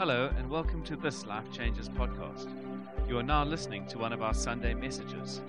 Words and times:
Hello, 0.00 0.32
and 0.38 0.48
welcome 0.48 0.82
to 0.84 0.96
this 0.96 1.26
Life 1.26 1.52
Changes 1.52 1.90
podcast. 1.90 2.48
You 3.06 3.18
are 3.18 3.22
now 3.22 3.44
listening 3.44 3.84
to 3.88 3.98
one 3.98 4.14
of 4.14 4.22
our 4.22 4.32
Sunday 4.32 4.72
messages. 4.72 5.42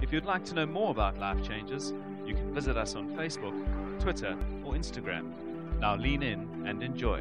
If 0.00 0.12
you'd 0.12 0.24
like 0.24 0.44
to 0.46 0.54
know 0.54 0.66
more 0.66 0.90
about 0.90 1.20
Life 1.20 1.40
Changes, 1.46 1.94
you 2.26 2.34
can 2.34 2.52
visit 2.52 2.76
us 2.76 2.96
on 2.96 3.10
Facebook, 3.10 3.54
Twitter, 4.00 4.36
or 4.64 4.72
Instagram. 4.72 5.30
Now 5.78 5.94
lean 5.94 6.24
in 6.24 6.64
and 6.66 6.82
enjoy. 6.82 7.20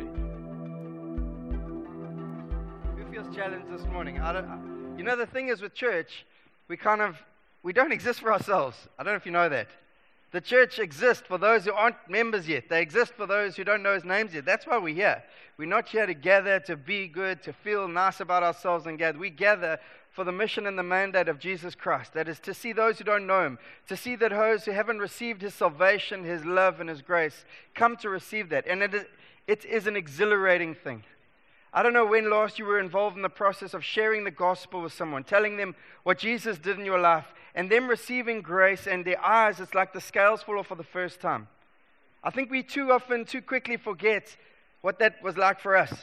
Who 2.97 3.11
feels 3.11 3.35
challenged 3.35 3.71
this 3.71 3.85
morning? 3.85 4.19
I 4.19 4.33
don't, 4.33 4.95
you 4.97 5.03
know, 5.03 5.15
the 5.15 5.27
thing 5.27 5.49
is 5.49 5.61
with 5.61 5.75
church, 5.75 6.25
we 6.67 6.77
kind 6.77 7.01
of 7.01 7.15
we 7.61 7.73
don't 7.73 7.91
exist 7.99 8.21
for 8.21 8.33
ourselves. 8.33 8.87
I 8.97 9.03
don't 9.03 9.13
know 9.13 9.17
if 9.17 9.27
you 9.27 9.31
know 9.31 9.49
that. 9.49 9.67
The 10.31 10.41
church 10.41 10.79
exists 10.79 11.23
for 11.27 11.37
those 11.37 11.65
who 11.65 11.73
aren't 11.73 12.09
members 12.09 12.47
yet. 12.47 12.69
They 12.69 12.81
exist 12.81 13.13
for 13.13 13.27
those 13.27 13.57
who 13.57 13.65
don't 13.65 13.83
know 13.83 13.93
his 13.93 14.05
names 14.05 14.33
yet. 14.33 14.45
That's 14.45 14.65
why 14.65 14.77
we're 14.77 14.95
here. 14.95 15.21
We're 15.57 15.67
not 15.67 15.89
here 15.89 16.05
to 16.05 16.13
gather 16.13 16.59
to 16.61 16.77
be 16.77 17.07
good, 17.07 17.43
to 17.43 17.51
feel 17.51 17.87
nice 17.89 18.21
about 18.21 18.41
ourselves 18.41 18.85
and 18.85 18.97
gather. 18.97 19.19
We 19.19 19.29
gather 19.29 19.77
for 20.09 20.23
the 20.23 20.31
mission 20.31 20.67
and 20.67 20.79
the 20.79 20.83
mandate 20.83 21.27
of 21.27 21.37
Jesus 21.37 21.75
Christ. 21.75 22.13
That 22.13 22.29
is 22.29 22.39
to 22.41 22.53
see 22.53 22.71
those 22.71 22.97
who 22.97 23.03
don't 23.03 23.27
know 23.27 23.45
him, 23.45 23.59
to 23.87 23.97
see 23.97 24.15
that 24.15 24.31
those 24.31 24.63
who 24.65 24.71
haven't 24.71 24.99
received 24.99 25.41
his 25.41 25.53
salvation, 25.53 26.23
his 26.23 26.45
love, 26.45 26.79
and 26.79 26.89
his 26.89 27.01
grace 27.01 27.43
come 27.75 27.97
to 27.97 28.09
receive 28.09 28.49
that. 28.49 28.65
And 28.67 28.81
it 28.81 28.93
is, 28.93 29.05
it 29.47 29.65
is 29.65 29.85
an 29.85 29.97
exhilarating 29.97 30.75
thing. 30.75 31.03
I 31.73 31.83
don't 31.83 31.93
know 31.93 32.05
when 32.05 32.29
last 32.29 32.59
you 32.59 32.65
were 32.65 32.79
involved 32.79 33.15
in 33.15 33.21
the 33.21 33.29
process 33.29 33.73
of 33.73 33.83
sharing 33.83 34.25
the 34.25 34.31
gospel 34.31 34.81
with 34.81 34.91
someone, 34.91 35.23
telling 35.23 35.55
them 35.55 35.75
what 36.03 36.19
Jesus 36.19 36.57
did 36.57 36.77
in 36.77 36.85
your 36.85 36.99
life, 36.99 37.33
and 37.55 37.69
them 37.69 37.87
receiving 37.87 38.41
grace, 38.41 38.87
and 38.87 39.03
their 39.05 39.23
eyes, 39.23 39.59
it's 39.59 39.73
like 39.73 39.93
the 39.93 40.01
scales 40.01 40.41
fall 40.43 40.59
off 40.59 40.67
for 40.67 40.75
the 40.75 40.83
first 40.83 41.19
time. 41.19 41.47
I 42.23 42.29
think 42.29 42.51
we 42.51 42.63
too 42.63 42.91
often, 42.91 43.25
too 43.25 43.41
quickly 43.41 43.77
forget 43.77 44.35
what 44.81 44.99
that 44.99 45.21
was 45.23 45.37
like 45.37 45.59
for 45.59 45.75
us. 45.75 45.93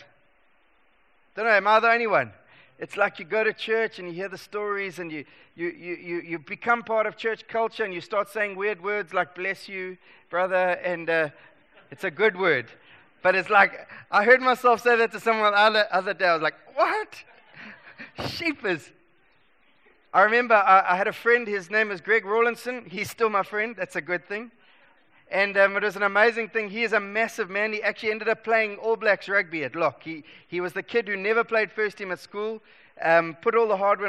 Don't 1.36 1.46
know, 1.46 1.52
am 1.52 1.66
I 1.66 1.80
the 1.80 1.90
only 1.90 2.06
one? 2.06 2.32
It's 2.78 2.96
like 2.96 3.18
you 3.18 3.24
go 3.24 3.42
to 3.42 3.52
church 3.52 3.98
and 3.98 4.08
you 4.08 4.14
hear 4.14 4.28
the 4.28 4.38
stories 4.38 4.98
and 4.98 5.10
you, 5.10 5.24
you, 5.56 5.68
you, 5.68 5.94
you, 5.96 6.20
you 6.20 6.38
become 6.38 6.82
part 6.82 7.06
of 7.06 7.16
church 7.16 7.46
culture 7.48 7.84
and 7.84 7.92
you 7.92 8.00
start 8.00 8.28
saying 8.28 8.56
weird 8.56 8.82
words 8.82 9.12
like 9.12 9.34
bless 9.34 9.68
you, 9.68 9.96
brother, 10.30 10.78
and 10.84 11.10
uh, 11.10 11.28
it's 11.90 12.04
a 12.04 12.10
good 12.10 12.36
word. 12.36 12.66
But 13.22 13.34
it's 13.34 13.50
like, 13.50 13.88
I 14.10 14.24
heard 14.24 14.40
myself 14.40 14.82
say 14.82 14.96
that 14.96 15.10
to 15.12 15.20
someone 15.20 15.52
the 15.52 15.58
other, 15.58 15.86
other 15.90 16.14
day. 16.14 16.26
I 16.26 16.34
was 16.34 16.42
like, 16.42 16.54
what? 16.74 17.22
Sheepers. 18.30 18.92
I 20.18 20.22
remember 20.22 20.56
I, 20.56 20.94
I, 20.94 20.96
had 20.96 21.06
a 21.06 21.12
friend, 21.12 21.46
his 21.46 21.70
name 21.70 21.92
is 21.92 22.00
Greg 22.00 22.24
Rawlinson. 22.24 22.86
He's 22.90 23.08
still 23.08 23.30
my 23.30 23.44
friend. 23.44 23.76
That's 23.76 23.94
a 23.94 24.00
good 24.00 24.26
thing. 24.26 24.50
And 25.30 25.56
um, 25.56 25.76
it 25.76 25.84
was 25.84 25.94
an 25.94 26.02
amazing 26.02 26.48
thing. 26.48 26.70
He 26.70 26.82
is 26.82 26.92
a 26.92 26.98
massive 26.98 27.48
man. 27.48 27.72
He 27.72 27.80
actually 27.80 28.10
ended 28.10 28.28
up 28.28 28.42
playing 28.42 28.78
All 28.78 28.96
Blacks 28.96 29.28
rugby 29.28 29.62
at 29.62 29.76
Lock. 29.76 30.02
He, 30.02 30.24
he 30.48 30.60
was 30.60 30.72
the 30.72 30.82
kid 30.82 31.06
who 31.06 31.16
never 31.16 31.44
played 31.44 31.70
first 31.70 31.98
team 31.98 32.10
at 32.10 32.18
school, 32.18 32.60
um, 33.00 33.36
put 33.42 33.54
all 33.54 33.68
the 33.68 33.76
hard 33.76 34.00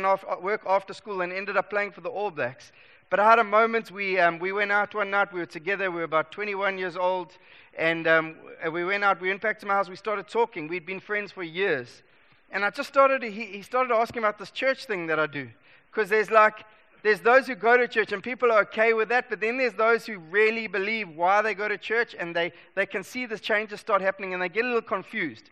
work 0.42 0.64
after 0.66 0.96
school, 0.96 1.22
and 1.22 1.32
ended 1.32 1.56
up 1.56 1.70
playing 1.70 1.92
for 1.92 2.02
the 2.02 2.10
All 2.10 2.32
Blacks. 2.32 2.72
But 3.12 3.20
I 3.20 3.30
had 3.30 3.38
a 3.38 3.44
moment. 3.44 3.92
We, 3.92 4.20
um, 4.20 4.40
we 4.40 4.52
went 4.52 4.72
out 4.72 4.96
one 4.96 5.12
night. 5.12 5.32
We 5.32 5.42
were 5.42 5.46
together. 5.46 5.92
We 5.92 5.98
were 5.98 6.06
about 6.06 6.32
21 6.32 6.80
years 6.80 6.98
old. 6.98 7.38
And 7.78 8.08
um, 8.08 8.36
we 8.72 8.84
went 8.84 9.04
out, 9.04 9.22
we 9.22 9.30
went 9.30 9.42
back 9.42 9.60
to 9.60 9.68
my 9.68 9.76
house, 9.76 9.90
we 9.90 9.96
started 9.96 10.28
talking. 10.28 10.68
We'd 10.68 10.88
been 10.88 11.02
friends 11.02 11.32
for 11.32 11.44
years. 11.44 12.02
And 12.50 12.66
I 12.66 12.72
just 12.72 12.90
started, 12.90 13.22
he, 13.22 13.46
he 13.46 13.62
started 13.62 13.94
asking 13.94 14.24
about 14.24 14.40
this 14.40 14.50
church 14.50 14.86
thing 14.86 15.06
that 15.06 15.20
I 15.20 15.28
do. 15.28 15.50
Because 15.92 16.10
there's 16.10 16.32
like, 16.32 16.66
there's 17.04 17.22
those 17.22 17.48
who 17.48 17.56
go 17.56 17.78
to 17.78 17.88
church 17.88 18.12
and 18.12 18.22
people 18.22 18.52
are 18.52 18.62
okay 18.62 18.94
with 18.94 19.10
that, 19.10 19.30
but 19.30 19.40
then 19.40 19.58
there's 19.58 19.74
those 19.74 20.06
who 20.06 20.20
really 20.20 20.68
believe 20.68 21.10
why 21.10 21.42
they 21.42 21.54
go 21.54 21.68
to 21.68 21.78
church 21.78 22.16
and 22.18 22.36
they, 22.36 22.52
they 22.76 22.86
can 22.86 23.04
see 23.04 23.26
the 23.26 23.40
changes 23.40 23.80
start 23.80 24.02
happening 24.02 24.34
and 24.34 24.42
they 24.42 24.50
get 24.50 24.66
a 24.66 24.68
little 24.68 24.82
confused. 24.82 25.50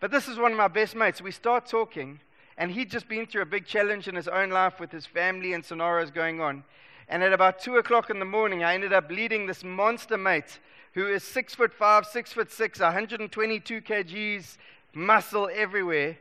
But 0.00 0.10
this 0.10 0.28
is 0.28 0.38
one 0.38 0.52
of 0.52 0.58
my 0.58 0.68
best 0.68 0.94
mates. 0.94 1.20
We 1.20 1.30
start 1.30 1.66
talking, 1.66 2.20
and 2.58 2.70
he'd 2.70 2.90
just 2.90 3.08
been 3.08 3.26
through 3.26 3.42
a 3.42 3.46
big 3.46 3.66
challenge 3.66 4.08
in 4.08 4.14
his 4.14 4.28
own 4.28 4.50
life 4.50 4.80
with 4.80 4.90
his 4.90 5.06
family 5.06 5.52
and 5.52 5.64
scenarios 5.64 6.10
going 6.10 6.40
on. 6.40 6.64
And 7.08 7.22
at 7.22 7.32
about 7.32 7.60
2 7.60 7.76
o'clock 7.76 8.10
in 8.10 8.18
the 8.18 8.24
morning, 8.24 8.64
I 8.64 8.74
ended 8.74 8.92
up 8.92 9.10
leading 9.10 9.46
this 9.46 9.62
monster 9.62 10.18
mate 10.18 10.58
who 10.96 11.06
is 11.06 11.22
six 11.22 11.54
foot 11.54 11.74
five, 11.74 12.06
six 12.06 12.32
foot 12.32 12.50
six, 12.50 12.80
122 12.80 13.82
kgs, 13.82 14.56
muscle 14.94 15.48
everywhere, 15.52 16.16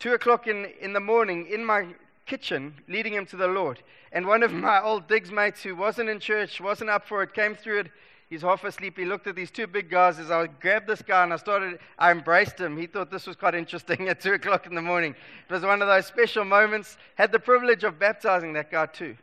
two 0.00 0.12
o'clock 0.12 0.48
in, 0.48 0.66
in 0.80 0.92
the 0.92 1.00
morning 1.00 1.46
in 1.46 1.64
my 1.64 1.86
kitchen, 2.32 2.72
leading 2.88 3.12
him 3.12 3.26
to 3.26 3.36
the 3.36 3.46
Lord. 3.46 3.82
And 4.10 4.26
one 4.26 4.42
of 4.42 4.54
my 4.54 4.80
old 4.80 5.06
digs 5.06 5.30
mates 5.30 5.62
who 5.62 5.76
wasn't 5.76 6.08
in 6.08 6.18
church, 6.18 6.62
wasn't 6.62 6.88
up 6.88 7.06
for 7.06 7.22
it, 7.22 7.34
came 7.34 7.54
through 7.54 7.80
it. 7.80 7.90
He's 8.30 8.40
half 8.40 8.64
asleep. 8.64 8.96
He 8.96 9.04
looked 9.04 9.26
at 9.26 9.36
these 9.36 9.50
two 9.50 9.66
big 9.66 9.90
guys 9.90 10.18
as 10.18 10.30
I 10.30 10.46
grabbed 10.46 10.86
this 10.86 11.02
guy 11.02 11.24
and 11.24 11.32
I 11.34 11.36
started, 11.36 11.78
I 11.98 12.10
embraced 12.10 12.58
him. 12.58 12.78
He 12.78 12.86
thought 12.86 13.10
this 13.10 13.26
was 13.26 13.36
quite 13.36 13.54
interesting 13.54 14.08
at 14.08 14.22
2 14.22 14.32
o'clock 14.32 14.66
in 14.66 14.74
the 14.74 14.80
morning. 14.80 15.14
It 15.46 15.52
was 15.52 15.62
one 15.62 15.82
of 15.82 15.88
those 15.88 16.06
special 16.06 16.46
moments. 16.46 16.96
Had 17.16 17.32
the 17.32 17.38
privilege 17.38 17.84
of 17.84 17.98
baptizing 17.98 18.54
that 18.54 18.70
guy 18.70 18.86
too. 18.86 19.14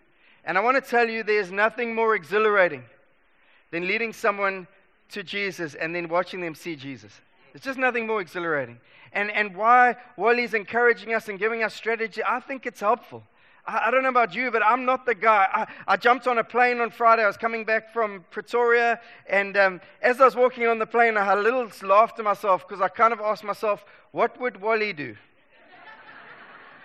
And 0.45 0.55
I 0.55 0.61
want 0.61 0.75
to 0.77 0.87
tell 0.87 1.09
you, 1.09 1.23
there's 1.23 1.51
nothing 1.51 1.95
more 1.95 2.13
exhilarating 2.13 2.83
than 3.71 3.87
leading 3.87 4.13
someone 4.13 4.67
to 5.13 5.23
Jesus 5.23 5.73
and 5.73 5.95
then 5.95 6.09
watching 6.09 6.41
them 6.41 6.53
see 6.53 6.75
Jesus. 6.75 7.21
There's 7.53 7.63
just 7.63 7.79
nothing 7.79 8.07
more 8.07 8.21
exhilarating. 8.21 8.79
And, 9.11 9.31
and 9.31 9.55
why 9.55 9.95
Wally's 10.17 10.53
encouraging 10.53 11.13
us 11.13 11.29
and 11.29 11.39
giving 11.39 11.63
us 11.63 11.73
strategy, 11.73 12.21
I 12.25 12.39
think 12.39 12.65
it's 12.65 12.79
helpful. 12.79 13.23
I, 13.65 13.87
I 13.87 13.91
don't 13.91 14.03
know 14.03 14.09
about 14.09 14.35
you, 14.35 14.51
but 14.51 14.63
I'm 14.63 14.85
not 14.85 15.05
the 15.05 15.15
guy. 15.15 15.47
I, 15.51 15.93
I, 15.93 15.97
jumped 15.97 16.27
on 16.27 16.37
a 16.37 16.43
plane 16.43 16.79
on 16.79 16.91
Friday. 16.91 17.23
I 17.23 17.27
was 17.27 17.37
coming 17.37 17.65
back 17.65 17.93
from 17.93 18.23
Pretoria. 18.31 18.99
And 19.27 19.57
um, 19.57 19.81
as 20.01 20.21
I 20.21 20.25
was 20.25 20.35
walking 20.35 20.67
on 20.67 20.79
the 20.79 20.85
plane, 20.85 21.17
I 21.17 21.25
had 21.25 21.37
a 21.37 21.41
little 21.41 21.69
laugh 21.87 22.15
to 22.15 22.23
myself 22.23 22.67
because 22.67 22.81
I 22.81 22.87
kind 22.87 23.13
of 23.13 23.19
asked 23.19 23.43
myself, 23.43 23.83
what 24.11 24.39
would 24.39 24.61
Wally 24.61 24.93
do? 24.93 25.15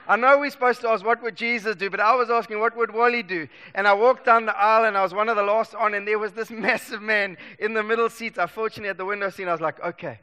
I 0.07 0.17
know 0.17 0.39
we're 0.39 0.51
supposed 0.51 0.83
to 0.83 0.89
ask, 0.89 1.05
what 1.05 1.23
would 1.23 1.35
Jesus 1.35 1.77
do? 1.77 1.89
But 1.89 2.01
I 2.01 2.15
was 2.15 2.29
asking, 2.29 2.61
what 2.61 2.77
would 2.77 2.93
Wally 2.93 3.23
do? 3.23 3.49
And 3.75 3.89
I 3.89 3.95
walked 3.95 4.27
down 4.27 4.45
the 4.45 4.57
aisle 4.57 4.85
and 4.85 4.99
I 4.99 5.03
was 5.03 5.15
one 5.15 5.31
of 5.31 5.37
the 5.37 5.43
last 5.43 5.75
on, 5.75 5.95
and 5.95 6.07
there 6.07 6.19
was 6.19 6.33
this 6.33 6.51
massive 6.51 7.01
man 7.01 7.39
in 7.59 7.73
the 7.73 7.83
middle 7.83 8.11
seat. 8.11 8.39
I 8.39 8.47
fortunately 8.47 8.89
had 8.89 8.99
the 8.99 9.07
window 9.07 9.31
seat. 9.31 9.49
I 9.49 9.53
was 9.53 9.63
like, 9.63 9.83
okay, 9.83 10.21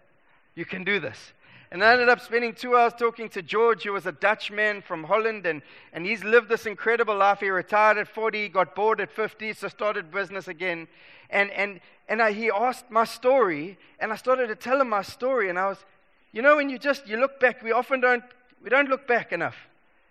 you 0.56 0.66
can 0.66 0.84
do 0.84 1.00
this. 1.00 1.34
And 1.74 1.82
I 1.82 1.94
ended 1.94 2.10
up 2.10 2.20
spending 2.20 2.54
two 2.54 2.76
hours 2.76 2.92
talking 3.00 3.30
to 3.30 3.42
George, 3.42 3.84
who 3.84 3.94
was 3.94 4.06
a 4.06 4.12
Dutch 4.12 4.52
man 4.52 4.82
from 4.82 5.06
Holland, 5.06 5.46
and, 5.46 5.62
and 5.94 6.06
he's 6.06 6.22
lived 6.22 6.50
this 6.50 6.66
incredible 6.66 7.16
life. 7.16 7.40
He 7.40 7.50
retired 7.50 7.98
at 7.98 8.10
40, 8.10 8.50
got 8.50 8.76
bored 8.76 9.00
at 9.00 9.10
50, 9.10 9.54
so 9.54 9.70
started 9.70 10.12
business 10.12 10.50
again. 10.50 10.90
And, 11.30 11.50
and, 11.52 11.80
and 12.10 12.22
I, 12.22 12.34
he 12.34 12.52
asked 12.52 12.92
my 12.92 13.06
story, 13.06 13.78
and 14.02 14.12
I 14.12 14.18
started 14.18 14.48
to 14.48 14.56
tell 14.56 14.82
him 14.82 14.90
my 14.90 15.02
story. 15.02 15.50
And 15.50 15.58
I 15.58 15.70
was, 15.70 15.86
you 16.34 16.42
know, 16.42 16.58
when 16.58 16.70
you 16.70 16.78
just, 16.78 17.08
you 17.08 17.16
look 17.16 17.40
back, 17.40 17.64
we 17.64 17.72
often 17.72 18.02
don't, 18.02 18.24
we 18.62 18.70
don't 18.70 18.90
look 18.90 19.08
back 19.08 19.32
enough 19.32 19.56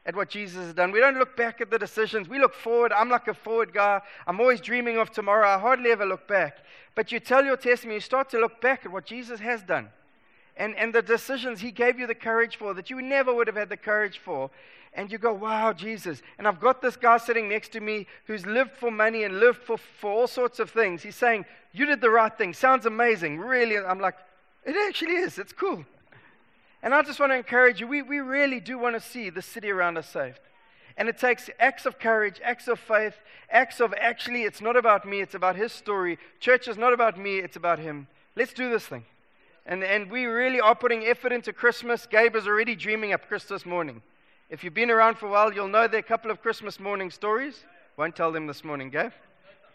at 0.07 0.17
what 0.17 0.31
Jesus 0.31 0.65
has 0.65 0.73
done. 0.73 0.93
We 0.93 1.01
don't 1.01 1.19
look 1.19 1.37
back 1.37 1.61
at 1.61 1.71
the 1.71 1.79
decisions. 1.79 2.27
We 2.27 2.39
look 2.39 2.55
forward. 2.55 2.91
I'm 2.91 3.11
like 3.11 3.29
a 3.29 3.35
forward 3.35 3.75
guy. 3.75 4.01
I'm 4.27 4.41
always 4.41 4.63
dreaming 4.63 4.97
of 4.97 5.11
tomorrow. 5.11 5.47
I 5.47 5.59
hardly 5.59 5.91
ever 5.91 6.07
look 6.07 6.27
back. 6.27 6.57
But 6.95 7.13
you 7.13 7.21
tell 7.21 7.45
your 7.45 7.59
testimony, 7.59 7.97
you 7.97 8.01
start 8.01 8.31
to 8.31 8.39
look 8.39 8.63
back 8.63 8.87
at 8.87 8.93
what 8.93 9.05
Jesus 9.05 9.41
has 9.41 9.63
done 9.63 9.91
and, 10.61 10.77
and 10.77 10.95
the 10.95 11.01
decisions 11.01 11.61
he 11.61 11.71
gave 11.71 11.99
you 11.99 12.07
the 12.07 12.15
courage 12.15 12.57
for 12.57 12.75
that 12.75 12.91
you 12.91 13.01
never 13.01 13.33
would 13.35 13.47
have 13.47 13.57
had 13.57 13.71
the 13.71 13.79
courage 13.79 14.19
for. 14.19 14.51
And 14.93 15.11
you 15.11 15.17
go, 15.17 15.33
wow, 15.33 15.73
Jesus. 15.73 16.21
And 16.37 16.47
I've 16.47 16.61
got 16.61 16.83
this 16.83 16.97
guy 16.97 17.17
sitting 17.17 17.49
next 17.49 17.73
to 17.73 17.81
me 17.81 18.07
who's 18.27 18.45
lived 18.45 18.73
for 18.73 18.91
money 18.91 19.25
and 19.25 19.41
lived 19.41 19.63
for, 19.63 19.79
for 19.79 20.11
all 20.11 20.27
sorts 20.27 20.59
of 20.59 20.71
things. 20.71 21.03
He's 21.03 21.17
saying, 21.17 21.47
You 21.73 21.87
did 21.87 22.03
the 22.03 22.11
right 22.11 22.37
thing. 22.37 22.53
Sounds 22.53 22.85
amazing. 22.85 23.39
Really. 23.39 23.79
I'm 23.79 24.01
like, 24.01 24.17
It 24.67 24.77
actually 24.87 25.15
is. 25.15 25.39
It's 25.39 25.55
cool. 25.55 25.87
And 26.83 26.93
I 26.93 27.03
just 27.03 27.21
want 27.21 27.33
to 27.33 27.37
encourage 27.37 27.81
you, 27.81 27.87
we, 27.87 28.03
we 28.03 28.21
really 28.21 28.61
do 28.61 28.79
want 28.79 28.97
to 28.97 29.01
see 29.01 29.31
the 29.31 29.43
city 29.43 29.71
around 29.71 29.97
us 29.97 30.11
saved. 30.11 30.41
And 30.99 31.09
it 31.09 31.17
takes 31.17 31.49
acts 31.59 31.87
of 31.87 31.99
courage, 31.99 32.39
acts 32.45 32.69
of 32.69 32.79
faith, 32.79 33.15
acts 33.51 33.81
of 33.81 33.95
actually, 33.95 34.43
it's 34.43 34.61
not 34.61 34.77
about 34.77 35.07
me, 35.07 35.23
it's 35.23 35.35
about 35.35 35.57
his 35.57 35.73
story. 35.73 36.19
Church 36.39 36.69
is 36.69 36.77
not 36.77 36.93
about 36.93 37.19
me, 37.19 37.39
it's 37.39 37.57
about 37.57 37.79
him. 37.79 38.09
Let's 38.37 38.53
do 38.53 38.69
this 38.69 38.85
thing. 38.85 39.05
And, 39.67 39.85
and 39.85 40.11
we 40.11 40.25
really 40.25 40.61
are 40.61 40.75
putting 40.75 41.05
effort 41.05 41.33
into 41.33 41.53
Christmas. 41.53 42.07
Gabe 42.07 42.35
is 42.37 42.47
already 42.47 42.75
dreaming 42.75 43.13
up 43.13 43.29
Christmas 43.29 43.67
morning. 43.67 44.03
If 44.49 44.65
you've 44.65 44.75
been 44.75 44.91
around 44.91 45.19
for 45.19 45.27
a 45.27 45.31
while, 45.31 45.53
you'll 45.53 45.69
know 45.69 45.87
there 45.87 45.99
are 45.99 46.01
a 46.01 46.03
couple 46.03 46.31
of 46.31 46.43
Christmas 46.43 46.81
morning 46.81 47.11
stories. 47.11 47.65
Won't 47.97 48.17
tell 48.17 48.33
them 48.33 48.47
this 48.47 48.65
morning, 48.65 48.91
Gabe. 48.91 49.13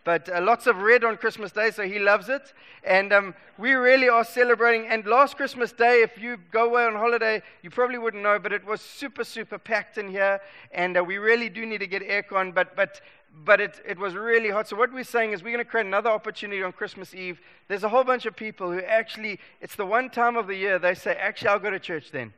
But 0.03 0.29
uh, 0.29 0.39
lots 0.39 0.67
of 0.67 0.77
red 0.77 1.03
on 1.03 1.17
Christmas 1.17 1.51
Day, 1.51 1.71
so 1.71 1.81
he 1.83 1.97
loves 1.97 2.29
it. 2.29 2.53
And 2.83 3.11
um, 3.11 3.33
we 3.57 3.73
really 3.73 4.07
are 4.07 4.23
celebrating. 4.23 4.87
And 4.87 5.03
last 5.05 5.35
Christmas 5.35 5.71
Day, 5.71 6.03
if 6.03 6.21
you 6.21 6.38
go 6.51 6.65
away 6.65 6.85
on 6.85 6.93
holiday, 6.93 7.41
you 7.63 7.71
probably 7.71 7.97
wouldn't 7.97 8.21
know, 8.21 8.38
but 8.38 8.53
it 8.53 8.63
was 8.63 8.81
super, 8.81 9.23
super 9.23 9.57
packed 9.57 9.97
in 9.97 10.07
here. 10.07 10.39
And 10.71 10.95
uh, 10.95 11.03
we 11.03 11.17
really 11.17 11.49
do 11.49 11.65
need 11.65 11.79
to 11.79 11.88
get 11.88 12.03
aircon, 12.03 12.53
but, 12.53 12.75
but, 12.75 13.01
but 13.43 13.59
it, 13.59 13.81
it 13.85 13.99
was 13.99 14.13
really 14.13 14.49
hot. 14.49 14.67
So, 14.67 14.75
what 14.75 14.93
we're 14.93 15.03
saying 15.03 15.33
is, 15.33 15.43
we're 15.43 15.51
going 15.51 15.63
to 15.63 15.69
create 15.69 15.85
another 15.85 16.09
opportunity 16.09 16.63
on 16.63 16.71
Christmas 16.71 17.13
Eve. 17.13 17.41
There's 17.67 17.83
a 17.83 17.89
whole 17.89 18.03
bunch 18.03 18.25
of 18.25 18.35
people 18.35 18.71
who 18.71 18.79
actually, 18.81 19.39
it's 19.61 19.75
the 19.75 19.85
one 19.85 20.09
time 20.09 20.37
of 20.37 20.47
the 20.47 20.55
year 20.55 20.79
they 20.79 20.93
say, 20.93 21.15
actually, 21.15 21.49
I'll 21.49 21.59
go 21.59 21.69
to 21.69 21.79
church 21.79 22.11
then. 22.11 22.33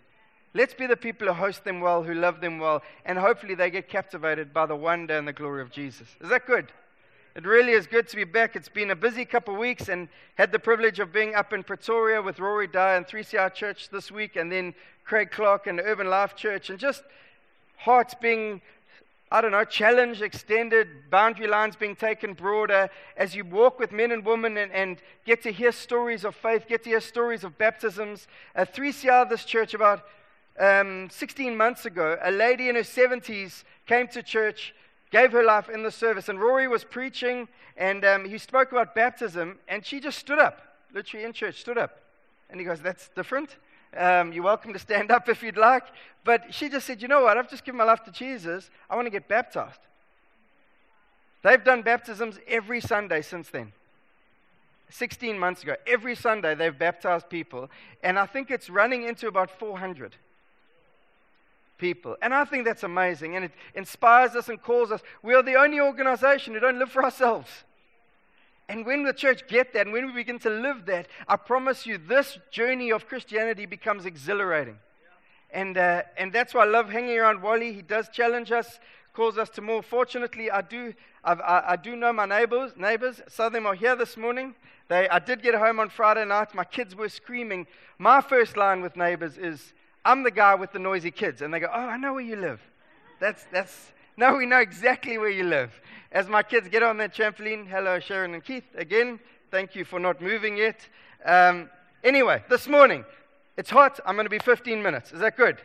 Let's 0.54 0.74
be 0.74 0.88
the 0.88 0.98
people 0.98 1.28
who 1.28 1.34
host 1.34 1.64
them 1.66 1.82
well, 1.82 2.02
who 2.02 2.14
love 2.14 2.42
them 2.42 2.58
well, 2.58 2.82
and 3.06 3.18
hopefully 3.18 3.54
they 3.54 3.70
get 3.70 3.90
captivated 3.90 4.54
by 4.54 4.66
the 4.66 4.76
wonder 4.76 5.18
and 5.18 5.28
the 5.28 5.34
glory 5.34 5.62
of 5.62 5.72
Jesus. 5.72 6.08
Is 6.22 6.30
that 6.30 6.48
good? 6.48 6.72
It 7.36 7.46
really 7.46 7.74
is 7.74 7.86
good 7.86 8.08
to 8.08 8.16
be 8.16 8.24
back. 8.24 8.56
It's 8.56 8.68
been 8.68 8.90
a 8.90 8.96
busy 8.96 9.24
couple 9.24 9.54
of 9.54 9.60
weeks 9.60 9.90
and 9.90 10.10
had 10.34 10.52
the 10.52 10.58
privilege 10.58 11.00
of 11.00 11.14
being 11.14 11.36
up 11.36 11.54
in 11.54 11.62
Pretoria 11.62 12.20
with 12.20 12.40
Rory 12.40 12.66
Dyer 12.66 12.98
and 12.98 13.06
3CR 13.06 13.54
Church 13.54 13.90
this 13.90 14.12
week 14.12 14.36
and 14.36 14.52
then 14.52 14.74
Craig 15.06 15.30
Clark 15.30 15.68
and 15.68 15.80
Urban 15.80 16.10
Life 16.10 16.36
Church 16.36 16.72
and 16.72 16.80
just 16.80 17.04
hearts 17.78 18.16
being, 18.16 18.62
I 19.30 19.42
don't 19.42 19.52
know, 19.52 19.66
challenge 19.66 20.22
extended, 20.22 21.10
boundary 21.10 21.48
lines 21.48 21.76
being 21.76 21.98
taken 21.98 22.34
broader 22.34 22.90
as 23.18 23.36
you 23.36 23.44
walk 23.44 23.78
with 23.78 23.92
men 23.92 24.12
and 24.12 24.26
women 24.26 24.56
and, 24.58 24.72
and 24.72 25.02
get 25.26 25.44
to 25.44 25.52
hear 25.52 25.74
stories 25.74 26.24
of 26.24 26.34
faith, 26.34 26.66
get 26.68 26.84
to 26.84 26.92
hear 26.92 27.02
stories 27.02 27.44
of 27.44 27.58
baptisms. 27.58 28.28
Uh, 28.56 28.64
3CR, 28.64 29.30
this 29.30 29.44
church, 29.44 29.74
about 29.74 30.06
um, 30.58 31.10
16 31.10 31.58
months 31.58 31.86
ago, 31.86 32.18
a 32.22 32.32
lady 32.32 32.70
in 32.70 32.76
her 32.76 32.82
70s 32.82 33.64
came 33.86 34.08
to 34.08 34.24
church 34.24 34.74
gave 35.12 35.32
her 35.32 35.44
life 35.44 35.70
in 35.70 35.84
the 35.84 35.92
service. 35.92 36.30
And 36.30 36.40
Rory 36.40 36.68
was 36.68 36.84
preaching, 36.84 37.48
and 37.76 38.04
um, 38.06 38.26
he 38.26 38.38
spoke 38.38 38.72
about 38.72 38.96
baptism, 38.96 39.60
and 39.68 39.86
she 39.86 40.00
just 40.00 40.18
stood 40.18 40.40
up, 40.40 40.62
literally 40.94 41.26
in 41.26 41.34
church, 41.34 41.60
stood 41.60 41.78
up. 41.78 42.00
And 42.50 42.60
he 42.60 42.66
goes, 42.66 42.82
That's 42.82 43.10
different. 43.10 43.58
Um, 43.96 44.34
you're 44.34 44.44
welcome 44.44 44.74
to 44.74 44.80
stand 44.80 45.12
up 45.12 45.30
if 45.30 45.42
you'd 45.42 45.58
like. 45.58 45.84
But 46.24 46.54
she 46.54 46.70
just 46.70 46.86
said, 46.86 47.02
You 47.02 47.08
know 47.08 47.24
what? 47.24 47.38
I've 47.38 47.50
just 47.50 47.64
given 47.64 47.78
my 47.78 47.84
life 47.84 48.04
to 48.04 48.12
Jesus. 48.12 48.70
I 48.90 48.96
want 48.96 49.06
to 49.06 49.12
get 49.12 49.28
baptized. 49.28 49.80
They've 51.44 51.64
done 51.64 51.82
baptisms 51.82 52.40
every 52.48 52.82
Sunday 52.82 53.22
since 53.22 53.50
then. 53.50 53.72
16 54.90 55.38
months 55.38 55.64
ago. 55.64 55.76
Every 55.86 56.16
Sunday 56.16 56.56
they've 56.56 56.78
baptized 56.78 57.30
people. 57.30 57.70
And 58.04 58.18
I 58.18 58.26
think 58.26 58.52
it's 58.52 58.70
running 58.70 59.04
into 59.04 59.28
about 59.28 59.52
400 59.52 60.16
people. 61.78 62.18
And 62.22 62.34
I 62.34 62.46
think 62.46 62.66
that's 62.66 62.84
amazing. 62.84 63.36
And 63.36 63.46
it 63.46 63.52
inspires 63.76 64.36
us 64.36 64.50
and 64.50 64.62
calls 64.62 64.92
us. 64.92 65.02
We 65.22 65.34
are 65.34 65.44
the 65.44 65.56
only 65.56 65.80
organization 65.80 66.54
who 66.54 66.60
don't 66.60 66.80
live 66.80 66.92
for 66.92 67.04
ourselves. 67.04 67.50
And 68.70 68.86
when 68.86 69.04
the 69.04 69.14
church 69.14 69.48
get 69.48 69.74
that 69.74 69.86
and 69.86 69.94
when 69.94 70.08
we 70.08 70.12
begin 70.12 70.40
to 70.40 70.50
live 70.50 70.86
that, 70.88 71.08
I 71.28 71.38
promise 71.38 71.86
you, 71.86 71.98
this 71.98 72.38
journey 72.52 72.92
of 72.92 73.08
Christianity 73.08 73.66
becomes 73.66 74.06
exhilarating. 74.06 74.78
And, 75.52 75.78
uh, 75.78 76.04
and 76.18 76.34
that's 76.34 76.54
why 76.54 76.64
I 76.64 76.68
love 76.68 76.90
hanging 76.90 77.18
around 77.18 77.42
Wally. 77.42 77.72
He 77.72 77.82
does 77.82 78.10
challenge 78.10 78.52
us, 78.52 78.80
calls 79.14 79.38
us 79.38 79.50
to 79.52 79.62
more. 79.62 79.82
Fortunately, 79.82 80.52
I 80.52 80.62
do, 80.62 80.94
I, 81.24 81.64
I 81.68 81.76
do 81.78 81.96
know 81.96 82.12
my 82.12 82.26
neighbors. 82.26 82.74
Neighbors, 82.76 83.22
some 83.30 83.48
of 83.48 83.54
them 83.54 83.66
are 83.66 83.74
here 83.74 83.96
this 83.96 84.18
morning. 84.18 84.54
They, 84.90 85.08
I 85.08 85.20
did 85.20 85.42
get 85.42 85.56
home 85.56 85.80
on 85.80 85.90
Friday 85.90 86.26
night. 86.26 86.54
My 86.54 86.66
kids 86.66 86.96
were 86.96 87.10
screaming. 87.10 87.68
My 87.98 88.20
first 88.20 88.58
line 88.58 88.82
with 88.82 88.98
neighbors 88.98 89.38
is, 89.38 89.74
I'm 90.04 90.24
the 90.24 90.32
guy 90.32 90.56
with 90.56 90.74
the 90.74 90.80
noisy 90.80 91.12
kids. 91.12 91.42
And 91.42 91.54
they 91.54 91.60
go, 91.60 91.68
Oh, 91.74 91.88
I 91.88 91.98
know 91.98 92.14
where 92.14 92.24
you 92.24 92.36
live. 92.36 92.62
That's, 93.20 93.46
that's, 93.52 93.94
now 94.18 94.36
we 94.36 94.48
know 94.48 94.60
exactly 94.60 95.20
where 95.20 95.30
you 95.30 95.44
live. 95.44 95.80
As 96.12 96.28
my 96.28 96.42
kids 96.42 96.68
get 96.68 96.82
on 96.82 96.98
that 96.98 97.14
trampoline, 97.14 97.68
hello, 97.68 98.00
Sharon 98.00 98.34
and 98.34 98.44
Keith. 98.44 98.66
Again, 98.76 99.20
thank 99.52 99.76
you 99.76 99.86
for 99.86 100.00
not 100.00 100.22
moving 100.22 100.58
yet. 100.58 100.88
Um, 101.24 101.70
anyway, 102.04 102.44
this 102.50 102.68
morning, 102.68 103.06
it's 103.58 103.70
hot. 103.70 104.00
I'm 104.06 104.16
going 104.16 104.26
to 104.26 104.30
be 104.32 104.40
15 104.40 104.82
minutes. 104.82 105.12
Is 105.12 105.20
that 105.20 105.38
good? 105.38 105.58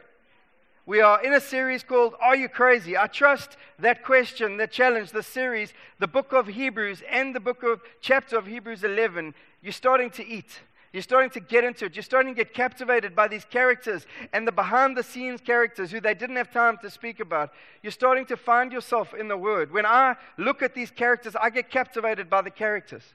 We 0.84 1.00
are 1.00 1.25
in 1.25 1.32
a 1.32 1.40
series 1.40 1.82
called 1.82 2.14
Are 2.20 2.37
You 2.37 2.49
Crazy? 2.49 2.94
I 2.94 3.06
trust 3.06 3.56
that 3.78 4.04
question, 4.04 4.58
that 4.58 4.70
challenge, 4.70 5.12
the 5.12 5.22
series, 5.22 5.72
the 5.99 6.08
book 6.08 6.32
of 6.32 6.49
Hebrews 6.49 7.02
and 7.08 7.34
the 7.34 7.40
book 7.40 7.62
of 7.62 7.81
chapter 8.02 8.37
of 8.37 8.46
Hebrews 8.46 8.84
11, 8.84 9.32
you're 9.62 9.72
starting 9.72 10.10
to 10.10 10.26
eat. 10.26 10.60
You're 10.93 11.03
starting 11.03 11.31
to 11.31 11.41
get 11.41 11.65
into 11.65 11.87
it. 11.87 11.97
You're 11.97 12.03
starting 12.03 12.35
to 12.35 12.44
get 12.44 12.53
captivated 12.53 13.17
by 13.17 13.27
these 13.27 13.47
characters 13.47 14.06
and 14.33 14.47
the 14.47 14.53
behind 14.53 14.94
the 14.97 15.03
scenes 15.03 15.41
characters 15.41 15.91
who 15.91 16.00
they 16.00 16.12
didn't 16.12 16.37
have 16.37 16.53
time 16.53 16.77
to 16.83 16.91
speak 16.91 17.19
about. 17.19 17.50
You're 17.83 17.93
starting 17.93 18.27
to 18.27 18.37
find 18.37 18.71
yourself 18.71 19.15
in 19.15 19.29
the 19.29 19.37
Word. 19.37 19.73
When 19.73 19.87
I 19.87 20.17
look 20.37 20.62
at 20.62 20.75
these 20.75 20.91
characters, 20.91 21.35
I 21.35 21.49
get 21.49 21.71
captivated 21.71 22.29
by 22.29 22.43
the 22.43 22.50
characters. 22.50 23.15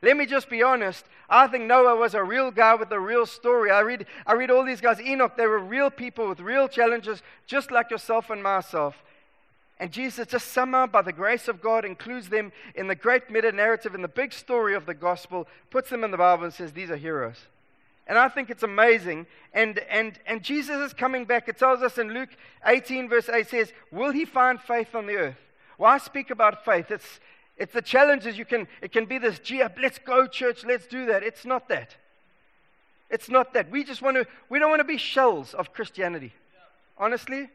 Let 0.00 0.16
me 0.16 0.26
just 0.26 0.48
be 0.48 0.62
honest. 0.62 1.06
I 1.28 1.48
think 1.48 1.64
Noah 1.64 1.96
was 1.96 2.14
a 2.14 2.22
real 2.22 2.52
guy 2.52 2.76
with 2.76 2.92
a 2.92 3.00
real 3.00 3.26
story. 3.26 3.72
I 3.72 3.80
read, 3.80 4.06
I 4.24 4.34
read 4.34 4.52
all 4.52 4.64
these 4.64 4.80
guys. 4.80 5.00
Enoch, 5.00 5.36
they 5.36 5.48
were 5.48 5.58
real 5.58 5.90
people 5.90 6.28
with 6.28 6.38
real 6.38 6.68
challenges, 6.68 7.20
just 7.46 7.72
like 7.72 7.90
yourself 7.90 8.30
and 8.30 8.40
myself. 8.40 9.02
And 9.80 9.92
Jesus, 9.92 10.26
just 10.26 10.48
somehow, 10.48 10.86
by 10.86 11.02
the 11.02 11.12
grace 11.12 11.46
of 11.46 11.62
God, 11.62 11.84
includes 11.84 12.28
them 12.28 12.52
in 12.74 12.88
the 12.88 12.96
great 12.96 13.30
meta 13.30 13.52
narrative, 13.52 13.94
in 13.94 14.02
the 14.02 14.08
big 14.08 14.32
story 14.32 14.74
of 14.74 14.86
the 14.86 14.94
gospel, 14.94 15.46
puts 15.70 15.88
them 15.88 16.02
in 16.02 16.10
the 16.10 16.16
Bible 16.16 16.44
and 16.44 16.52
says, 16.52 16.72
These 16.72 16.90
are 16.90 16.96
heroes. 16.96 17.46
And 18.08 18.18
I 18.18 18.28
think 18.28 18.50
it's 18.50 18.62
amazing. 18.62 19.26
And, 19.52 19.78
and, 19.90 20.18
and 20.26 20.42
Jesus 20.42 20.78
is 20.78 20.92
coming 20.94 21.26
back. 21.26 21.48
It 21.48 21.58
tells 21.58 21.82
us 21.82 21.98
in 21.98 22.12
Luke 22.12 22.30
18, 22.64 23.08
verse 23.08 23.28
8, 23.28 23.48
says, 23.48 23.72
Will 23.92 24.10
he 24.10 24.24
find 24.24 24.60
faith 24.60 24.94
on 24.94 25.06
the 25.06 25.14
earth? 25.14 25.36
Why 25.76 25.92
well, 25.92 26.00
speak 26.00 26.30
about 26.30 26.64
faith? 26.64 26.90
It's, 26.90 27.20
it's 27.56 27.72
the 27.72 27.82
challenges 27.82 28.38
you 28.38 28.44
can, 28.44 28.66
it 28.82 28.92
can 28.92 29.04
be 29.04 29.18
this, 29.18 29.38
gee, 29.38 29.62
uh, 29.62 29.68
let's 29.80 29.98
go, 29.98 30.26
church, 30.26 30.64
let's 30.64 30.86
do 30.86 31.06
that. 31.06 31.22
It's 31.22 31.44
not 31.44 31.68
that. 31.68 31.94
It's 33.10 33.28
not 33.28 33.54
that. 33.54 33.70
We 33.70 33.84
just 33.84 34.02
want 34.02 34.16
to, 34.16 34.26
we 34.48 34.58
don't 34.58 34.70
want 34.70 34.80
to 34.80 34.84
be 34.84 34.96
shells 34.96 35.54
of 35.54 35.72
Christianity. 35.72 36.32
Honestly, 36.96 37.48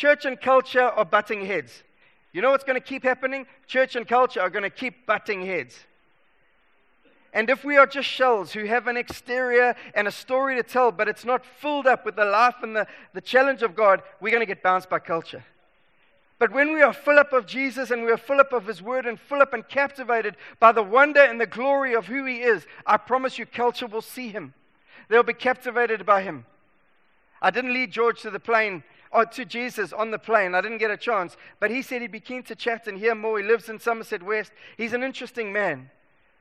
Church 0.00 0.24
and 0.24 0.40
culture 0.40 0.80
are 0.80 1.04
butting 1.04 1.44
heads. 1.44 1.82
You 2.32 2.40
know 2.40 2.52
what's 2.52 2.64
going 2.64 2.80
to 2.80 2.86
keep 2.86 3.02
happening? 3.02 3.44
Church 3.66 3.96
and 3.96 4.08
culture 4.08 4.40
are 4.40 4.48
going 4.48 4.62
to 4.62 4.70
keep 4.70 5.04
butting 5.04 5.44
heads. 5.44 5.78
And 7.34 7.50
if 7.50 7.66
we 7.66 7.76
are 7.76 7.86
just 7.86 8.08
shells 8.08 8.52
who 8.52 8.64
have 8.64 8.86
an 8.86 8.96
exterior 8.96 9.76
and 9.94 10.08
a 10.08 10.10
story 10.10 10.56
to 10.56 10.62
tell, 10.62 10.90
but 10.90 11.06
it's 11.06 11.26
not 11.26 11.44
filled 11.44 11.86
up 11.86 12.06
with 12.06 12.16
the 12.16 12.24
life 12.24 12.54
and 12.62 12.74
the, 12.74 12.86
the 13.12 13.20
challenge 13.20 13.62
of 13.62 13.76
God, 13.76 14.00
we're 14.22 14.30
going 14.30 14.40
to 14.40 14.46
get 14.46 14.62
bounced 14.62 14.88
by 14.88 15.00
culture. 15.00 15.44
But 16.38 16.50
when 16.50 16.72
we 16.72 16.80
are 16.80 16.94
full 16.94 17.18
up 17.18 17.34
of 17.34 17.44
Jesus 17.44 17.90
and 17.90 18.02
we 18.02 18.10
are 18.10 18.16
full 18.16 18.40
up 18.40 18.54
of 18.54 18.66
His 18.66 18.80
Word 18.80 19.04
and 19.04 19.20
full 19.20 19.42
up 19.42 19.52
and 19.52 19.68
captivated 19.68 20.36
by 20.58 20.72
the 20.72 20.82
wonder 20.82 21.20
and 21.20 21.38
the 21.38 21.44
glory 21.44 21.94
of 21.94 22.06
who 22.06 22.24
He 22.24 22.40
is, 22.40 22.66
I 22.86 22.96
promise 22.96 23.38
you, 23.38 23.44
culture 23.44 23.86
will 23.86 24.00
see 24.00 24.28
Him. 24.28 24.54
They'll 25.10 25.22
be 25.22 25.34
captivated 25.34 26.06
by 26.06 26.22
Him. 26.22 26.46
I 27.42 27.50
didn't 27.50 27.74
lead 27.74 27.90
George 27.90 28.22
to 28.22 28.30
the 28.30 28.40
plane 28.40 28.82
to 29.32 29.44
Jesus 29.44 29.92
on 29.92 30.10
the 30.10 30.18
plane. 30.18 30.54
I 30.54 30.60
didn't 30.60 30.78
get 30.78 30.90
a 30.90 30.96
chance, 30.96 31.36
but 31.58 31.70
he 31.70 31.82
said 31.82 32.02
he'd 32.02 32.12
be 32.12 32.20
keen 32.20 32.42
to 32.44 32.54
chat 32.54 32.86
and 32.86 32.98
hear 32.98 33.14
more. 33.14 33.38
He 33.38 33.44
lives 33.44 33.68
in 33.68 33.78
Somerset 33.78 34.22
West. 34.22 34.52
He's 34.76 34.92
an 34.92 35.02
interesting 35.02 35.52
man. 35.52 35.90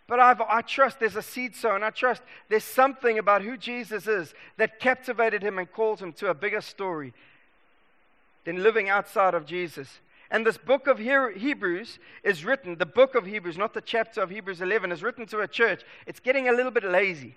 But 0.07 0.19
I've, 0.19 0.42
i 0.42 0.62
trust 0.62 1.00
there's 1.00 1.16
a 1.16 1.21
seed 1.21 1.56
sown. 1.56 1.83
I 1.83 1.92
trust 1.92 2.24
there's 2.50 2.63
something 2.63 3.19
about 3.19 3.44
who 3.44 3.57
Jesus 3.57 4.07
is 4.07 4.33
that 4.57 4.80
captivated 4.80 5.44
him 5.44 5.60
and 5.60 5.71
called 5.71 6.00
him 6.00 6.13
to 6.13 6.30
a 6.30 6.33
bigger 6.33 6.62
story 6.62 7.13
than 8.44 8.63
living 8.63 8.89
outside 8.89 9.36
of 9.36 9.45
Jesus. 9.45 10.00
And 10.31 10.45
this 10.45 10.57
book 10.57 10.88
of 10.88 11.00
Hebrews 11.00 12.00
is 12.24 12.45
written, 12.45 12.77
the 12.77 12.86
book 12.86 13.15
of 13.15 13.25
Hebrews, 13.25 13.57
not 13.57 13.74
the 13.74 13.81
chapter 13.81 14.22
of 14.22 14.30
Hebrews 14.30 14.62
11, 14.62 14.92
is 14.92 15.04
written 15.04 15.25
to 15.27 15.39
a 15.39 15.48
church. 15.48 15.83
It's 16.06 16.19
getting 16.19 16.50
a 16.50 16.54
little 16.54 16.72
bit 16.72 16.83
lazy, 16.83 17.36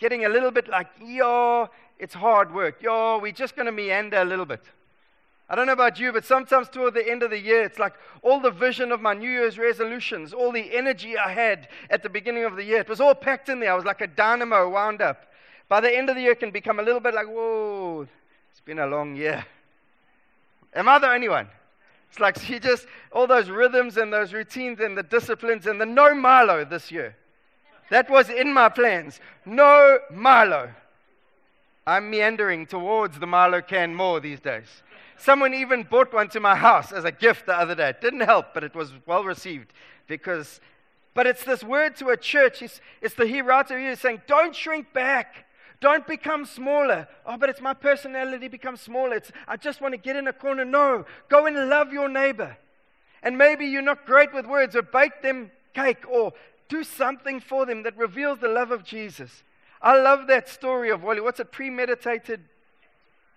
getting 0.00 0.24
a 0.24 0.28
little 0.28 0.50
bit 0.50 0.68
like, 0.68 0.88
yo, 1.04 1.68
it's 1.98 2.14
hard 2.14 2.54
work. 2.54 2.82
Yo, 2.82 3.18
we're 3.18 3.32
just 3.32 3.56
going 3.56 3.66
to 3.66 3.72
meander 3.72 4.18
a 4.18 4.24
little 4.24 4.46
bit. 4.46 4.62
I 5.50 5.54
don't 5.54 5.66
know 5.66 5.72
about 5.72 5.98
you, 5.98 6.12
but 6.12 6.26
sometimes 6.26 6.68
toward 6.68 6.92
the 6.92 7.08
end 7.08 7.22
of 7.22 7.30
the 7.30 7.38
year, 7.38 7.62
it's 7.62 7.78
like 7.78 7.94
all 8.22 8.38
the 8.38 8.50
vision 8.50 8.92
of 8.92 9.00
my 9.00 9.14
New 9.14 9.30
Year's 9.30 9.58
resolutions, 9.58 10.34
all 10.34 10.52
the 10.52 10.76
energy 10.76 11.16
I 11.16 11.32
had 11.32 11.68
at 11.88 12.02
the 12.02 12.10
beginning 12.10 12.44
of 12.44 12.54
the 12.54 12.64
year, 12.64 12.80
it 12.80 12.88
was 12.88 13.00
all 13.00 13.14
packed 13.14 13.48
in 13.48 13.60
there. 13.60 13.72
I 13.72 13.74
was 13.74 13.86
like 13.86 14.02
a 14.02 14.06
dynamo 14.06 14.68
wound 14.68 15.00
up. 15.00 15.24
By 15.68 15.80
the 15.80 15.94
end 15.94 16.10
of 16.10 16.16
the 16.16 16.22
year, 16.22 16.32
it 16.32 16.40
can 16.40 16.50
become 16.50 16.80
a 16.80 16.82
little 16.82 17.00
bit 17.00 17.14
like, 17.14 17.26
whoa, 17.26 18.06
it's 18.50 18.60
been 18.60 18.78
a 18.78 18.86
long 18.86 19.16
year. 19.16 19.44
Am 20.74 20.88
I 20.88 20.98
the 20.98 21.10
only 21.10 21.30
one? 21.30 21.48
It's 22.10 22.20
like 22.20 22.38
she 22.42 22.58
just, 22.58 22.86
all 23.10 23.26
those 23.26 23.48
rhythms 23.48 23.96
and 23.96 24.12
those 24.12 24.34
routines 24.34 24.80
and 24.80 24.98
the 24.98 25.02
disciplines 25.02 25.66
and 25.66 25.80
the 25.80 25.86
no 25.86 26.14
Milo 26.14 26.64
this 26.64 26.90
year. 26.90 27.16
That 27.90 28.10
was 28.10 28.28
in 28.28 28.52
my 28.52 28.68
plans. 28.68 29.18
No 29.46 29.98
Milo. 30.10 30.70
I'm 31.88 32.10
meandering 32.10 32.66
towards 32.66 33.18
the 33.18 33.26
Milo 33.26 33.62
can 33.62 33.94
more 33.94 34.20
these 34.20 34.40
days. 34.40 34.82
Someone 35.16 35.54
even 35.54 35.84
bought 35.84 36.12
one 36.12 36.28
to 36.28 36.38
my 36.38 36.54
house 36.54 36.92
as 36.92 37.04
a 37.04 37.10
gift 37.10 37.46
the 37.46 37.58
other 37.58 37.74
day. 37.74 37.88
It 37.88 38.02
didn't 38.02 38.20
help, 38.20 38.52
but 38.52 38.62
it 38.62 38.74
was 38.74 38.92
well 39.06 39.24
received 39.24 39.72
because, 40.06 40.60
but 41.14 41.26
it's 41.26 41.44
this 41.44 41.64
word 41.64 41.96
to 41.96 42.10
a 42.10 42.16
church. 42.18 42.60
It's, 42.60 42.82
it's 43.00 43.14
the 43.14 43.26
he 43.26 43.40
writer 43.40 43.78
here 43.78 43.96
saying, 43.96 44.20
don't 44.26 44.54
shrink 44.54 44.92
back. 44.92 45.46
Don't 45.80 46.06
become 46.06 46.44
smaller. 46.44 47.08
Oh, 47.24 47.38
but 47.38 47.48
it's 47.48 47.62
my 47.62 47.72
personality 47.72 48.48
becomes 48.48 48.82
smaller. 48.82 49.16
It's, 49.16 49.32
I 49.46 49.56
just 49.56 49.80
want 49.80 49.94
to 49.94 49.98
get 49.98 50.14
in 50.14 50.28
a 50.28 50.32
corner. 50.34 50.66
No, 50.66 51.06
go 51.30 51.46
and 51.46 51.70
love 51.70 51.90
your 51.90 52.10
neighbor. 52.10 52.58
And 53.22 53.38
maybe 53.38 53.64
you're 53.64 53.80
not 53.80 54.04
great 54.04 54.34
with 54.34 54.44
words, 54.44 54.76
or 54.76 54.82
bake 54.82 55.22
them 55.22 55.52
cake, 55.72 56.06
or 56.06 56.34
do 56.68 56.84
something 56.84 57.40
for 57.40 57.64
them 57.64 57.82
that 57.84 57.96
reveals 57.96 58.40
the 58.40 58.48
love 58.48 58.72
of 58.72 58.84
Jesus. 58.84 59.42
I 59.80 60.00
love 60.00 60.26
that 60.26 60.48
story 60.48 60.90
of 60.90 61.02
Wally. 61.02 61.20
What's 61.20 61.40
it? 61.40 61.52
Premeditated 61.52 62.40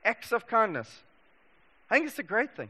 acts 0.03 0.31
of 0.31 0.47
kindness. 0.47 1.03
I 1.89 1.95
think 1.95 2.07
it's 2.07 2.19
a 2.19 2.23
great 2.23 2.55
thing. 2.55 2.69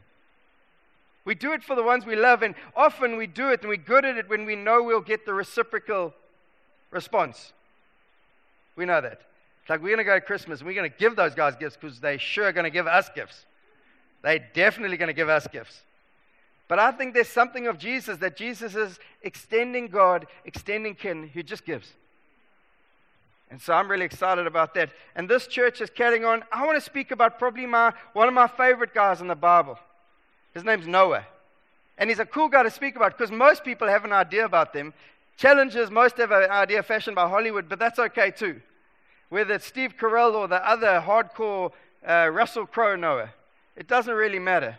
We 1.24 1.34
do 1.34 1.52
it 1.52 1.62
for 1.62 1.76
the 1.76 1.82
ones 1.82 2.04
we 2.04 2.16
love, 2.16 2.42
and 2.42 2.54
often 2.74 3.16
we 3.16 3.26
do 3.26 3.50
it 3.50 3.60
and 3.60 3.68
we're 3.68 3.76
good 3.76 4.04
at 4.04 4.18
it 4.18 4.28
when 4.28 4.44
we 4.44 4.56
know 4.56 4.82
we'll 4.82 5.00
get 5.00 5.24
the 5.24 5.32
reciprocal 5.32 6.12
response. 6.90 7.52
We 8.76 8.84
know 8.84 9.00
that. 9.00 9.20
It's 9.60 9.70
like 9.70 9.80
we're 9.80 9.94
going 9.94 9.98
to 9.98 10.04
go 10.04 10.18
to 10.18 10.20
Christmas 10.20 10.60
and 10.60 10.66
we're 10.66 10.74
going 10.74 10.90
to 10.90 10.96
give 10.96 11.14
those 11.14 11.34
guys 11.34 11.54
gifts 11.54 11.76
because 11.80 12.00
they 12.00 12.18
sure 12.18 12.46
are 12.46 12.52
going 12.52 12.64
to 12.64 12.70
give 12.70 12.88
us 12.88 13.08
gifts. 13.14 13.46
They're 14.22 14.44
definitely 14.54 14.96
going 14.96 15.08
to 15.08 15.14
give 15.14 15.28
us 15.28 15.46
gifts. 15.46 15.82
But 16.66 16.78
I 16.78 16.90
think 16.90 17.14
there's 17.14 17.28
something 17.28 17.66
of 17.66 17.78
Jesus 17.78 18.18
that 18.18 18.36
Jesus 18.36 18.74
is 18.74 18.98
extending 19.22 19.88
God, 19.88 20.26
extending 20.44 20.94
kin, 20.94 21.28
who 21.28 21.42
just 21.42 21.64
gives. 21.64 21.92
And 23.52 23.60
so 23.60 23.74
I'm 23.74 23.90
really 23.90 24.06
excited 24.06 24.46
about 24.46 24.72
that. 24.74 24.88
And 25.14 25.28
this 25.28 25.46
church 25.46 25.82
is 25.82 25.90
carrying 25.90 26.24
on. 26.24 26.42
I 26.50 26.64
want 26.64 26.78
to 26.78 26.80
speak 26.80 27.10
about 27.10 27.38
probably 27.38 27.66
my, 27.66 27.92
one 28.14 28.26
of 28.26 28.32
my 28.32 28.48
favorite 28.48 28.94
guys 28.94 29.20
in 29.20 29.28
the 29.28 29.34
Bible. 29.34 29.78
His 30.54 30.64
name's 30.64 30.86
Noah. 30.86 31.26
And 31.98 32.08
he's 32.08 32.18
a 32.18 32.24
cool 32.24 32.48
guy 32.48 32.62
to 32.62 32.70
speak 32.70 32.96
about 32.96 33.18
because 33.18 33.30
most 33.30 33.62
people 33.62 33.88
have 33.88 34.06
an 34.06 34.12
idea 34.12 34.46
about 34.46 34.72
them. 34.72 34.94
Challenges, 35.36 35.90
most 35.90 36.16
have 36.16 36.30
an 36.30 36.50
idea 36.50 36.82
fashioned 36.82 37.14
by 37.14 37.28
Hollywood, 37.28 37.68
but 37.68 37.78
that's 37.78 37.98
okay 37.98 38.30
too. 38.30 38.62
Whether 39.28 39.52
it's 39.54 39.66
Steve 39.66 39.96
Carell 40.00 40.32
or 40.32 40.48
the 40.48 40.66
other 40.66 41.02
hardcore 41.06 41.72
uh, 42.08 42.30
Russell 42.32 42.64
Crowe 42.64 42.96
Noah, 42.96 43.34
it 43.76 43.86
doesn't 43.86 44.14
really 44.14 44.38
matter. 44.38 44.78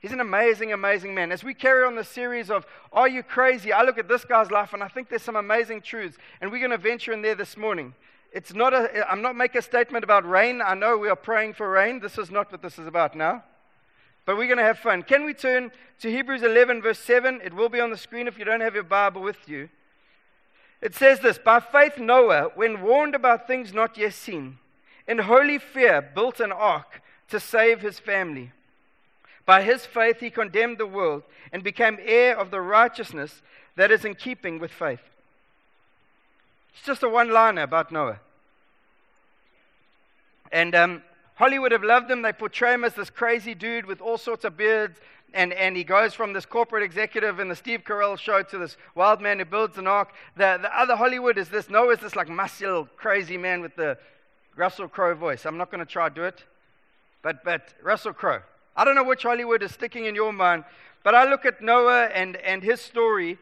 He's 0.00 0.12
an 0.12 0.20
amazing, 0.20 0.72
amazing 0.72 1.14
man. 1.14 1.32
As 1.32 1.44
we 1.44 1.52
carry 1.52 1.84
on 1.84 1.96
the 1.96 2.04
series 2.04 2.50
of 2.50 2.64
Are 2.94 3.08
You 3.08 3.22
Crazy? 3.22 3.74
I 3.74 3.82
look 3.82 3.98
at 3.98 4.08
this 4.08 4.24
guy's 4.24 4.50
life 4.50 4.72
and 4.72 4.82
I 4.82 4.88
think 4.88 5.10
there's 5.10 5.22
some 5.22 5.36
amazing 5.36 5.82
truths. 5.82 6.16
And 6.40 6.50
we're 6.50 6.60
going 6.60 6.70
to 6.70 6.78
venture 6.78 7.12
in 7.12 7.20
there 7.20 7.34
this 7.34 7.58
morning. 7.58 7.92
It's 8.36 8.52
not 8.52 8.74
a, 8.74 9.10
I'm 9.10 9.22
not 9.22 9.34
making 9.34 9.60
a 9.60 9.62
statement 9.62 10.04
about 10.04 10.28
rain. 10.28 10.60
I 10.60 10.74
know 10.74 10.98
we 10.98 11.08
are 11.08 11.16
praying 11.16 11.54
for 11.54 11.70
rain. 11.70 12.00
This 12.00 12.18
is 12.18 12.30
not 12.30 12.52
what 12.52 12.60
this 12.60 12.78
is 12.78 12.86
about 12.86 13.16
now. 13.16 13.42
But 14.26 14.36
we're 14.36 14.46
going 14.46 14.58
to 14.58 14.62
have 14.62 14.78
fun. 14.78 15.04
Can 15.04 15.24
we 15.24 15.32
turn 15.32 15.72
to 16.00 16.10
Hebrews 16.10 16.42
11, 16.42 16.82
verse 16.82 16.98
7? 16.98 17.40
It 17.42 17.54
will 17.54 17.70
be 17.70 17.80
on 17.80 17.88
the 17.88 17.96
screen 17.96 18.28
if 18.28 18.38
you 18.38 18.44
don't 18.44 18.60
have 18.60 18.74
your 18.74 18.82
Bible 18.82 19.22
with 19.22 19.48
you. 19.48 19.70
It 20.82 20.94
says 20.94 21.20
this 21.20 21.38
By 21.38 21.60
faith, 21.60 21.96
Noah, 21.96 22.50
when 22.54 22.82
warned 22.82 23.14
about 23.14 23.46
things 23.46 23.72
not 23.72 23.96
yet 23.96 24.12
seen, 24.12 24.58
in 25.08 25.20
holy 25.20 25.58
fear 25.58 26.02
built 26.02 26.38
an 26.38 26.52
ark 26.52 27.00
to 27.30 27.40
save 27.40 27.80
his 27.80 27.98
family. 27.98 28.52
By 29.46 29.62
his 29.62 29.86
faith, 29.86 30.20
he 30.20 30.28
condemned 30.28 30.76
the 30.76 30.84
world 30.84 31.22
and 31.54 31.64
became 31.64 31.96
heir 32.02 32.36
of 32.38 32.50
the 32.50 32.60
righteousness 32.60 33.40
that 33.76 33.90
is 33.90 34.04
in 34.04 34.14
keeping 34.14 34.58
with 34.58 34.72
faith. 34.72 35.00
It's 36.74 36.84
just 36.84 37.02
a 37.02 37.08
one 37.08 37.30
liner 37.30 37.62
about 37.62 37.90
Noah. 37.90 38.20
And 40.52 40.74
um, 40.74 41.02
Hollywood 41.34 41.72
have 41.72 41.82
loved 41.84 42.10
him. 42.10 42.22
They 42.22 42.32
portray 42.32 42.74
him 42.74 42.84
as 42.84 42.94
this 42.94 43.10
crazy 43.10 43.54
dude 43.54 43.86
with 43.86 44.00
all 44.00 44.18
sorts 44.18 44.44
of 44.44 44.56
beards. 44.56 44.98
And, 45.34 45.52
and 45.52 45.76
he 45.76 45.84
goes 45.84 46.14
from 46.14 46.32
this 46.32 46.46
corporate 46.46 46.82
executive 46.82 47.40
in 47.40 47.48
the 47.48 47.56
Steve 47.56 47.82
Carell 47.84 48.18
show 48.18 48.42
to 48.42 48.58
this 48.58 48.76
wild 48.94 49.20
man 49.20 49.38
who 49.38 49.44
builds 49.44 49.76
an 49.76 49.86
ark. 49.86 50.12
The, 50.36 50.58
the 50.62 50.78
other 50.78 50.96
Hollywood 50.96 51.36
is 51.36 51.48
this 51.48 51.68
Noah's 51.68 52.00
this 52.00 52.16
like 52.16 52.28
muscular, 52.28 52.84
crazy 52.96 53.36
man 53.36 53.60
with 53.60 53.76
the 53.76 53.98
Russell 54.56 54.88
Crowe 54.88 55.14
voice. 55.14 55.44
I'm 55.44 55.58
not 55.58 55.70
going 55.70 55.84
to 55.84 55.90
try 55.90 56.08
to 56.08 56.14
do 56.14 56.22
it. 56.22 56.44
But, 57.22 57.44
but 57.44 57.74
Russell 57.82 58.12
Crowe. 58.12 58.42
I 58.76 58.84
don't 58.84 58.94
know 58.94 59.04
which 59.04 59.24
Hollywood 59.24 59.62
is 59.62 59.72
sticking 59.72 60.04
in 60.04 60.14
your 60.14 60.32
mind, 60.32 60.64
but 61.02 61.14
I 61.14 61.28
look 61.28 61.44
at 61.44 61.62
Noah 61.62 62.06
and, 62.06 62.36
and 62.36 62.62
his 62.62 62.80
story, 62.80 63.38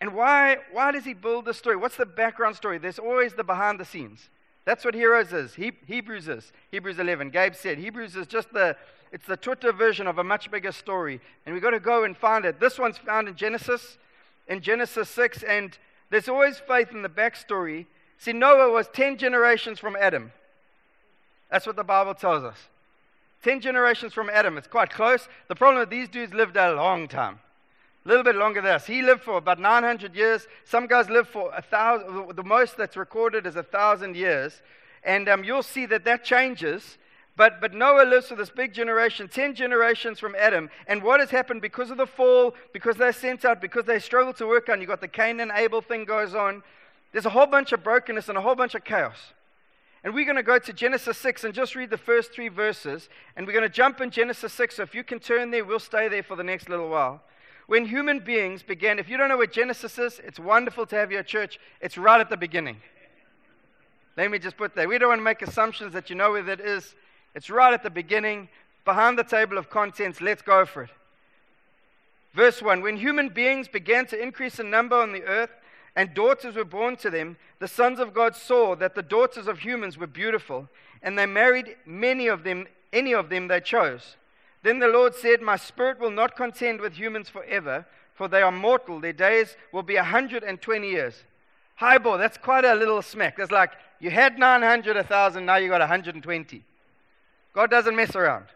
and 0.00 0.12
why, 0.12 0.58
why 0.72 0.92
does 0.92 1.04
he 1.04 1.14
build 1.14 1.44
the 1.44 1.54
story? 1.54 1.76
What's 1.76 1.96
the 1.96 2.06
background 2.06 2.56
story? 2.56 2.78
There's 2.78 2.98
always 2.98 3.34
the 3.34 3.44
behind 3.44 3.78
the 3.78 3.84
scenes. 3.84 4.28
That's 4.64 4.84
what 4.84 4.94
Heroes 4.94 5.32
is. 5.32 5.54
He, 5.54 5.72
Hebrews 5.86 6.28
is. 6.28 6.52
Hebrews 6.70 6.98
11. 6.98 7.30
Gabe 7.30 7.54
said 7.54 7.78
Hebrews 7.78 8.16
is 8.16 8.26
just 8.26 8.52
the, 8.52 8.76
it's 9.12 9.26
the 9.26 9.36
Twitter 9.36 9.72
version 9.72 10.06
of 10.06 10.18
a 10.18 10.24
much 10.24 10.50
bigger 10.50 10.72
story. 10.72 11.20
And 11.44 11.54
we've 11.54 11.62
got 11.62 11.70
to 11.70 11.80
go 11.80 12.04
and 12.04 12.16
find 12.16 12.44
it. 12.44 12.60
This 12.60 12.78
one's 12.78 12.98
found 12.98 13.28
in 13.28 13.36
Genesis, 13.36 13.98
in 14.48 14.60
Genesis 14.60 15.08
6. 15.10 15.42
And 15.42 15.76
there's 16.10 16.28
always 16.28 16.58
faith 16.58 16.92
in 16.92 17.02
the 17.02 17.08
backstory. 17.08 17.86
See, 18.18 18.32
Noah 18.32 18.72
was 18.72 18.88
10 18.88 19.18
generations 19.18 19.78
from 19.78 19.96
Adam. 19.96 20.32
That's 21.50 21.66
what 21.66 21.76
the 21.76 21.84
Bible 21.84 22.14
tells 22.14 22.42
us. 22.42 22.58
10 23.42 23.60
generations 23.60 24.14
from 24.14 24.30
Adam. 24.30 24.56
It's 24.56 24.66
quite 24.66 24.90
close. 24.90 25.28
The 25.48 25.54
problem 25.54 25.82
is 25.82 25.90
these 25.90 26.08
dudes 26.08 26.32
lived 26.32 26.56
a 26.56 26.72
long 26.72 27.06
time. 27.06 27.40
A 28.04 28.08
little 28.08 28.24
bit 28.24 28.36
longer 28.36 28.60
than 28.60 28.72
us. 28.72 28.86
He 28.86 29.00
lived 29.00 29.22
for 29.22 29.38
about 29.38 29.58
900 29.58 30.14
years. 30.14 30.46
Some 30.64 30.86
guys 30.86 31.08
live 31.08 31.26
for 31.26 31.50
a 31.54 31.62
thousand. 31.62 32.36
The 32.36 32.44
most 32.44 32.76
that's 32.76 32.96
recorded 32.96 33.46
is 33.46 33.56
a 33.56 33.62
thousand 33.62 34.14
years. 34.14 34.60
And 35.02 35.28
um, 35.28 35.42
you'll 35.42 35.62
see 35.62 35.86
that 35.86 36.04
that 36.04 36.22
changes. 36.22 36.98
But, 37.36 37.60
but 37.60 37.74
Noah 37.74 38.04
lives 38.04 38.28
for 38.28 38.36
this 38.36 38.50
big 38.50 38.72
generation, 38.72 39.26
10 39.28 39.54
generations 39.54 40.20
from 40.20 40.36
Adam. 40.38 40.70
And 40.86 41.02
what 41.02 41.18
has 41.18 41.30
happened 41.30 41.62
because 41.62 41.90
of 41.90 41.96
the 41.96 42.06
fall, 42.06 42.54
because 42.72 42.96
they're 42.96 43.12
sent 43.12 43.44
out, 43.44 43.60
because 43.60 43.86
they 43.86 43.98
struggle 43.98 44.32
to 44.34 44.46
work 44.46 44.68
on, 44.68 44.80
you've 44.80 44.88
got 44.88 45.00
the 45.00 45.08
Cain 45.08 45.40
and 45.40 45.50
Abel 45.52 45.80
thing 45.80 46.04
goes 46.04 46.34
on. 46.34 46.62
There's 47.12 47.26
a 47.26 47.30
whole 47.30 47.46
bunch 47.46 47.72
of 47.72 47.82
brokenness 47.82 48.28
and 48.28 48.38
a 48.38 48.40
whole 48.40 48.54
bunch 48.54 48.74
of 48.74 48.84
chaos. 48.84 49.32
And 50.04 50.14
we're 50.14 50.26
going 50.26 50.36
to 50.36 50.42
go 50.42 50.58
to 50.58 50.72
Genesis 50.72 51.16
6 51.18 51.44
and 51.44 51.54
just 51.54 51.74
read 51.74 51.90
the 51.90 51.96
first 51.96 52.32
three 52.32 52.48
verses. 52.48 53.08
And 53.34 53.46
we're 53.46 53.54
going 53.54 53.62
to 53.62 53.68
jump 53.68 54.00
in 54.00 54.10
Genesis 54.10 54.52
6. 54.52 54.76
So 54.76 54.82
if 54.82 54.94
you 54.94 55.02
can 55.02 55.18
turn 55.18 55.50
there, 55.50 55.64
we'll 55.64 55.80
stay 55.80 56.08
there 56.08 56.22
for 56.22 56.36
the 56.36 56.44
next 56.44 56.68
little 56.68 56.90
while. 56.90 57.22
When 57.66 57.86
human 57.86 58.20
beings 58.20 58.62
began, 58.62 58.98
if 58.98 59.08
you 59.08 59.16
don't 59.16 59.28
know 59.28 59.38
what 59.38 59.52
Genesis 59.52 59.98
is, 59.98 60.20
it's 60.24 60.38
wonderful 60.38 60.86
to 60.86 60.96
have 60.96 61.10
your 61.10 61.22
church. 61.22 61.58
It's 61.80 61.96
right 61.96 62.20
at 62.20 62.28
the 62.28 62.36
beginning. 62.36 62.76
Let 64.16 64.30
me 64.30 64.38
just 64.38 64.56
put 64.56 64.74
that. 64.76 64.88
We 64.88 64.98
don't 64.98 65.08
want 65.08 65.20
to 65.20 65.24
make 65.24 65.42
assumptions 65.42 65.92
that 65.94 66.10
you 66.10 66.16
know 66.16 66.32
where 66.32 66.42
that 66.42 66.60
is. 66.60 66.94
It's 67.34 67.50
right 67.50 67.72
at 67.72 67.82
the 67.82 67.90
beginning, 67.90 68.48
behind 68.84 69.18
the 69.18 69.24
table 69.24 69.58
of 69.58 69.70
contents. 69.70 70.20
Let's 70.20 70.42
go 70.42 70.66
for 70.66 70.84
it. 70.84 70.90
Verse 72.34 72.60
1 72.60 72.82
When 72.82 72.96
human 72.96 73.28
beings 73.28 73.66
began 73.66 74.06
to 74.06 74.20
increase 74.20 74.60
in 74.60 74.70
number 74.70 74.96
on 74.96 75.12
the 75.12 75.24
earth, 75.24 75.50
and 75.96 76.12
daughters 76.12 76.56
were 76.56 76.64
born 76.64 76.96
to 76.96 77.10
them, 77.10 77.36
the 77.60 77.68
sons 77.68 77.98
of 77.98 78.12
God 78.12 78.34
saw 78.36 78.74
that 78.76 78.94
the 78.94 79.02
daughters 79.02 79.46
of 79.46 79.60
humans 79.60 79.96
were 79.96 80.08
beautiful, 80.08 80.68
and 81.02 81.18
they 81.18 81.26
married 81.26 81.76
many 81.86 82.26
of 82.26 82.42
them, 82.42 82.66
any 82.92 83.14
of 83.14 83.30
them 83.30 83.48
they 83.48 83.60
chose. 83.60 84.16
Then 84.64 84.78
the 84.78 84.88
Lord 84.88 85.14
said, 85.14 85.42
My 85.42 85.56
spirit 85.56 86.00
will 86.00 86.10
not 86.10 86.36
contend 86.36 86.80
with 86.80 86.94
humans 86.94 87.28
forever, 87.28 87.84
for 88.14 88.28
they 88.28 88.40
are 88.40 88.50
mortal. 88.50 88.98
Their 88.98 89.12
days 89.12 89.56
will 89.72 89.82
be 89.82 89.96
120 89.96 90.88
years. 90.88 91.22
Hi, 91.76 91.98
boy, 91.98 92.16
that's 92.16 92.38
quite 92.38 92.64
a 92.64 92.74
little 92.74 93.02
smack. 93.02 93.36
That's 93.36 93.50
like 93.50 93.72
you 94.00 94.10
had 94.10 94.38
900, 94.38 94.96
1,000, 94.96 95.44
now 95.44 95.56
you 95.56 95.68
got 95.68 95.80
120. 95.80 96.64
God 97.52 97.70
doesn't 97.70 97.94
mess 97.94 98.16
around. 98.16 98.46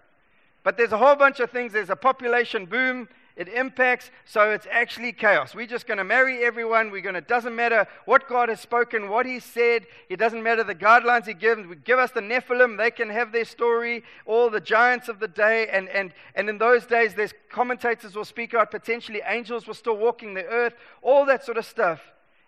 But 0.64 0.78
there's 0.78 0.92
a 0.92 0.98
whole 0.98 1.14
bunch 1.14 1.40
of 1.40 1.50
things. 1.50 1.74
There's 1.74 1.90
a 1.90 1.96
population 1.96 2.64
boom 2.64 3.08
it 3.38 3.48
impacts, 3.48 4.10
so 4.24 4.50
it's 4.50 4.66
actually 4.68 5.12
chaos. 5.12 5.54
We're 5.54 5.68
just 5.68 5.86
going 5.86 5.98
to 5.98 6.04
marry 6.04 6.42
everyone. 6.42 6.90
We're 6.90 7.02
going 7.02 7.14
to, 7.14 7.20
doesn't 7.20 7.54
matter 7.54 7.86
what 8.04 8.28
God 8.28 8.48
has 8.48 8.58
spoken, 8.58 9.08
what 9.08 9.26
He 9.26 9.38
said. 9.38 9.86
It 10.08 10.16
doesn't 10.16 10.42
matter 10.42 10.64
the 10.64 10.74
guidelines 10.74 11.24
He 11.24 11.34
gives. 11.34 11.64
We 11.64 11.76
Give 11.76 12.00
us 12.00 12.10
the 12.10 12.20
Nephilim, 12.20 12.76
they 12.76 12.90
can 12.90 13.08
have 13.08 13.30
their 13.30 13.44
story, 13.44 14.02
all 14.26 14.50
the 14.50 14.60
giants 14.60 15.08
of 15.08 15.20
the 15.20 15.28
day. 15.28 15.68
And, 15.68 15.88
and, 15.90 16.12
and 16.34 16.48
in 16.48 16.58
those 16.58 16.84
days, 16.84 17.14
there's 17.14 17.32
commentators 17.48 18.16
will 18.16 18.24
speak 18.24 18.54
out 18.54 18.72
potentially 18.72 19.22
angels 19.24 19.68
were 19.68 19.74
still 19.74 19.96
walking 19.96 20.34
the 20.34 20.44
earth, 20.44 20.74
all 21.00 21.24
that 21.26 21.44
sort 21.44 21.58
of 21.58 21.64
stuff. 21.64 22.00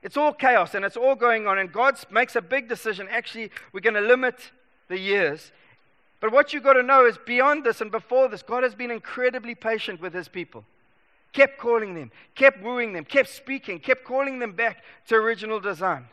It's 0.03 0.17
all 0.17 0.33
chaos 0.33 0.75
and 0.75 0.85
it's 0.85 0.97
all 0.97 1.15
going 1.15 1.47
on. 1.47 1.59
And 1.59 1.71
God 1.71 1.99
makes 2.11 2.35
a 2.35 2.43
big 2.43 2.69
decision. 2.69 3.07
Actually, 3.09 3.53
we're 3.73 3.79
going 3.79 3.95
to 3.95 4.01
limit 4.01 4.51
the 4.89 4.99
years. 4.99 5.53
But 6.19 6.33
what 6.33 6.53
you've 6.53 6.65
got 6.65 6.73
to 6.73 6.83
know 6.83 7.07
is 7.07 7.17
beyond 7.17 7.63
this 7.63 7.81
and 7.81 7.93
before 7.93 8.29
this, 8.29 8.43
God 8.43 8.65
has 8.65 8.75
been 8.75 8.91
incredibly 8.91 9.55
patient 9.55 10.01
with 10.01 10.13
his 10.13 10.27
people 10.27 10.65
kept 11.33 11.59
calling 11.59 11.95
them, 11.95 12.11
kept 12.35 12.63
wooing 12.63 12.93
them, 12.93 13.05
kept 13.05 13.29
speaking, 13.29 13.79
kept 13.79 14.05
calling 14.05 14.39
them 14.39 14.53
back 14.53 14.83
to 15.09 15.15
original 15.15 15.61
design. 15.61 16.07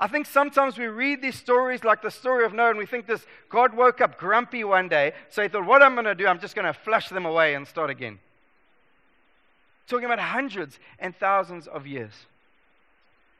I 0.00 0.08
think 0.08 0.26
sometimes 0.26 0.78
we 0.78 0.86
read 0.86 1.22
these 1.22 1.36
stories 1.36 1.84
like 1.84 2.02
the 2.02 2.10
story 2.10 2.44
of 2.44 2.52
Noah 2.52 2.70
and 2.70 2.78
we 2.78 2.86
think 2.86 3.06
this 3.06 3.26
God 3.48 3.74
woke 3.74 4.00
up 4.00 4.18
grumpy 4.18 4.64
one 4.64 4.88
day, 4.88 5.12
so 5.28 5.42
he 5.42 5.48
thought, 5.48 5.66
What 5.66 5.82
I'm 5.82 5.94
going 5.94 6.06
to 6.06 6.14
do, 6.14 6.26
I'm 6.26 6.40
just 6.40 6.54
going 6.54 6.66
to 6.66 6.72
flush 6.72 7.08
them 7.08 7.26
away 7.26 7.54
and 7.54 7.66
start 7.66 7.90
again. 7.90 8.18
Talking 9.86 10.06
about 10.06 10.20
hundreds 10.20 10.78
and 10.98 11.14
thousands 11.16 11.66
of 11.66 11.86
years. 11.86 12.12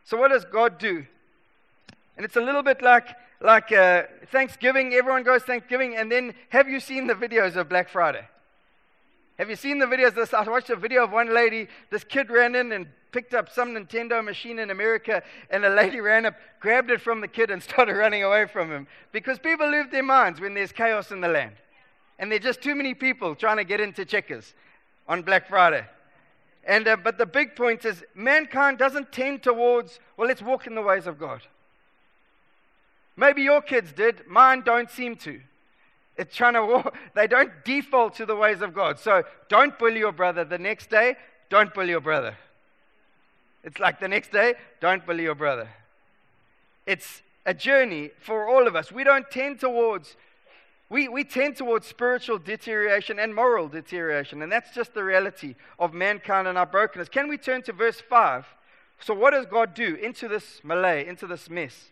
So, 0.05 0.17
what 0.17 0.31
does 0.31 0.45
God 0.45 0.79
do? 0.79 1.07
And 2.17 2.25
it's 2.27 2.37
a 2.37 2.41
little 2.41 2.63
bit 2.63 2.83
like, 2.83 3.09
like 3.41 3.73
uh, 3.73 4.03
Thanksgiving. 4.31 4.93
Everyone 4.93 5.23
goes 5.23 5.43
Thanksgiving, 5.43 5.97
and 5.97 6.13
then 6.13 6.35
have 6.51 6.69
you 6.69 6.79
seen 6.81 7.07
the 7.07 7.15
videos 7.15 7.57
of 7.57 7.69
Black 7.69 7.89
Friday? 7.89 8.27
Have 9.39 9.49
you 9.49 9.57
seen 9.57 9.79
the 9.79 9.87
videos? 9.87 10.15
This, 10.15 10.35
I 10.35 10.47
watched 10.49 10.71
a 10.71 10.77
video 10.77 11.05
of 11.05 11.13
one 11.13 11.35
lady. 11.35 11.69
This 11.91 12.05
kid 12.05 12.31
ran 12.31 12.55
in 12.55 12.73
and 12.73 12.87
picked 13.13 13.35
up 13.35 13.51
some 13.51 13.75
Nintendo 13.75 14.25
machine 14.25 14.59
in 14.59 14.71
America, 14.71 15.23
and 15.51 15.65
a 15.65 15.71
lady 15.71 16.01
ran 16.01 16.27
up, 16.27 16.35
grabbed 16.61 16.91
it 16.91 17.01
from 17.01 17.21
the 17.21 17.29
kid, 17.29 17.51
and 17.51 17.63
started 17.63 17.95
running 17.95 18.23
away 18.23 18.47
from 18.47 18.71
him. 18.71 18.87
Because 19.11 19.39
people 19.39 19.71
lose 19.71 19.87
their 19.91 20.03
minds 20.03 20.41
when 20.41 20.55
there's 20.55 20.73
chaos 20.73 21.11
in 21.11 21.21
the 21.21 21.29
land. 21.29 21.55
And 22.19 22.31
there's 22.31 22.43
just 22.43 22.63
too 22.63 22.75
many 22.75 22.95
people 22.95 23.35
trying 23.35 23.57
to 23.57 23.65
get 23.65 23.81
into 23.81 24.05
Checkers 24.05 24.55
on 25.09 25.23
Black 25.23 25.49
Friday. 25.49 25.85
And, 26.65 26.87
uh, 26.87 26.97
but 26.97 27.19
the 27.19 27.27
big 27.27 27.57
point 27.57 27.85
is 27.85 28.05
mankind 28.15 28.79
doesn't 28.79 29.13
tend 29.13 29.43
towards, 29.43 29.99
well, 30.17 30.29
let's 30.29 30.43
walk 30.43 30.67
in 30.67 30.75
the 30.75 30.83
ways 30.83 31.07
of 31.07 31.19
God. 31.19 31.41
Maybe 33.17 33.43
your 33.43 33.61
kids 33.61 33.93
did, 33.93 34.27
mine 34.29 34.63
don't 34.63 34.91
seem 34.91 35.17
to. 35.17 35.41
It's 36.17 36.35
trying 36.35 36.55
to, 36.55 36.65
walk. 36.67 36.95
they 37.15 37.27
don't 37.27 37.51
default 37.65 38.15
to 38.17 38.27
the 38.27 38.37
ways 38.37 38.63
of 38.63 38.75
God. 38.75 38.99
So 38.99 39.25
don't 39.49 39.79
bully 39.79 39.99
your 39.99 40.13
brother. 40.13 40.45
The 40.45 40.59
next 40.59 40.91
day, 40.91 41.17
don't 41.51 41.73
bully 41.73 41.91
your 41.91 42.01
brother. 42.01 42.37
It's 43.65 43.79
like 43.79 44.01
the 44.01 44.09
next 44.09 44.33
day, 44.33 44.55
don't 44.81 45.05
bully 45.07 45.23
your 45.23 45.35
brother. 45.35 45.69
It's 46.87 47.23
a 47.47 47.55
journey 47.55 48.11
for 48.21 48.49
all 48.49 48.67
of 48.67 48.75
us. 48.75 48.91
We 48.91 49.05
don't 49.05 49.31
tend 49.31 49.61
towards 49.61 50.17
We, 50.93 51.09
we 51.09 51.25
tend 51.25 51.57
towards 51.57 51.87
spiritual 51.87 52.39
deterioration 52.39 53.19
and 53.19 53.35
moral 53.35 53.67
deterioration, 53.67 54.43
and 54.43 54.53
that's 54.53 54.75
just 54.75 54.93
the 54.93 55.03
reality 55.03 55.55
of 55.79 55.95
mankind 55.95 56.47
and 56.47 56.59
our 56.59 56.67
brokenness. 56.67 57.09
Can 57.09 57.29
we 57.29 57.39
turn 57.39 57.63
to 57.63 57.73
verse 57.73 58.03
5? 58.03 58.45
So, 59.01 59.15
what 59.15 59.31
does 59.31 59.47
God 59.47 59.73
do 59.73 59.95
into 59.95 60.29
this 60.29 60.61
melee, 60.63 61.07
into 61.07 61.27
this 61.27 61.49
mess? 61.49 61.92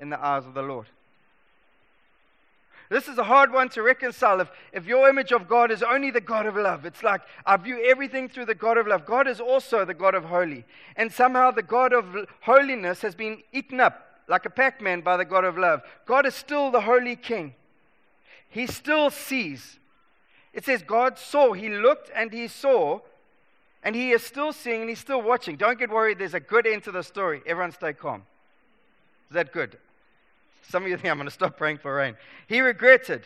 in 0.00 0.10
the 0.10 0.24
eyes 0.24 0.46
of 0.46 0.54
the 0.54 0.62
Lord. 0.62 0.86
This 2.90 3.08
is 3.08 3.18
a 3.18 3.24
hard 3.24 3.52
one 3.52 3.70
to 3.70 3.82
reconcile. 3.82 4.40
If, 4.40 4.50
if 4.72 4.86
your 4.86 5.08
image 5.08 5.32
of 5.32 5.48
God 5.48 5.70
is 5.70 5.82
only 5.82 6.10
the 6.10 6.20
God 6.20 6.46
of 6.46 6.56
love, 6.56 6.84
it's 6.84 7.02
like 7.02 7.22
I 7.46 7.56
view 7.56 7.82
everything 7.84 8.28
through 8.28 8.44
the 8.46 8.54
God 8.54 8.76
of 8.76 8.86
love. 8.86 9.06
God 9.06 9.26
is 9.26 9.40
also 9.40 9.84
the 9.84 9.94
God 9.94 10.14
of 10.14 10.24
holy. 10.24 10.64
And 10.96 11.10
somehow 11.10 11.50
the 11.50 11.62
God 11.62 11.92
of 11.92 12.28
holiness 12.42 13.00
has 13.00 13.14
been 13.14 13.42
eaten 13.52 13.80
up 13.80 14.22
like 14.28 14.44
a 14.44 14.50
Pac 14.50 14.80
Man 14.80 15.00
by 15.00 15.16
the 15.16 15.24
God 15.24 15.44
of 15.44 15.56
love. 15.56 15.82
God 16.06 16.26
is 16.26 16.34
still 16.34 16.70
the 16.70 16.82
holy 16.82 17.16
king. 17.16 17.54
He 18.48 18.66
still 18.66 19.10
sees. 19.10 19.78
It 20.52 20.64
says 20.64 20.82
God 20.82 21.18
saw, 21.18 21.52
He 21.52 21.68
looked 21.68 22.10
and 22.14 22.32
He 22.32 22.48
saw, 22.48 23.00
and 23.82 23.96
He 23.96 24.12
is 24.12 24.22
still 24.22 24.52
seeing 24.52 24.82
and 24.82 24.88
He's 24.90 25.00
still 25.00 25.20
watching. 25.22 25.56
Don't 25.56 25.78
get 25.78 25.90
worried, 25.90 26.18
there's 26.18 26.34
a 26.34 26.40
good 26.40 26.66
end 26.66 26.84
to 26.84 26.92
the 26.92 27.02
story. 27.02 27.42
Everyone 27.46 27.72
stay 27.72 27.92
calm. 27.92 28.22
Is 29.30 29.34
that 29.34 29.52
good? 29.52 29.78
Some 30.68 30.84
of 30.84 30.88
you 30.88 30.96
think 30.96 31.10
I'm 31.10 31.16
going 31.16 31.28
to 31.28 31.34
stop 31.34 31.56
praying 31.56 31.78
for 31.78 31.94
rain. 31.94 32.16
He 32.46 32.60
regretted. 32.60 33.22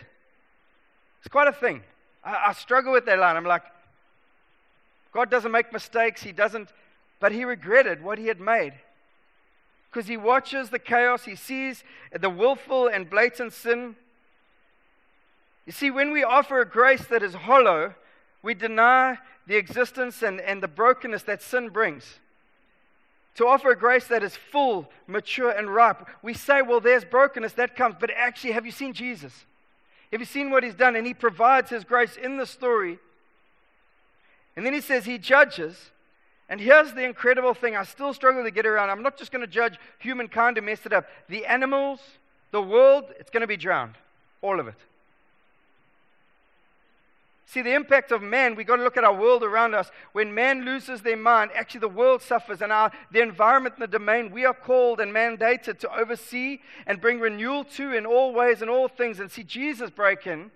It's 1.20 1.28
quite 1.28 1.48
a 1.48 1.52
thing. 1.52 1.82
I, 2.24 2.48
I 2.48 2.52
struggle 2.52 2.92
with 2.92 3.06
that 3.06 3.18
line. 3.18 3.36
I'm 3.36 3.44
like, 3.44 3.62
God 5.12 5.30
doesn't 5.30 5.52
make 5.52 5.72
mistakes. 5.72 6.22
He 6.22 6.32
doesn't, 6.32 6.70
but 7.20 7.32
he 7.32 7.44
regretted 7.44 8.02
what 8.02 8.18
he 8.18 8.26
had 8.26 8.40
made 8.40 8.74
because 9.90 10.06
he 10.06 10.16
watches 10.16 10.70
the 10.70 10.78
chaos, 10.78 11.24
he 11.24 11.34
sees 11.34 11.82
the 12.12 12.30
willful 12.30 12.86
and 12.86 13.08
blatant 13.08 13.52
sin. 13.52 13.96
You 15.66 15.72
see, 15.72 15.90
when 15.90 16.12
we 16.12 16.22
offer 16.22 16.60
a 16.60 16.68
grace 16.68 17.06
that 17.06 17.22
is 17.22 17.34
hollow, 17.34 17.94
we 18.42 18.54
deny 18.54 19.18
the 19.46 19.56
existence 19.56 20.22
and, 20.22 20.40
and 20.40 20.62
the 20.62 20.68
brokenness 20.68 21.22
that 21.24 21.42
sin 21.42 21.70
brings. 21.70 22.20
To 23.38 23.46
offer 23.46 23.70
a 23.70 23.76
grace 23.76 24.06
that 24.08 24.22
is 24.22 24.36
full, 24.36 24.88
mature, 25.06 25.50
and 25.50 25.74
ripe, 25.74 26.06
we 26.22 26.34
say, 26.34 26.62
well, 26.62 26.80
there's 26.80 27.04
brokenness 27.04 27.54
that 27.54 27.74
comes, 27.74 27.96
but 27.98 28.10
actually, 28.14 28.52
have 28.52 28.66
you 28.66 28.72
seen 28.72 28.92
Jesus? 28.92 29.32
Have 30.12 30.20
you 30.20 30.26
seen 30.26 30.50
what 30.50 30.62
he's 30.62 30.74
done? 30.74 30.94
And 30.94 31.06
he 31.06 31.14
provides 31.14 31.70
his 31.70 31.84
grace 31.84 32.16
in 32.16 32.36
the 32.36 32.46
story. 32.46 32.98
And 34.56 34.64
then 34.64 34.72
he 34.72 34.80
says 34.80 35.04
he 35.04 35.18
judges 35.18 35.90
and 36.48 36.60
here's 36.60 36.94
the 36.94 37.04
incredible 37.04 37.52
thing 37.52 37.76
I 37.76 37.84
still 37.84 38.14
struggle 38.14 38.42
to 38.42 38.50
get 38.50 38.64
around. 38.64 38.88
I'm 38.90 39.02
not 39.02 39.18
just 39.18 39.30
going 39.30 39.42
to 39.42 39.46
judge 39.46 39.78
humankind 39.98 40.56
who 40.56 40.62
messed 40.62 40.86
it 40.86 40.92
up. 40.92 41.06
The 41.28 41.44
animals, 41.44 42.00
the 42.52 42.62
world, 42.62 43.04
it's 43.18 43.30
going 43.30 43.42
to 43.42 43.46
be 43.46 43.56
drowned. 43.56 43.94
All 44.40 44.58
of 44.58 44.66
it. 44.66 44.74
See, 47.50 47.62
the 47.62 47.74
impact 47.74 48.12
of 48.12 48.20
man, 48.20 48.56
we've 48.56 48.66
got 48.66 48.76
to 48.76 48.82
look 48.82 48.98
at 48.98 49.04
our 49.04 49.14
world 49.14 49.42
around 49.42 49.74
us. 49.74 49.90
When 50.12 50.34
man 50.34 50.66
loses 50.66 51.00
their 51.00 51.16
mind, 51.16 51.50
actually 51.54 51.80
the 51.80 51.88
world 51.88 52.20
suffers, 52.20 52.60
and 52.60 52.70
our, 52.70 52.92
the 53.10 53.22
environment 53.22 53.76
and 53.76 53.82
the 53.82 53.98
domain 53.98 54.30
we 54.30 54.44
are 54.44 54.52
called 54.52 55.00
and 55.00 55.14
mandated 55.14 55.78
to 55.78 55.98
oversee 55.98 56.58
and 56.86 57.00
bring 57.00 57.20
renewal 57.20 57.64
to 57.64 57.94
in 57.94 58.04
all 58.04 58.34
ways 58.34 58.60
and 58.60 58.70
all 58.70 58.86
things. 58.86 59.18
And 59.18 59.30
see, 59.30 59.44
Jesus 59.44 59.88
break 59.88 60.26
in 60.26 60.50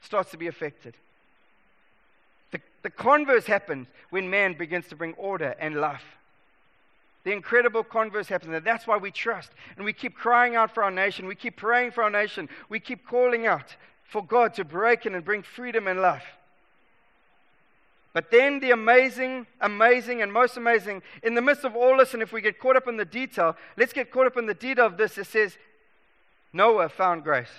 starts 0.00 0.30
to 0.30 0.38
be 0.38 0.46
affected. 0.46 0.94
The 2.50 2.60
the 2.82 2.88
converse 2.88 3.44
happens 3.44 3.86
when 4.08 4.30
man 4.30 4.54
begins 4.54 4.88
to 4.88 4.96
bring 4.96 5.12
order 5.14 5.54
and 5.58 5.74
life. 5.74 6.16
The 7.24 7.32
incredible 7.32 7.84
converse 7.84 8.28
happens. 8.28 8.54
And 8.54 8.64
that's 8.64 8.86
why 8.86 8.96
we 8.96 9.10
trust. 9.10 9.50
And 9.76 9.84
we 9.84 9.92
keep 9.92 10.14
crying 10.14 10.56
out 10.56 10.72
for 10.72 10.82
our 10.82 10.90
nation. 10.90 11.26
We 11.26 11.34
keep 11.34 11.56
praying 11.56 11.90
for 11.90 12.04
our 12.04 12.10
nation. 12.10 12.48
We 12.70 12.80
keep 12.80 13.06
calling 13.06 13.46
out 13.46 13.76
for 14.08 14.24
God 14.24 14.54
to 14.54 14.64
break 14.64 15.06
in 15.06 15.14
and 15.14 15.24
bring 15.24 15.42
freedom 15.42 15.86
and 15.86 16.00
life. 16.00 16.24
But 18.12 18.30
then 18.30 18.60
the 18.60 18.70
amazing, 18.70 19.46
amazing, 19.60 20.22
and 20.22 20.32
most 20.32 20.56
amazing, 20.56 21.02
in 21.24 21.34
the 21.34 21.42
midst 21.42 21.64
of 21.64 21.74
all 21.74 21.96
this, 21.96 22.14
and 22.14 22.22
if 22.22 22.32
we 22.32 22.40
get 22.40 22.60
caught 22.60 22.76
up 22.76 22.86
in 22.86 22.96
the 22.96 23.04
detail, 23.04 23.56
let's 23.76 23.92
get 23.92 24.12
caught 24.12 24.26
up 24.26 24.36
in 24.36 24.46
the 24.46 24.54
detail 24.54 24.86
of 24.86 24.96
this. 24.96 25.18
It 25.18 25.26
says, 25.26 25.58
Noah 26.52 26.88
found 26.88 27.24
grace. 27.24 27.50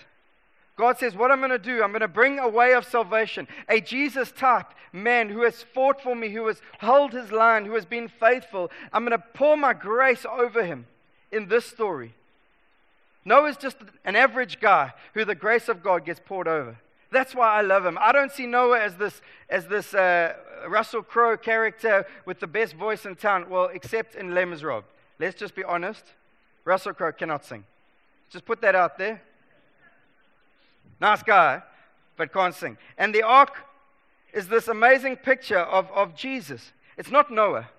God 0.78 0.98
says, 0.98 1.14
What 1.14 1.30
I'm 1.30 1.40
going 1.40 1.52
to 1.52 1.60
do, 1.60 1.84
I'm 1.84 1.92
going 1.92 2.02
to 2.02 2.08
bring 2.08 2.40
a 2.40 2.48
way 2.48 2.74
of 2.74 2.86
salvation, 2.86 3.50
a 3.68 3.82
Jesus 3.82 4.32
type 4.32 4.68
man 4.94 5.28
who 5.28 5.44
has 5.44 5.64
fought 5.64 6.02
for 6.02 6.16
me, 6.16 6.30
who 6.30 6.48
has 6.48 6.62
held 6.78 7.12
his 7.12 7.34
line, 7.34 7.66
who 7.66 7.76
has 7.76 7.86
been 7.86 8.08
faithful. 8.08 8.72
I'm 8.94 9.06
going 9.06 9.18
to 9.18 9.26
pour 9.34 9.58
my 9.58 9.74
grace 9.74 10.26
over 10.26 10.64
him 10.64 10.88
in 11.32 11.50
this 11.50 11.66
story. 11.66 12.14
Noah's 13.26 13.58
just 13.58 13.78
an 14.06 14.16
average 14.16 14.60
guy 14.60 14.94
who 15.16 15.26
the 15.26 15.36
grace 15.36 15.68
of 15.68 15.82
God 15.82 16.06
gets 16.06 16.22
poured 16.24 16.48
over. 16.48 16.78
That's 17.12 17.34
why 17.34 17.54
I 17.54 17.62
love 17.62 17.86
him. 17.86 17.98
I 18.00 18.12
don't 18.12 18.32
see 18.32 18.46
Noah 18.46 18.80
as 18.80 18.96
this, 18.96 19.22
as 19.50 19.68
this 19.68 19.94
uh, 19.94 20.34
Russell 20.68 21.02
Crowe 21.02 21.38
character 21.38 22.06
with 22.26 22.40
the 22.40 22.48
best 22.48 22.76
voice 22.76 23.06
in 23.06 23.16
town. 23.16 23.50
Well, 23.50 23.70
except 23.74 24.16
in 24.16 24.36
Les 24.36 24.46
Miserables. 24.46 24.84
Let's 25.20 25.36
just 25.36 25.56
be 25.56 25.64
honest. 25.64 26.04
Russell 26.66 26.94
Crowe 26.94 27.12
cannot 27.12 27.46
sing. 27.46 27.64
Just 28.30 28.46
put 28.46 28.62
that 28.62 28.76
out 28.76 28.98
there. 28.98 29.22
Nice 31.00 31.24
guy, 31.24 31.62
but 32.18 32.32
can't 32.34 32.54
sing. 32.54 32.78
And 32.98 33.14
the 33.14 33.24
ark 33.24 33.66
is 34.34 34.48
this 34.48 34.68
amazing 34.68 35.18
picture 35.18 35.60
of, 35.60 35.90
of 35.92 36.16
Jesus. 36.16 36.74
It's 36.98 37.12
not 37.12 37.32
Noah. 37.32 37.70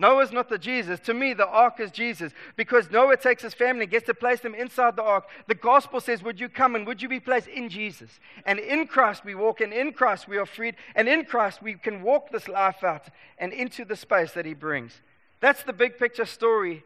Noah's 0.00 0.30
not 0.30 0.48
the 0.48 0.58
Jesus. 0.58 1.00
To 1.00 1.14
me, 1.14 1.34
the 1.34 1.48
ark 1.48 1.80
is 1.80 1.90
Jesus 1.90 2.32
because 2.54 2.88
Noah 2.88 3.16
takes 3.16 3.42
his 3.42 3.52
family, 3.52 3.84
gets 3.84 4.06
to 4.06 4.14
place 4.14 4.38
them 4.38 4.54
inside 4.54 4.94
the 4.94 5.02
ark. 5.02 5.28
The 5.48 5.56
gospel 5.56 6.00
says, 6.00 6.22
Would 6.22 6.38
you 6.38 6.48
come 6.48 6.76
and 6.76 6.86
would 6.86 7.02
you 7.02 7.08
be 7.08 7.18
placed 7.18 7.48
in 7.48 7.68
Jesus? 7.68 8.20
And 8.46 8.60
in 8.60 8.86
Christ 8.86 9.24
we 9.24 9.34
walk, 9.34 9.60
and 9.60 9.72
in 9.72 9.92
Christ 9.92 10.28
we 10.28 10.38
are 10.38 10.46
freed, 10.46 10.76
and 10.94 11.08
in 11.08 11.24
Christ 11.24 11.62
we 11.62 11.74
can 11.74 12.02
walk 12.02 12.30
this 12.30 12.46
life 12.46 12.84
out 12.84 13.08
and 13.38 13.52
into 13.52 13.84
the 13.84 13.96
space 13.96 14.30
that 14.32 14.46
he 14.46 14.54
brings. 14.54 15.00
That's 15.40 15.64
the 15.64 15.72
big 15.72 15.98
picture 15.98 16.26
story. 16.26 16.84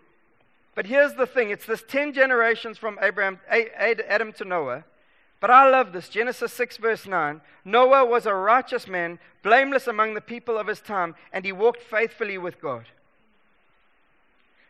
But 0.74 0.86
here's 0.86 1.12
the 1.12 1.26
thing 1.26 1.50
it's 1.50 1.66
this 1.66 1.84
10 1.86 2.14
generations 2.14 2.78
from 2.78 2.98
Abraham, 3.02 3.40
Adam 3.50 4.32
to 4.34 4.44
Noah. 4.46 4.84
But 5.38 5.50
I 5.50 5.68
love 5.68 5.92
this. 5.92 6.08
Genesis 6.08 6.52
6, 6.52 6.76
verse 6.78 7.04
9. 7.04 7.40
Noah 7.64 8.06
was 8.06 8.26
a 8.26 8.32
righteous 8.32 8.86
man, 8.86 9.18
blameless 9.42 9.88
among 9.88 10.14
the 10.14 10.20
people 10.20 10.56
of 10.56 10.68
his 10.68 10.80
time, 10.80 11.14
and 11.32 11.44
he 11.44 11.52
walked 11.52 11.82
faithfully 11.82 12.38
with 12.38 12.60
God. 12.60 12.86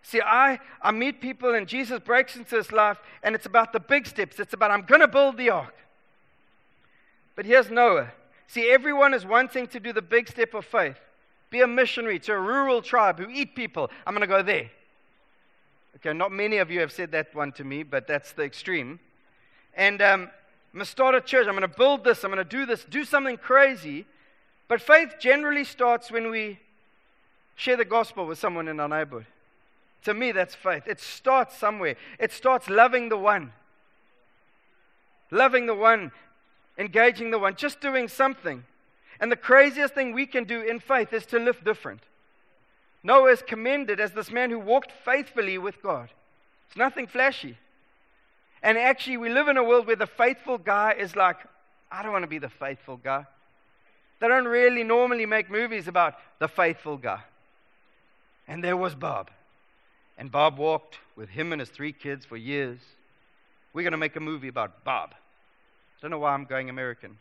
See, 0.02 0.20
I, 0.20 0.58
I 0.80 0.90
meet 0.90 1.20
people, 1.20 1.54
and 1.54 1.66
Jesus 1.66 2.00
breaks 2.00 2.36
into 2.36 2.56
his 2.56 2.72
life, 2.72 2.98
and 3.22 3.34
it's 3.34 3.46
about 3.46 3.72
the 3.72 3.80
big 3.80 4.06
steps. 4.06 4.40
It's 4.40 4.52
about, 4.52 4.70
I'm 4.70 4.82
going 4.82 5.00
to 5.00 5.08
build 5.08 5.36
the 5.36 5.50
ark. 5.50 5.74
But 7.36 7.46
here's 7.46 7.70
Noah. 7.70 8.12
See, 8.46 8.70
everyone 8.70 9.14
is 9.14 9.24
wanting 9.24 9.68
to 9.68 9.80
do 9.80 9.92
the 9.92 10.02
big 10.02 10.28
step 10.28 10.54
of 10.54 10.64
faith 10.64 10.98
be 11.52 11.60
a 11.60 11.66
missionary 11.66 12.18
to 12.18 12.32
a 12.32 12.40
rural 12.40 12.82
tribe 12.82 13.20
who 13.20 13.28
eat 13.28 13.54
people. 13.54 13.90
I'm 14.06 14.14
going 14.14 14.22
to 14.22 14.26
go 14.26 14.42
there. 14.42 14.70
Okay, 15.96 16.12
not 16.14 16.32
many 16.32 16.56
of 16.56 16.70
you 16.70 16.80
have 16.80 16.90
said 16.90 17.12
that 17.12 17.32
one 17.34 17.52
to 17.52 17.62
me, 17.62 17.82
but 17.82 18.08
that's 18.08 18.32
the 18.32 18.42
extreme. 18.42 18.98
And 19.76 20.00
um, 20.00 20.22
I'm 20.22 20.78
going 20.78 20.84
to 20.84 20.90
start 20.90 21.14
a 21.14 21.20
church. 21.20 21.46
I'm 21.46 21.54
going 21.54 21.68
to 21.68 21.68
build 21.68 22.02
this. 22.02 22.24
I'm 22.24 22.32
going 22.32 22.44
to 22.44 22.48
do 22.48 22.64
this, 22.64 22.84
do 22.84 23.04
something 23.04 23.36
crazy. 23.36 24.06
But 24.66 24.80
faith 24.80 25.16
generally 25.20 25.64
starts 25.64 26.10
when 26.10 26.30
we 26.30 26.58
share 27.54 27.76
the 27.76 27.84
gospel 27.84 28.26
with 28.26 28.38
someone 28.38 28.66
in 28.66 28.80
our 28.80 28.88
neighborhood. 28.88 29.26
To 30.04 30.14
me, 30.14 30.32
that's 30.32 30.54
faith. 30.54 30.84
It 30.86 31.00
starts 31.00 31.56
somewhere. 31.56 31.96
It 32.18 32.32
starts 32.32 32.68
loving 32.68 33.08
the 33.08 33.16
one, 33.16 33.52
loving 35.30 35.66
the 35.66 35.74
one, 35.74 36.10
engaging 36.76 37.30
the 37.30 37.38
one, 37.38 37.54
just 37.54 37.80
doing 37.80 38.08
something. 38.08 38.64
And 39.20 39.30
the 39.30 39.36
craziest 39.36 39.94
thing 39.94 40.12
we 40.12 40.26
can 40.26 40.44
do 40.44 40.60
in 40.60 40.80
faith 40.80 41.12
is 41.12 41.24
to 41.26 41.38
live 41.38 41.64
different. 41.64 42.00
Noah 43.04 43.32
is 43.32 43.42
commended 43.42 44.00
as 44.00 44.12
this 44.12 44.30
man 44.30 44.50
who 44.50 44.58
walked 44.58 44.92
faithfully 45.04 45.58
with 45.58 45.82
God. 45.82 46.08
It's 46.68 46.76
nothing 46.76 47.06
flashy. 47.06 47.58
And 48.62 48.78
actually, 48.78 49.16
we 49.16 49.28
live 49.28 49.48
in 49.48 49.56
a 49.56 49.64
world 49.64 49.86
where 49.86 49.96
the 49.96 50.06
faithful 50.06 50.58
guy 50.58 50.94
is 50.98 51.16
like, 51.16 51.36
I 51.90 52.02
don't 52.02 52.12
want 52.12 52.22
to 52.22 52.28
be 52.28 52.38
the 52.38 52.48
faithful 52.48 52.96
guy. 52.96 53.26
They 54.20 54.28
don't 54.28 54.46
really 54.46 54.84
normally 54.84 55.26
make 55.26 55.50
movies 55.50 55.88
about 55.88 56.14
the 56.38 56.48
faithful 56.48 56.96
guy. 56.96 57.20
And 58.46 58.62
there 58.62 58.76
was 58.76 58.94
Bob. 58.94 59.30
And 60.22 60.30
Bob 60.30 60.56
walked 60.56 60.98
with 61.16 61.30
him 61.30 61.50
and 61.50 61.58
his 61.58 61.68
three 61.68 61.92
kids 61.92 62.24
for 62.24 62.36
years. 62.36 62.78
We're 63.72 63.82
going 63.82 63.90
to 63.90 63.98
make 63.98 64.14
a 64.14 64.20
movie 64.20 64.46
about 64.46 64.84
Bob. 64.84 65.16
don't 66.00 66.12
know 66.12 66.20
why 66.20 66.32
I'm 66.32 66.44
going 66.44 66.70
American. 66.70 67.18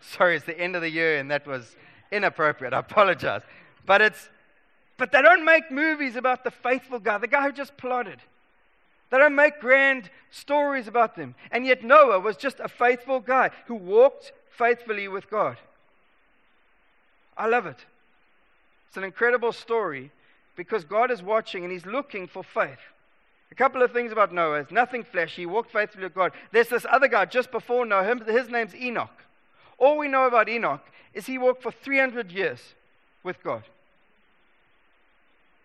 Sorry, 0.00 0.34
it's 0.36 0.46
the 0.46 0.58
end 0.58 0.76
of 0.76 0.80
the 0.80 0.88
year 0.88 1.18
and 1.18 1.30
that 1.30 1.46
was 1.46 1.76
inappropriate. 2.10 2.72
I 2.72 2.78
apologize. 2.78 3.42
But 3.84 4.00
it's 4.00 4.30
but 4.96 5.12
they 5.12 5.20
don't 5.20 5.44
make 5.44 5.70
movies 5.70 6.16
about 6.16 6.42
the 6.42 6.50
faithful 6.50 7.00
guy, 7.00 7.18
the 7.18 7.26
guy 7.26 7.42
who 7.42 7.52
just 7.52 7.76
plotted. 7.76 8.20
They 9.10 9.18
don't 9.18 9.34
make 9.34 9.60
grand 9.60 10.08
stories 10.30 10.88
about 10.88 11.16
them. 11.16 11.34
And 11.50 11.66
yet 11.66 11.84
Noah 11.84 12.18
was 12.18 12.38
just 12.38 12.60
a 12.60 12.68
faithful 12.68 13.20
guy 13.20 13.50
who 13.66 13.74
walked 13.74 14.32
faithfully 14.48 15.06
with 15.06 15.28
God. 15.28 15.58
I 17.36 17.46
love 17.46 17.66
it. 17.66 17.84
It's 18.88 18.96
an 18.96 19.04
incredible 19.04 19.52
story 19.52 20.10
because 20.56 20.84
God 20.84 21.10
is 21.10 21.22
watching 21.22 21.64
and 21.64 21.72
He's 21.72 21.86
looking 21.86 22.26
for 22.26 22.42
faith. 22.42 22.78
A 23.50 23.54
couple 23.54 23.82
of 23.82 23.92
things 23.92 24.10
about 24.10 24.32
Noah. 24.32 24.60
It's 24.60 24.72
nothing 24.72 25.04
flashy. 25.04 25.42
He 25.42 25.46
walked 25.46 25.70
faithfully 25.70 26.04
with 26.04 26.14
God. 26.14 26.32
There's 26.50 26.68
this 26.68 26.86
other 26.90 27.08
guy 27.08 27.24
just 27.26 27.52
before 27.52 27.86
Noah. 27.86 28.16
His 28.26 28.48
name's 28.48 28.74
Enoch. 28.74 29.22
All 29.78 29.98
we 29.98 30.08
know 30.08 30.26
about 30.26 30.48
Enoch 30.48 30.84
is 31.12 31.26
he 31.26 31.38
walked 31.38 31.62
for 31.62 31.70
300 31.70 32.32
years 32.32 32.74
with 33.22 33.42
God. 33.42 33.64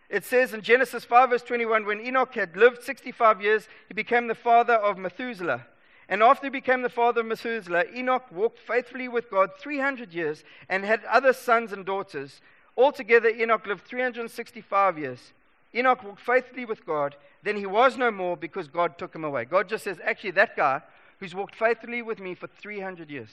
It 0.10 0.26
says 0.26 0.54
in 0.54 0.62
Genesis 0.62 1.06
5, 1.06 1.30
verse 1.30 1.44
21, 1.44 1.86
when 1.86 2.02
Enoch 2.02 2.34
had 2.34 2.58
lived 2.58 2.84
65 2.84 3.42
years, 3.42 3.68
he 3.88 3.94
became 3.94 4.28
the 4.28 4.36
father 4.36 4.74
of 4.74 4.98
Methuselah. 4.98 5.66
And 6.08 6.24
after 6.24 6.48
he 6.48 6.52
became 6.52 6.82
the 6.82 6.90
father 6.90 7.22
of 7.22 7.28
Methuselah, 7.28 7.86
Enoch 7.96 8.26
walked 8.32 8.58
faithfully 8.58 9.08
with 9.08 9.30
God 9.30 9.52
300 9.60 10.12
years 10.12 10.44
and 10.68 10.84
had 10.84 11.06
other 11.06 11.34
sons 11.34 11.72
and 11.72 11.86
daughters. 11.86 12.42
Altogether, 12.80 13.28
Enoch 13.28 13.68
lived 13.68 13.86
365 13.86 14.98
years. 14.98 15.34
Enoch 15.76 16.02
walked 16.02 16.22
faithfully 16.22 16.64
with 16.64 16.86
God. 16.86 17.16
Then 17.44 17.58
he 17.58 17.66
was 17.66 17.98
no 17.98 18.10
more 18.10 18.38
because 18.38 18.70
God 18.70 18.98
took 18.98 19.14
him 19.14 19.26
away. 19.26 19.44
God 19.44 19.68
just 19.68 19.84
says, 19.84 19.98
actually, 20.04 20.32
that 20.32 20.56
guy 20.56 20.82
who's 21.20 21.36
walked 21.36 21.56
faithfully 21.56 22.02
with 22.02 22.20
me 22.20 22.36
for 22.36 22.48
300 22.48 23.10
years. 23.10 23.30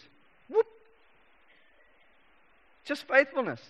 Whoop. 0.48 0.66
Just 2.84 3.06
faithfulness. 3.06 3.60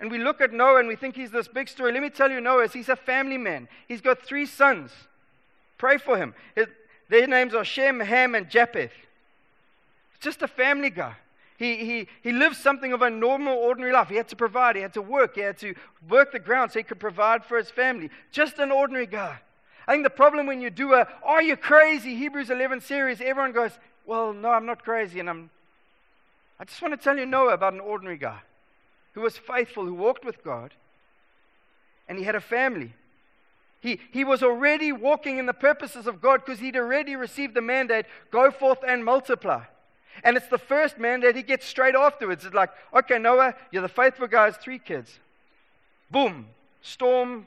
And 0.00 0.10
we 0.10 0.16
look 0.16 0.40
at 0.40 0.52
Noah 0.52 0.80
and 0.80 0.88
we 0.88 0.96
think 0.96 1.14
he's 1.14 1.30
this 1.30 1.46
big 1.46 1.68
story. 1.68 1.92
Let 1.92 2.02
me 2.02 2.08
tell 2.10 2.30
you, 2.30 2.40
Noah, 2.40 2.68
he's 2.68 2.88
a 2.88 2.96
family 2.96 3.38
man. 3.38 3.68
He's 3.86 4.00
got 4.00 4.22
three 4.22 4.46
sons. 4.46 4.92
Pray 5.76 5.98
for 5.98 6.16
him. 6.16 6.34
His, 6.54 6.68
their 7.10 7.26
names 7.26 7.54
are 7.54 7.64
Shem, 7.66 8.00
Ham, 8.00 8.34
and 8.34 8.48
Japheth. 8.48 8.92
Just 10.20 10.40
a 10.40 10.48
family 10.48 10.88
guy. 10.88 11.16
He, 11.56 11.76
he, 11.76 12.08
he 12.22 12.32
lived 12.32 12.56
something 12.56 12.92
of 12.92 13.02
a 13.02 13.10
normal, 13.10 13.56
ordinary 13.56 13.92
life. 13.92 14.08
He 14.08 14.16
had 14.16 14.28
to 14.28 14.36
provide, 14.36 14.74
he 14.76 14.82
had 14.82 14.94
to 14.94 15.02
work, 15.02 15.36
he 15.36 15.42
had 15.42 15.58
to 15.58 15.74
work 16.08 16.32
the 16.32 16.40
ground 16.40 16.72
so 16.72 16.80
he 16.80 16.82
could 16.82 16.98
provide 16.98 17.44
for 17.44 17.56
his 17.56 17.70
family. 17.70 18.10
Just 18.32 18.58
an 18.58 18.72
ordinary 18.72 19.06
guy. 19.06 19.38
I 19.86 19.92
think 19.92 20.02
the 20.02 20.10
problem 20.10 20.46
when 20.46 20.60
you 20.60 20.70
do 20.70 20.94
a, 20.94 21.06
are 21.22 21.42
you 21.42 21.56
crazy, 21.56 22.16
Hebrews 22.16 22.50
11 22.50 22.80
series, 22.80 23.20
everyone 23.20 23.52
goes, 23.52 23.72
well, 24.06 24.32
no, 24.32 24.50
I'm 24.50 24.66
not 24.66 24.82
crazy. 24.82 25.20
And 25.20 25.30
I'm, 25.30 25.50
I 26.58 26.64
just 26.64 26.80
want 26.82 26.92
to 26.92 27.02
tell 27.02 27.16
you 27.16 27.26
Noah 27.26 27.54
about 27.54 27.74
an 27.74 27.80
ordinary 27.80 28.16
guy 28.16 28.40
who 29.12 29.20
was 29.20 29.38
faithful, 29.38 29.84
who 29.84 29.94
walked 29.94 30.24
with 30.24 30.42
God, 30.42 30.72
and 32.08 32.18
he 32.18 32.24
had 32.24 32.34
a 32.34 32.40
family. 32.40 32.94
He, 33.80 34.00
he 34.10 34.24
was 34.24 34.42
already 34.42 34.90
walking 34.92 35.38
in 35.38 35.46
the 35.46 35.52
purposes 35.52 36.06
of 36.06 36.20
God 36.20 36.42
because 36.44 36.58
he'd 36.58 36.76
already 36.76 37.16
received 37.16 37.54
the 37.54 37.60
mandate 37.60 38.06
go 38.30 38.50
forth 38.50 38.78
and 38.86 39.04
multiply. 39.04 39.64
And 40.22 40.36
it's 40.36 40.46
the 40.48 40.58
first 40.58 40.98
mandate 40.98 41.36
he 41.36 41.42
gets 41.42 41.66
straight 41.66 41.94
afterwards. 41.94 42.44
It's 42.44 42.54
like, 42.54 42.70
okay, 42.94 43.18
Noah, 43.18 43.54
you're 43.70 43.82
the 43.82 43.88
faithful 43.88 44.26
guy, 44.26 44.44
has 44.44 44.56
three 44.56 44.78
kids. 44.78 45.18
Boom, 46.10 46.46
storm, 46.82 47.46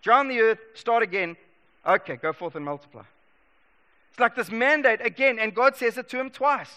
drown 0.00 0.28
the 0.28 0.40
earth, 0.40 0.58
start 0.74 1.02
again. 1.02 1.36
Okay, 1.86 2.16
go 2.16 2.32
forth 2.32 2.54
and 2.54 2.64
multiply. 2.64 3.02
It's 4.10 4.20
like 4.20 4.34
this 4.34 4.50
mandate 4.50 5.04
again, 5.04 5.38
and 5.38 5.54
God 5.54 5.76
says 5.76 5.98
it 5.98 6.08
to 6.10 6.20
him 6.20 6.30
twice. 6.30 6.72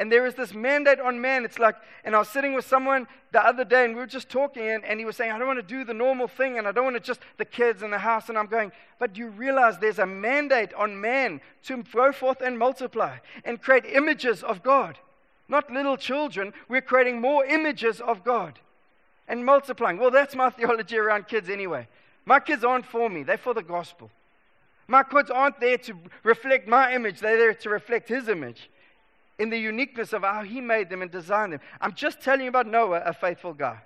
And 0.00 0.10
there 0.10 0.24
is 0.24 0.34
this 0.34 0.54
mandate 0.54 0.98
on 0.98 1.20
man. 1.20 1.44
It's 1.44 1.58
like, 1.58 1.76
and 2.06 2.16
I 2.16 2.20
was 2.20 2.30
sitting 2.30 2.54
with 2.54 2.64
someone 2.64 3.06
the 3.32 3.46
other 3.46 3.66
day 3.66 3.84
and 3.84 3.92
we 3.92 4.00
were 4.00 4.06
just 4.06 4.30
talking, 4.30 4.66
and, 4.66 4.82
and 4.82 4.98
he 4.98 5.04
was 5.04 5.14
saying, 5.14 5.30
I 5.30 5.36
don't 5.38 5.46
want 5.46 5.58
to 5.58 5.62
do 5.62 5.84
the 5.84 5.92
normal 5.92 6.26
thing 6.26 6.56
and 6.56 6.66
I 6.66 6.72
don't 6.72 6.84
want 6.84 6.96
to 6.96 7.00
just 7.00 7.20
the 7.36 7.44
kids 7.44 7.82
and 7.82 7.92
the 7.92 7.98
house. 7.98 8.30
And 8.30 8.38
I'm 8.38 8.46
going, 8.46 8.72
but 8.98 9.18
you 9.18 9.28
realize 9.28 9.76
there's 9.76 9.98
a 9.98 10.06
mandate 10.06 10.72
on 10.72 10.98
man 10.98 11.42
to 11.64 11.82
go 11.82 12.12
forth 12.12 12.40
and 12.40 12.58
multiply 12.58 13.18
and 13.44 13.60
create 13.60 13.84
images 13.84 14.42
of 14.42 14.62
God. 14.62 14.96
Not 15.50 15.70
little 15.70 15.98
children, 15.98 16.54
we're 16.66 16.80
creating 16.80 17.20
more 17.20 17.44
images 17.44 18.00
of 18.00 18.24
God 18.24 18.58
and 19.28 19.44
multiplying. 19.44 19.98
Well, 19.98 20.10
that's 20.10 20.34
my 20.34 20.48
theology 20.58 20.96
around 20.96 21.28
kids 21.28 21.50
anyway. 21.50 21.86
My 22.24 22.40
kids 22.40 22.64
aren't 22.64 22.86
for 22.86 23.10
me, 23.10 23.22
they're 23.22 23.36
for 23.36 23.52
the 23.52 23.62
gospel. 23.62 24.10
My 24.88 25.02
kids 25.02 25.30
aren't 25.30 25.60
there 25.60 25.76
to 25.76 25.94
reflect 26.22 26.66
my 26.66 26.94
image, 26.94 27.20
they're 27.20 27.36
there 27.36 27.52
to 27.52 27.68
reflect 27.68 28.08
his 28.08 28.30
image 28.30 28.69
in 29.40 29.48
the 29.48 29.58
uniqueness 29.58 30.12
of 30.12 30.22
how 30.22 30.42
he 30.44 30.60
made 30.60 30.90
them 30.90 31.00
and 31.00 31.10
designed 31.10 31.54
them. 31.54 31.60
I'm 31.80 31.94
just 31.94 32.20
telling 32.20 32.42
you 32.42 32.48
about 32.48 32.66
Noah, 32.66 33.02
a 33.04 33.14
faithful 33.14 33.54
guy. 33.54 33.78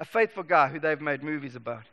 A 0.00 0.04
faithful 0.04 0.42
guy 0.42 0.68
who 0.68 0.80
they've 0.80 1.00
made 1.00 1.22
movies 1.22 1.54
about. 1.54 1.84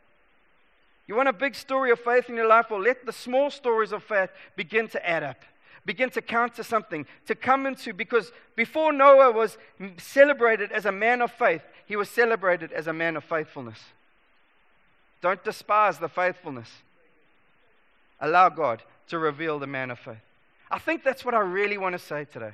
You 1.06 1.14
want 1.14 1.28
a 1.28 1.32
big 1.32 1.54
story 1.54 1.92
of 1.92 2.00
faith 2.00 2.28
in 2.28 2.34
your 2.34 2.48
life? 2.48 2.66
Well, 2.70 2.80
let 2.80 3.06
the 3.06 3.12
small 3.12 3.50
stories 3.50 3.92
of 3.92 4.02
faith 4.02 4.30
begin 4.56 4.88
to 4.88 5.08
add 5.08 5.22
up, 5.22 5.42
begin 5.86 6.10
to 6.10 6.20
count 6.20 6.56
to 6.56 6.64
something, 6.64 7.06
to 7.26 7.36
come 7.36 7.66
into, 7.66 7.94
because 7.94 8.32
before 8.56 8.92
Noah 8.92 9.30
was 9.30 9.56
celebrated 9.98 10.72
as 10.72 10.86
a 10.86 10.92
man 10.92 11.22
of 11.22 11.30
faith, 11.30 11.62
he 11.86 11.94
was 11.94 12.08
celebrated 12.08 12.72
as 12.72 12.88
a 12.88 12.92
man 12.92 13.16
of 13.16 13.22
faithfulness. 13.22 13.78
Don't 15.22 15.44
despise 15.44 15.98
the 15.98 16.08
faithfulness. 16.08 16.70
Allow 18.20 18.48
God 18.48 18.82
to 19.08 19.18
reveal 19.18 19.60
the 19.60 19.66
man 19.68 19.92
of 19.92 20.00
faith. 20.00 20.16
I 20.70 20.78
think 20.78 21.04
that's 21.04 21.24
what 21.24 21.34
I 21.34 21.40
really 21.40 21.78
want 21.78 21.94
to 21.94 21.98
say 21.98 22.24
today. 22.24 22.52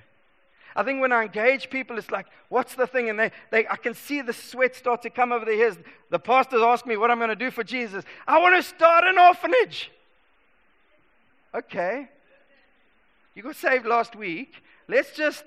I 0.77 0.83
think 0.83 1.01
when 1.01 1.13
I 1.13 1.23
engage 1.23 1.69
people, 1.69 1.99
it's 1.99 2.11
like, 2.11 2.27
what's 2.49 2.75
the 2.75 2.87
thing? 2.87 3.11
And 3.11 3.19
they, 3.19 3.33
they, 3.51 3.67
I 3.67 3.77
can 3.77 3.95
see 3.95 4.23
the 4.23 4.33
sweat 4.33 4.77
start 4.77 5.03
to 5.03 5.11
come 5.11 5.33
over 5.33 5.45
their 5.45 5.57
heads. 5.57 5.79
The 6.11 6.19
pastors 6.19 6.63
ask 6.63 6.87
me 6.87 6.97
what 6.97 7.11
I'm 7.11 7.19
going 7.19 7.31
to 7.31 7.37
do 7.37 7.51
for 7.51 7.65
Jesus. 7.65 8.05
I 8.27 8.39
want 8.39 8.57
to 8.57 8.63
start 8.63 9.05
an 9.05 9.19
orphanage. 9.19 9.91
Okay. 11.55 12.09
You 13.35 13.43
got 13.43 13.57
saved 13.57 13.87
last 13.87 14.15
week. 14.15 14.55
Let's 14.87 15.13
just 15.13 15.45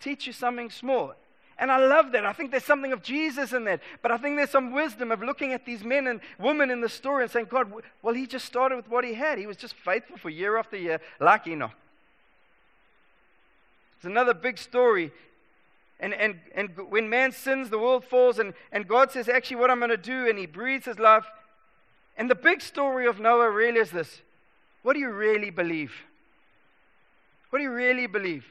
teach 0.00 0.26
you 0.26 0.32
something 0.32 0.70
small. 0.70 1.14
And 1.58 1.70
I 1.70 1.78
love 1.78 2.12
that. 2.12 2.26
I 2.26 2.32
think 2.32 2.50
there's 2.50 2.64
something 2.64 2.92
of 2.92 3.02
Jesus 3.02 3.52
in 3.52 3.64
that. 3.64 3.80
But 4.02 4.10
I 4.10 4.18
think 4.18 4.36
there's 4.36 4.50
some 4.50 4.72
wisdom 4.72 5.10
of 5.10 5.22
looking 5.22 5.52
at 5.52 5.64
these 5.64 5.82
men 5.84 6.06
and 6.06 6.20
women 6.38 6.70
in 6.70 6.80
the 6.80 6.88
story 6.88 7.22
and 7.22 7.32
saying, 7.32 7.46
God, 7.48 7.72
well, 8.02 8.14
he 8.14 8.26
just 8.26 8.44
started 8.44 8.76
with 8.76 8.88
what 8.90 9.04
he 9.04 9.14
had. 9.14 9.38
He 9.38 9.46
was 9.46 9.56
just 9.56 9.74
faithful 9.74 10.18
for 10.18 10.28
year 10.28 10.58
after 10.58 10.76
year, 10.76 11.00
like 11.20 11.46
Enoch. 11.46 11.70
Another 14.06 14.34
big 14.34 14.58
story. 14.58 15.12
And, 15.98 16.12
and, 16.14 16.40
and 16.54 16.70
when 16.90 17.08
man 17.08 17.32
sins, 17.32 17.70
the 17.70 17.78
world 17.78 18.04
falls, 18.04 18.38
and, 18.38 18.54
and 18.70 18.86
God 18.86 19.10
says, 19.10 19.28
actually, 19.28 19.56
what 19.56 19.70
I'm 19.70 19.78
going 19.78 19.90
to 19.90 19.96
do, 19.96 20.28
and 20.28 20.38
he 20.38 20.46
breathes 20.46 20.84
his 20.84 20.98
life. 20.98 21.24
And 22.16 22.30
the 22.30 22.34
big 22.34 22.60
story 22.60 23.06
of 23.06 23.18
Noah 23.20 23.50
really 23.50 23.80
is 23.80 23.90
this 23.90 24.20
what 24.82 24.94
do 24.94 25.00
you 25.00 25.10
really 25.10 25.50
believe? 25.50 25.92
What 27.50 27.58
do 27.58 27.64
you 27.64 27.72
really 27.72 28.06
believe? 28.06 28.44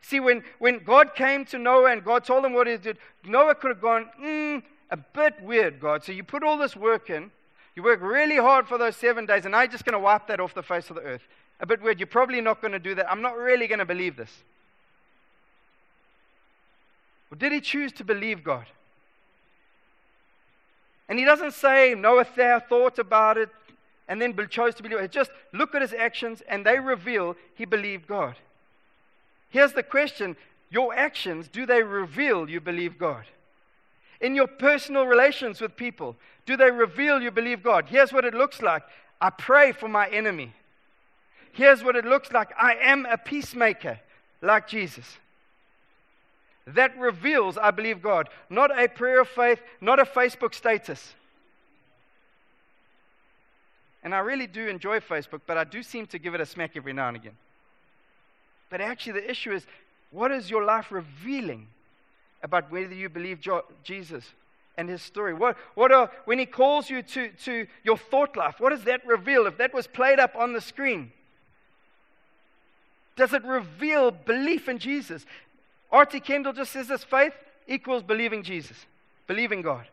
See, 0.00 0.18
when, 0.18 0.42
when 0.58 0.82
God 0.82 1.14
came 1.14 1.44
to 1.46 1.58
Noah 1.58 1.92
and 1.92 2.04
God 2.04 2.24
told 2.24 2.44
him 2.44 2.54
what 2.54 2.66
he 2.66 2.76
did, 2.76 2.98
Noah 3.24 3.54
could 3.54 3.68
have 3.68 3.80
gone, 3.80 4.08
mm, 4.20 4.62
a 4.90 4.96
bit 4.96 5.40
weird, 5.42 5.80
God. 5.80 6.04
So 6.04 6.12
you 6.12 6.24
put 6.24 6.42
all 6.42 6.58
this 6.58 6.74
work 6.74 7.08
in, 7.08 7.30
you 7.76 7.82
work 7.82 8.00
really 8.02 8.36
hard 8.36 8.66
for 8.66 8.78
those 8.78 8.96
seven 8.96 9.26
days, 9.26 9.44
and 9.44 9.54
I'm 9.54 9.70
just 9.70 9.84
going 9.84 9.92
to 9.92 9.98
wipe 9.98 10.26
that 10.26 10.40
off 10.40 10.54
the 10.54 10.62
face 10.62 10.90
of 10.90 10.96
the 10.96 11.02
earth. 11.02 11.22
A 11.60 11.66
bit 11.66 11.80
weird. 11.80 12.00
You're 12.00 12.08
probably 12.08 12.40
not 12.40 12.60
going 12.60 12.72
to 12.72 12.78
do 12.78 12.94
that. 12.96 13.10
I'm 13.10 13.22
not 13.22 13.36
really 13.36 13.66
going 13.68 13.78
to 13.78 13.84
believe 13.84 14.16
this. 14.16 14.42
Or 17.32 17.36
did 17.36 17.50
he 17.50 17.62
choose 17.62 17.92
to 17.92 18.04
believe 18.04 18.44
God? 18.44 18.66
And 21.08 21.18
he 21.18 21.24
doesn't 21.24 21.54
say 21.54 21.94
Noah 21.94 22.26
thought 22.26 22.98
about 22.98 23.38
it 23.38 23.48
and 24.06 24.20
then 24.20 24.36
chose 24.50 24.74
to 24.74 24.82
believe 24.82 24.98
it. 24.98 25.10
Just 25.10 25.30
look 25.52 25.74
at 25.74 25.80
his 25.80 25.94
actions 25.94 26.42
and 26.46 26.64
they 26.64 26.78
reveal 26.78 27.34
he 27.54 27.64
believed 27.64 28.06
God. 28.06 28.36
Here's 29.48 29.72
the 29.72 29.82
question 29.82 30.36
Your 30.70 30.94
actions, 30.94 31.48
do 31.48 31.64
they 31.64 31.82
reveal 31.82 32.50
you 32.50 32.60
believe 32.60 32.98
God? 32.98 33.24
In 34.20 34.34
your 34.34 34.46
personal 34.46 35.06
relations 35.06 35.60
with 35.60 35.74
people, 35.74 36.16
do 36.44 36.56
they 36.56 36.70
reveal 36.70 37.22
you 37.22 37.30
believe 37.30 37.62
God? 37.62 37.86
Here's 37.88 38.12
what 38.12 38.26
it 38.26 38.34
looks 38.34 38.60
like 38.60 38.82
I 39.22 39.30
pray 39.30 39.72
for 39.72 39.88
my 39.88 40.06
enemy. 40.08 40.52
Here's 41.52 41.82
what 41.82 41.96
it 41.96 42.04
looks 42.04 42.30
like 42.30 42.50
I 42.60 42.74
am 42.74 43.06
a 43.06 43.16
peacemaker 43.16 44.00
like 44.42 44.68
Jesus 44.68 45.16
that 46.66 46.96
reveals 46.98 47.58
I 47.58 47.70
believe 47.70 48.02
God, 48.02 48.28
not 48.48 48.76
a 48.76 48.88
prayer 48.88 49.20
of 49.20 49.28
faith, 49.28 49.60
not 49.80 49.98
a 49.98 50.04
Facebook 50.04 50.54
status. 50.54 51.14
And 54.04 54.14
I 54.14 54.18
really 54.18 54.46
do 54.46 54.66
enjoy 54.66 55.00
Facebook, 55.00 55.40
but 55.46 55.56
I 55.56 55.64
do 55.64 55.82
seem 55.82 56.06
to 56.08 56.18
give 56.18 56.34
it 56.34 56.40
a 56.40 56.46
smack 56.46 56.76
every 56.76 56.92
now 56.92 57.08
and 57.08 57.16
again. 57.16 57.36
But 58.70 58.80
actually, 58.80 59.20
the 59.20 59.30
issue 59.30 59.52
is 59.52 59.66
what 60.10 60.32
is 60.32 60.50
your 60.50 60.64
life 60.64 60.90
revealing 60.90 61.68
about 62.42 62.70
whether 62.70 62.94
you 62.94 63.08
believe 63.08 63.38
Jesus 63.84 64.24
and 64.76 64.88
his 64.88 65.02
story? 65.02 65.34
What, 65.34 65.56
what 65.74 65.92
are, 65.92 66.10
when 66.24 66.38
he 66.38 66.46
calls 66.46 66.90
you 66.90 67.02
to, 67.02 67.28
to 67.44 67.66
your 67.84 67.96
thought 67.96 68.36
life, 68.36 68.56
what 68.58 68.70
does 68.70 68.84
that 68.84 69.06
reveal? 69.06 69.46
If 69.46 69.58
that 69.58 69.72
was 69.72 69.86
played 69.86 70.18
up 70.18 70.34
on 70.36 70.52
the 70.52 70.60
screen, 70.60 71.12
Does 73.16 73.32
it 73.32 73.44
reveal 73.44 74.10
belief 74.10 74.68
in 74.68 74.78
Jesus? 74.78 75.26
R.T. 75.92 76.20
Kendall 76.20 76.54
just 76.54 76.72
says 76.72 76.88
this 76.88 77.04
faith 77.04 77.34
equals 77.68 78.02
believing 78.02 78.42
Jesus, 78.42 78.86
believing 79.26 79.60
God, 79.62 79.84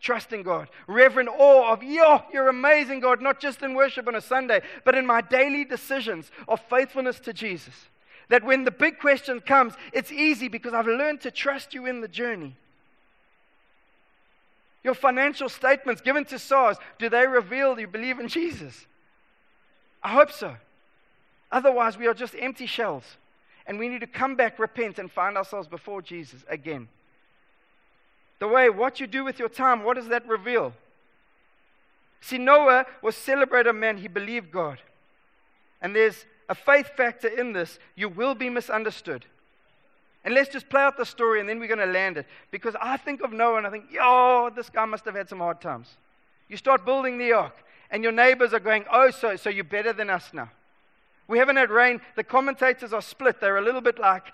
trusting 0.00 0.42
God, 0.42 0.68
reverent 0.86 1.30
awe 1.30 1.72
of, 1.72 1.82
yo, 1.82 2.22
you're 2.32 2.48
amazing, 2.48 3.00
God, 3.00 3.22
not 3.22 3.40
just 3.40 3.62
in 3.62 3.74
worship 3.74 4.06
on 4.06 4.14
a 4.14 4.20
Sunday, 4.20 4.60
but 4.84 4.94
in 4.94 5.06
my 5.06 5.22
daily 5.22 5.64
decisions 5.64 6.30
of 6.46 6.60
faithfulness 6.68 7.18
to 7.20 7.32
Jesus. 7.32 7.74
That 8.28 8.44
when 8.44 8.64
the 8.64 8.70
big 8.70 9.00
question 9.00 9.40
comes, 9.40 9.74
it's 9.92 10.12
easy 10.12 10.48
because 10.48 10.74
I've 10.74 10.86
learned 10.86 11.22
to 11.22 11.30
trust 11.30 11.74
you 11.74 11.86
in 11.86 12.00
the 12.00 12.08
journey. 12.08 12.54
Your 14.84 14.94
financial 14.94 15.48
statements 15.48 16.00
given 16.00 16.24
to 16.26 16.38
SARS, 16.38 16.76
do 16.98 17.08
they 17.08 17.26
reveal 17.26 17.78
you 17.78 17.86
believe 17.86 18.18
in 18.18 18.28
Jesus? 18.28 18.86
I 20.02 20.10
hope 20.10 20.30
so. 20.30 20.56
Otherwise, 21.50 21.98
we 21.98 22.06
are 22.06 22.14
just 22.14 22.34
empty 22.38 22.66
shells. 22.66 23.04
And 23.70 23.78
we 23.78 23.88
need 23.88 24.00
to 24.00 24.08
come 24.08 24.34
back, 24.34 24.58
repent, 24.58 24.98
and 24.98 25.08
find 25.08 25.36
ourselves 25.36 25.68
before 25.68 26.02
Jesus 26.02 26.44
again. 26.48 26.88
The 28.40 28.48
way, 28.48 28.68
what 28.68 28.98
you 28.98 29.06
do 29.06 29.22
with 29.22 29.38
your 29.38 29.48
time, 29.48 29.84
what 29.84 29.94
does 29.94 30.08
that 30.08 30.26
reveal? 30.26 30.72
See, 32.20 32.36
Noah 32.36 32.84
was 33.00 33.14
celebrated 33.14 33.70
a 33.70 33.72
man, 33.72 33.98
he 33.98 34.08
believed 34.08 34.50
God. 34.50 34.80
And 35.80 35.94
there's 35.94 36.24
a 36.48 36.54
faith 36.56 36.88
factor 36.96 37.28
in 37.28 37.52
this. 37.52 37.78
You 37.94 38.08
will 38.08 38.34
be 38.34 38.50
misunderstood. 38.50 39.24
And 40.24 40.34
let's 40.34 40.50
just 40.50 40.68
play 40.68 40.82
out 40.82 40.96
the 40.96 41.06
story 41.06 41.38
and 41.38 41.48
then 41.48 41.60
we're 41.60 41.68
going 41.68 41.78
to 41.78 41.86
land 41.86 42.16
it. 42.16 42.26
Because 42.50 42.74
I 42.82 42.96
think 42.96 43.22
of 43.22 43.32
Noah 43.32 43.58
and 43.58 43.68
I 43.68 43.70
think, 43.70 43.84
yo, 43.92 44.50
this 44.52 44.68
guy 44.68 44.84
must 44.84 45.04
have 45.04 45.14
had 45.14 45.28
some 45.28 45.38
hard 45.38 45.60
times. 45.60 45.96
You 46.48 46.56
start 46.56 46.84
building 46.84 47.18
the 47.18 47.34
ark 47.34 47.54
and 47.88 48.02
your 48.02 48.10
neighbors 48.10 48.52
are 48.52 48.58
going, 48.58 48.84
oh, 48.92 49.12
so, 49.12 49.36
so 49.36 49.48
you're 49.48 49.62
better 49.62 49.92
than 49.92 50.10
us 50.10 50.30
now. 50.32 50.50
We 51.30 51.38
haven't 51.38 51.56
had 51.56 51.70
rain. 51.70 52.00
The 52.16 52.24
commentators 52.24 52.92
are 52.92 53.00
split. 53.00 53.40
They're 53.40 53.56
a 53.56 53.62
little 53.62 53.80
bit 53.80 54.00
like, 54.00 54.24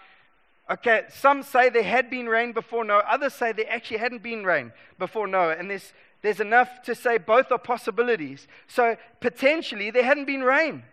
okay, 0.70 1.02
some 1.10 1.42
say 1.42 1.68
there 1.68 1.82
had 1.82 2.08
been 2.08 2.26
rain 2.26 2.52
before 2.52 2.86
Noah, 2.86 3.04
others 3.06 3.34
say 3.34 3.52
there 3.52 3.70
actually 3.70 3.98
hadn't 3.98 4.22
been 4.22 4.44
rain 4.44 4.72
before 4.98 5.26
Noah. 5.26 5.56
And 5.58 5.70
there's, 5.70 5.92
there's 6.22 6.40
enough 6.40 6.82
to 6.84 6.94
say 6.94 7.18
both 7.18 7.52
are 7.52 7.58
possibilities. 7.58 8.48
So 8.66 8.96
potentially 9.20 9.90
there 9.90 10.04
hadn't 10.04 10.24
been 10.24 10.42
rain. 10.42 10.84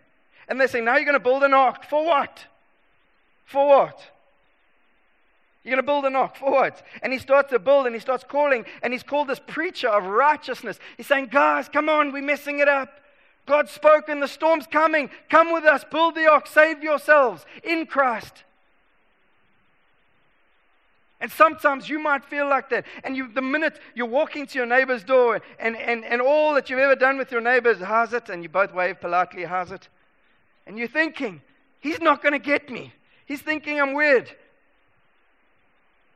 And 0.50 0.60
they 0.60 0.68
say, 0.68 0.82
now 0.82 0.98
you're 0.98 1.06
going 1.06 1.14
to 1.14 1.22
build 1.22 1.42
an 1.42 1.54
ark. 1.54 1.86
For 1.86 2.06
what? 2.06 2.48
For 3.46 3.66
what? 3.66 4.04
You're 5.64 5.78
going 5.78 5.86
to 5.86 5.90
build 5.90 6.04
an 6.04 6.18
ark. 6.18 6.36
For 6.36 6.52
what? 6.52 6.86
And 7.02 7.14
he 7.14 7.20
starts 7.20 7.52
to 7.52 7.60
build 7.60 7.86
and 7.86 7.96
he 7.96 8.02
starts 8.02 8.26
calling, 8.28 8.66
and 8.82 8.92
he's 8.92 9.04
called 9.04 9.30
this 9.30 9.40
preacher 9.40 9.88
of 9.88 10.04
righteousness. 10.04 10.80
He's 10.98 11.08
saying, 11.08 11.28
Guys, 11.28 11.70
come 11.70 11.88
on, 11.88 12.12
we're 12.12 12.22
messing 12.22 12.60
it 12.60 12.68
up. 12.68 13.00
God 13.46 13.70
spoke 13.70 14.08
and 14.08 14.22
the 14.22 14.28
storm's 14.28 14.68
coming. 14.68 15.10
Come 15.30 15.52
with 15.52 15.66
us, 15.66 15.84
build 15.90 16.16
the 16.16 16.30
ark, 16.30 16.48
save 16.48 16.82
yourselves 16.82 17.46
in 17.64 17.86
Christ. 17.86 18.44
And 21.20 21.32
sometimes 21.32 21.88
you 21.88 22.00
might 22.00 22.26
feel 22.26 22.50
like 22.50 22.70
that. 22.70 22.86
And 23.04 23.16
you, 23.16 23.30
the 23.34 23.42
minute 23.42 23.80
you're 23.96 24.06
walking 24.06 24.46
to 24.46 24.58
your 24.58 24.66
neighbor's 24.66 25.04
door 25.06 25.42
and, 25.58 25.78
and, 25.78 26.04
and 26.04 26.22
all 26.22 26.54
that 26.56 26.70
you've 26.70 26.80
ever 26.80 26.96
done 26.96 27.18
with 27.18 27.32
your 27.32 27.40
neighbor 27.40 27.72
is, 27.72 27.80
how's 27.80 28.12
it? 28.12 28.30
And 28.30 28.44
you 28.44 28.50
both 28.50 28.74
wave 28.74 29.00
politely, 29.00 29.46
how's 29.46 29.72
it? 29.72 29.88
And 30.68 30.78
you're 30.78 30.88
thinking, 30.90 31.42
he's 31.80 32.02
not 32.02 32.22
going 32.22 32.34
to 32.34 32.40
get 32.40 32.70
me. 32.70 32.94
He's 33.26 33.42
thinking 33.42 33.80
I'm 33.80 33.94
weird. 33.94 34.30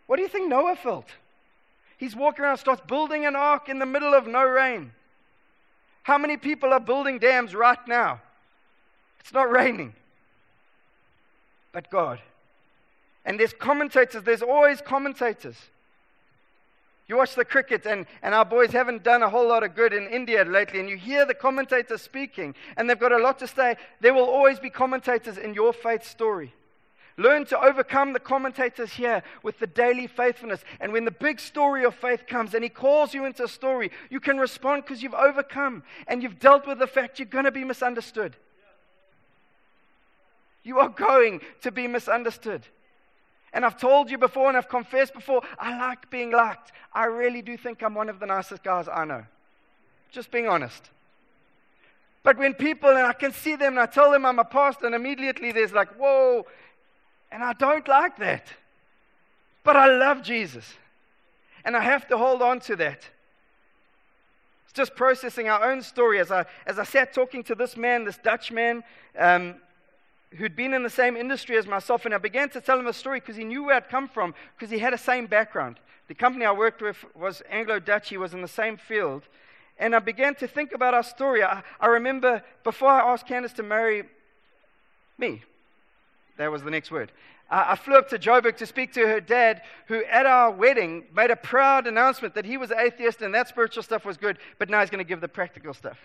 What 0.08 0.18
do 0.18 0.24
you 0.24 0.28
think 0.28 0.50
Noah 0.50 0.76
felt? 0.76 1.08
He's 1.98 2.16
walking 2.16 2.44
around, 2.44 2.58
starts 2.58 2.82
building 2.86 3.26
an 3.26 3.36
ark 3.36 3.70
in 3.70 3.80
the 3.80 3.86
middle 3.86 4.14
of 4.14 4.28
no 4.28 4.44
rain. 4.44 4.92
How 6.08 6.18
many 6.18 6.38
people 6.38 6.72
are 6.72 6.80
building 6.80 7.20
dams 7.20 7.54
right 7.54 7.86
now? 7.86 8.22
It's 9.20 9.34
not 9.34 9.52
raining. 9.52 9.94
But 11.74 11.92
God. 11.92 12.22
And 13.26 13.38
there's 13.38 13.52
commentators, 13.52 14.24
there's 14.24 14.42
always 14.42 14.80
commentators. 14.80 15.58
You 17.10 17.18
watch 17.18 17.36
the 17.36 17.44
cricket, 17.44 17.86
and, 17.86 18.06
and 18.22 18.34
our 18.34 18.46
boys 18.46 18.72
haven't 18.72 19.04
done 19.04 19.22
a 19.22 19.30
whole 19.30 19.50
lot 19.50 19.64
of 19.64 19.76
good 19.76 19.92
in 19.92 20.08
India 20.08 20.46
lately, 20.46 20.80
and 20.80 20.88
you 20.88 20.96
hear 20.96 21.26
the 21.26 21.34
commentators 21.34 22.04
speaking, 22.04 22.56
and 22.78 22.90
they've 22.90 22.98
got 22.98 23.12
a 23.12 23.18
lot 23.18 23.38
to 23.40 23.48
say. 23.48 23.76
There 24.00 24.14
will 24.14 24.30
always 24.30 24.60
be 24.62 24.70
commentators 24.70 25.38
in 25.38 25.54
your 25.54 25.74
faith 25.74 26.08
story. 26.08 26.54
Learn 27.20 27.46
to 27.46 27.60
overcome 27.60 28.14
the 28.14 28.20
commentators 28.20 28.94
here 28.94 29.24
with 29.42 29.58
the 29.58 29.66
daily 29.66 30.06
faithfulness. 30.06 30.64
And 30.80 30.94
when 30.94 31.04
the 31.04 31.12
big 31.12 31.40
story 31.40 31.84
of 31.84 31.96
faith 31.96 32.28
comes 32.28 32.54
and 32.54 32.64
he 32.64 32.70
calls 32.70 33.14
you 33.14 33.26
into 33.26 33.44
a 33.44 33.48
story, 33.48 33.92
you 34.12 34.20
can 34.20 34.38
respond 34.38 34.84
because 34.84 35.02
you've 35.02 35.16
overcome 35.16 35.82
and 36.08 36.22
you've 36.22 36.40
dealt 36.40 36.68
with 36.68 36.78
the 36.78 36.86
fact 36.86 37.18
you're 37.18 37.26
going 37.26 37.46
to 37.46 37.52
be 37.52 37.64
misunderstood. 37.64 38.36
You 40.64 40.78
are 40.78 40.90
going 40.90 41.42
to 41.62 41.72
be 41.72 41.88
misunderstood. 41.88 42.62
And 43.52 43.66
I've 43.66 43.80
told 43.80 44.12
you 44.12 44.20
before 44.20 44.50
and 44.50 44.58
I've 44.58 44.70
confessed 44.70 45.16
before, 45.16 45.42
I 45.58 45.76
like 45.76 46.12
being 46.12 46.32
liked. 46.32 46.72
I 46.94 47.06
really 47.06 47.42
do 47.42 47.58
think 47.58 47.82
I'm 47.82 47.96
one 47.96 48.10
of 48.10 48.20
the 48.20 48.28
nicest 48.28 48.64
guys 48.64 48.88
I 48.88 49.06
know. 49.06 49.24
Just 50.12 50.30
being 50.30 50.48
honest. 50.48 50.92
But 52.22 52.38
when 52.38 52.54
people, 52.54 52.90
and 52.90 53.00
I 53.00 53.14
can 53.14 53.32
see 53.32 53.56
them, 53.56 53.74
and 53.74 53.80
I 53.80 53.86
tell 53.86 54.12
them 54.12 54.26
I'm 54.26 54.38
a 54.38 54.44
pastor, 54.44 54.86
and 54.86 54.94
immediately 54.94 55.54
there's 55.54 55.72
like, 55.72 55.88
whoa, 55.96 56.46
and 57.32 57.44
I 57.44 57.54
don't 57.54 57.88
like 57.88 58.18
that. 58.18 58.48
But 59.64 59.76
I 59.76 59.88
love 59.88 60.24
Jesus. 60.24 60.74
And 61.66 61.76
I 61.76 61.82
have 61.82 62.08
to 62.08 62.18
hold 62.18 62.42
on 62.42 62.60
to 62.62 62.76
that. 62.78 63.02
It's 64.66 64.74
just 64.74 64.96
processing 64.96 65.50
our 65.50 65.70
own 65.70 65.82
story. 65.82 66.20
As 66.20 66.32
I, 66.32 66.46
as 66.66 66.80
I 66.80 66.84
sat 66.84 67.14
talking 67.14 67.44
to 67.44 67.56
this 67.56 67.76
man, 67.76 68.06
this 68.06 68.18
Dutch 68.18 68.52
man, 68.52 68.84
um, 69.18 69.56
who'd 70.38 70.56
been 70.56 70.74
in 70.74 70.84
the 70.84 70.90
same 70.90 71.18
industry 71.18 71.58
as 71.58 71.68
myself, 71.68 72.06
and 72.06 72.14
I 72.14 72.18
began 72.18 72.50
to 72.50 72.62
tell 72.62 72.80
him 72.80 72.88
a 72.88 72.94
story 72.94 73.20
because 73.20 73.36
he 73.36 73.44
knew 73.44 73.66
where 73.66 73.76
I'd 73.76 73.90
come 73.90 74.08
from, 74.08 74.34
because 74.58 74.72
he 74.72 74.80
had 74.80 74.94
the 74.94 74.98
same 74.98 75.26
background. 75.26 75.80
The 76.08 76.16
company 76.16 76.46
I 76.46 76.52
worked 76.52 76.82
with 76.82 77.04
was 77.16 77.42
Anglo 77.50 77.80
Dutch, 77.80 78.10
he 78.10 78.18
was 78.18 78.34
in 78.34 78.42
the 78.42 78.48
same 78.48 78.78
field. 78.78 79.24
And 79.78 79.96
I 79.96 80.00
began 80.00 80.36
to 80.36 80.48
think 80.48 80.74
about 80.74 80.94
our 80.94 81.04
story. 81.04 81.44
I, 81.44 81.62
I 81.80 81.88
remember 81.88 82.44
before 82.64 82.90
I 82.90 83.14
asked 83.14 83.28
Candace 83.28 83.54
to 83.54 83.64
marry 83.64 84.04
me, 85.18 85.44
that 86.38 86.52
was 86.52 86.64
the 86.64 86.72
next 86.72 86.92
word. 86.92 87.12
Uh, 87.50 87.66
I 87.70 87.76
flew 87.76 87.96
up 87.96 88.10
to 88.10 88.20
Joburg 88.20 88.58
to 88.58 88.66
speak 88.66 88.94
to 88.94 89.08
her 89.08 89.22
dad, 89.22 89.62
who 89.88 90.04
at 90.06 90.26
our 90.26 90.52
wedding 90.52 91.06
made 91.16 91.32
a 91.32 91.36
proud 91.36 91.88
announcement 91.88 92.36
that 92.36 92.46
he 92.46 92.58
was 92.58 92.72
atheist 92.72 93.22
and 93.22 93.34
that 93.34 93.48
spiritual 93.48 93.84
stuff 93.84 94.06
was 94.06 94.18
good, 94.18 94.38
but 94.60 94.70
now 94.70 94.82
he's 94.82 94.90
going 94.90 95.04
to 95.04 95.08
give 95.08 95.22
the 95.22 95.28
practical 95.28 95.74
stuff. 95.74 95.98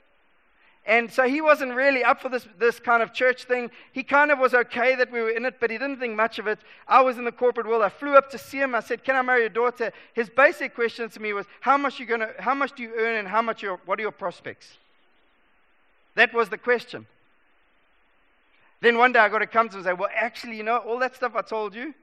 And 0.85 1.13
so 1.13 1.29
he 1.29 1.41
wasn't 1.41 1.75
really 1.75 2.03
up 2.03 2.21
for 2.21 2.29
this, 2.29 2.47
this 2.59 2.81
kind 2.81 3.03
of 3.03 3.13
church 3.13 3.45
thing. 3.45 3.71
He 3.93 4.03
kind 4.03 4.33
of 4.33 4.41
was 4.41 4.53
okay 4.53 4.97
that 4.97 5.13
we 5.13 5.21
were 5.21 5.31
in 5.31 5.45
it, 5.45 5.61
but 5.61 5.71
he 5.71 5.79
didn't 5.79 6.01
think 6.01 6.17
much 6.17 6.41
of 6.41 6.49
it. 6.49 6.59
I 6.89 7.01
was 7.03 7.19
in 7.19 7.25
the 7.25 7.31
corporate 7.33 7.69
world. 7.69 7.83
I 7.83 7.89
flew 7.89 8.17
up 8.17 8.31
to 8.31 8.39
see 8.39 8.59
him. 8.59 8.75
I 8.75 8.81
said, 8.81 9.05
Can 9.05 9.15
I 9.15 9.23
marry 9.23 9.43
your 9.43 9.49
daughter? 9.49 9.93
His 10.13 10.29
basic 10.29 10.75
question 10.75 11.09
to 11.09 11.21
me 11.21 11.33
was, 11.35 11.47
How 11.61 11.77
much, 11.77 12.01
you 12.01 12.07
gonna, 12.07 12.31
how 12.41 12.55
much 12.55 12.75
do 12.75 12.83
you 12.83 12.95
earn 12.97 13.17
and 13.17 13.29
how 13.29 13.43
much 13.43 13.63
your, 13.63 13.79
what 13.87 14.01
are 14.01 14.03
your 14.03 14.11
prospects? 14.11 14.77
That 16.17 16.35
was 16.35 16.49
the 16.49 16.59
question. 16.59 17.07
Then 18.83 18.99
one 18.99 19.13
day 19.13 19.21
I 19.21 19.29
got 19.29 19.39
to 19.39 19.47
come 19.47 19.69
to 19.69 19.77
and 19.77 19.85
say, 19.85 19.93
Well, 19.93 20.11
actually, 20.13 20.57
you 20.57 20.65
know, 20.65 20.79
all 20.79 20.99
that 20.99 21.15
stuff 21.15 21.37
I 21.37 21.43
told 21.43 21.75
you, 21.75 21.95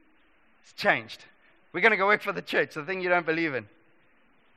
it's 0.63 0.73
changed. 0.73 1.25
We're 1.73 1.81
going 1.81 1.91
to 1.91 1.97
go 1.97 2.07
work 2.07 2.23
for 2.23 2.31
the 2.31 2.41
church, 2.41 2.73
the 2.73 2.83
thing 2.83 3.01
you 3.01 3.09
don't 3.09 3.25
believe 3.25 3.53
in. 3.53 3.67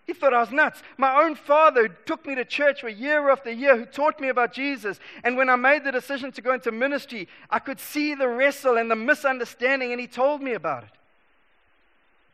He 0.07 0.13
thought 0.15 0.33
I 0.33 0.41
was 0.41 0.53
nuts. 0.53 0.83
My 0.97 1.23
own 1.23 1.35
father, 1.35 1.89
who 1.89 1.95
took 2.07 2.25
me 2.27 2.37
to 2.37 2.45
church 2.45 2.81
for 2.81 2.89
year 2.89 3.29
after 3.29 3.51
year, 3.51 3.77
who 3.77 3.85
taught 3.85 4.21
me 4.21 4.29
about 4.29 4.53
Jesus. 4.53 4.99
And 5.25 5.37
when 5.37 5.49
I 5.49 5.57
made 5.57 5.85
the 5.85 5.93
decision 5.93 6.33
to 6.33 6.41
go 6.41 6.55
into 6.55 6.73
ministry, 6.73 7.29
I 7.51 7.59
could 7.59 7.79
see 7.79 8.15
the 8.15 8.29
wrestle 8.29 8.79
and 8.79 8.91
the 8.91 8.97
misunderstanding, 8.97 9.91
and 9.91 10.01
he 10.01 10.07
told 10.07 10.43
me 10.43 10.55
about 10.55 10.85
it. 10.85 10.91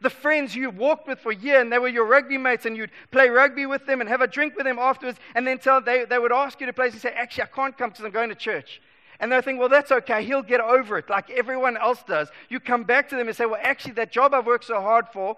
The 0.01 0.11
friends 0.11 0.55
you 0.55 0.71
walked 0.71 1.09
with 1.09 1.19
for 1.19 1.33
a 1.33 1.37
year, 1.37 1.61
and 1.61 1.73
they 1.73 1.79
were 1.79 1.89
your 1.89 2.07
rugby 2.07 2.39
mates, 2.39 2.67
and 2.67 2.77
you'd 2.77 2.91
play 3.11 3.29
rugby 3.31 3.67
with 3.67 3.85
them 3.87 4.01
and 4.01 4.09
have 4.09 4.21
a 4.21 4.29
drink 4.29 4.55
with 4.55 4.65
them 4.65 4.79
afterwards, 4.79 5.19
and 5.35 5.47
then 5.47 5.59
tell, 5.59 5.81
they, 5.81 6.05
they 6.05 6.19
would 6.19 6.33
ask 6.33 6.61
you 6.61 6.67
to 6.67 6.73
play, 6.73 6.89
and 6.89 6.95
say, 6.95 7.11
Actually, 7.11 7.45
I 7.45 7.47
can't 7.47 7.77
come 7.77 7.91
because 7.91 8.05
I'm 8.05 8.13
going 8.13 8.29
to 8.29 8.35
church. 8.35 8.81
And 9.21 9.33
they 9.33 9.41
think, 9.41 9.59
well, 9.59 9.69
that's 9.69 9.91
okay. 9.91 10.25
He'll 10.25 10.43
get 10.43 10.61
over 10.61 10.99
it 10.99 11.11
like 11.11 11.31
everyone 11.31 11.77
else 11.77 12.03
does. 12.07 12.29
You 12.49 12.61
come 12.61 12.85
back 12.85 13.09
to 13.09 13.17
them 13.17 13.27
and 13.27 13.37
say, 13.37 13.47
well, 13.47 13.61
actually, 13.63 13.95
that 13.95 14.13
job 14.13 14.33
I've 14.33 14.47
worked 14.47 14.65
so 14.65 14.81
hard 14.81 15.09
for 15.13 15.37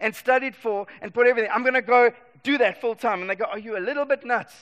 and 0.00 0.14
studied 0.14 0.56
for 0.56 0.86
and 1.00 1.14
put 1.14 1.26
everything, 1.26 1.50
I'm 1.54 1.62
going 1.62 1.74
to 1.74 1.82
go 1.82 2.10
do 2.42 2.58
that 2.58 2.80
full 2.80 2.96
time. 2.96 3.20
And 3.20 3.30
they 3.30 3.36
go, 3.36 3.44
are 3.44 3.58
you 3.58 3.76
a 3.76 3.80
little 3.80 4.04
bit 4.04 4.24
nuts? 4.24 4.54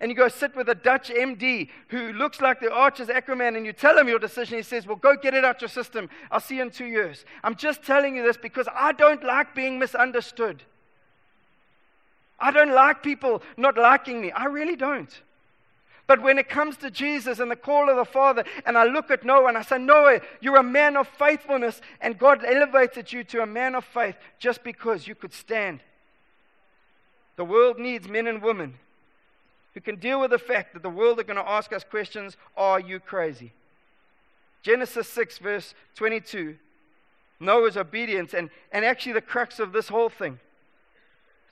And 0.00 0.10
you 0.10 0.16
go 0.16 0.28
sit 0.28 0.54
with 0.56 0.68
a 0.68 0.74
Dutch 0.74 1.08
MD 1.08 1.68
who 1.88 2.12
looks 2.12 2.40
like 2.40 2.60
the 2.60 2.70
Archer's 2.70 3.08
Aquaman, 3.08 3.56
and 3.56 3.64
you 3.64 3.72
tell 3.72 3.96
him 3.96 4.08
your 4.08 4.18
decision. 4.18 4.56
He 4.56 4.62
says, 4.62 4.86
Well, 4.86 4.96
go 4.96 5.16
get 5.16 5.34
it 5.34 5.44
out 5.44 5.62
your 5.62 5.68
system. 5.68 6.10
I'll 6.30 6.40
see 6.40 6.56
you 6.56 6.62
in 6.62 6.70
two 6.70 6.86
years. 6.86 7.24
I'm 7.44 7.54
just 7.54 7.82
telling 7.84 8.16
you 8.16 8.22
this 8.24 8.36
because 8.36 8.68
I 8.74 8.92
don't 8.92 9.22
like 9.22 9.54
being 9.54 9.78
misunderstood. 9.78 10.62
I 12.40 12.50
don't 12.50 12.72
like 12.72 13.02
people 13.02 13.40
not 13.56 13.78
liking 13.78 14.20
me. 14.20 14.32
I 14.32 14.46
really 14.46 14.76
don't. 14.76 15.08
But 16.06 16.22
when 16.22 16.38
it 16.38 16.48
comes 16.48 16.76
to 16.78 16.90
Jesus 16.90 17.38
and 17.38 17.50
the 17.50 17.56
call 17.56 17.88
of 17.88 17.96
the 17.96 18.04
Father, 18.04 18.44
and 18.66 18.76
I 18.76 18.84
look 18.84 19.10
at 19.10 19.24
Noah 19.24 19.48
and 19.48 19.56
I 19.56 19.62
say, 19.62 19.78
Noah, 19.78 20.20
you're 20.40 20.56
a 20.56 20.62
man 20.62 20.96
of 20.96 21.08
faithfulness, 21.08 21.80
and 22.00 22.18
God 22.18 22.44
elevated 22.44 23.12
you 23.12 23.24
to 23.24 23.42
a 23.42 23.46
man 23.46 23.74
of 23.74 23.84
faith 23.84 24.16
just 24.38 24.62
because 24.62 25.08
you 25.08 25.14
could 25.14 25.32
stand. 25.32 25.80
The 27.36 27.44
world 27.44 27.78
needs 27.78 28.06
men 28.06 28.26
and 28.26 28.42
women 28.42 28.74
who 29.72 29.80
can 29.80 29.96
deal 29.96 30.20
with 30.20 30.30
the 30.30 30.38
fact 30.38 30.74
that 30.74 30.82
the 30.82 30.90
world 30.90 31.18
are 31.18 31.24
going 31.24 31.42
to 31.42 31.48
ask 31.48 31.72
us 31.72 31.84
questions 31.84 32.36
Are 32.56 32.78
you 32.78 33.00
crazy? 33.00 33.52
Genesis 34.62 35.08
6, 35.08 35.38
verse 35.38 35.74
22. 35.96 36.56
Noah's 37.40 37.76
obedience, 37.76 38.32
and, 38.34 38.50
and 38.72 38.84
actually 38.84 39.12
the 39.12 39.20
crux 39.20 39.58
of 39.58 39.72
this 39.72 39.88
whole 39.88 40.08
thing 40.08 40.38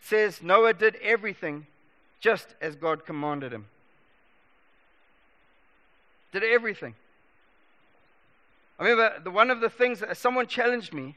says 0.00 0.42
Noah 0.42 0.74
did 0.74 0.96
everything 0.96 1.66
just 2.20 2.54
as 2.60 2.76
God 2.76 3.04
commanded 3.04 3.52
him. 3.52 3.66
Did 6.32 6.44
everything. 6.44 6.94
I 8.78 8.84
remember 8.84 9.20
the, 9.22 9.30
one 9.30 9.50
of 9.50 9.60
the 9.60 9.68
things 9.68 10.00
that 10.00 10.16
someone 10.16 10.46
challenged 10.46 10.92
me, 10.92 11.14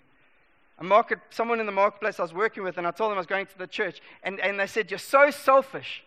a 0.77 0.83
market, 0.83 1.19
someone 1.29 1.59
in 1.59 1.65
the 1.65 1.71
marketplace 1.71 2.19
I 2.19 2.23
was 2.23 2.33
working 2.33 2.63
with, 2.63 2.77
and 2.77 2.85
I 2.85 2.91
told 2.91 3.11
them 3.11 3.17
I 3.17 3.21
was 3.21 3.27
going 3.27 3.45
to 3.45 3.57
the 3.57 3.67
church, 3.67 4.01
and, 4.23 4.39
and 4.41 4.59
they 4.59 4.67
said, 4.67 4.91
You're 4.91 4.99
so 4.99 5.31
selfish. 5.31 6.03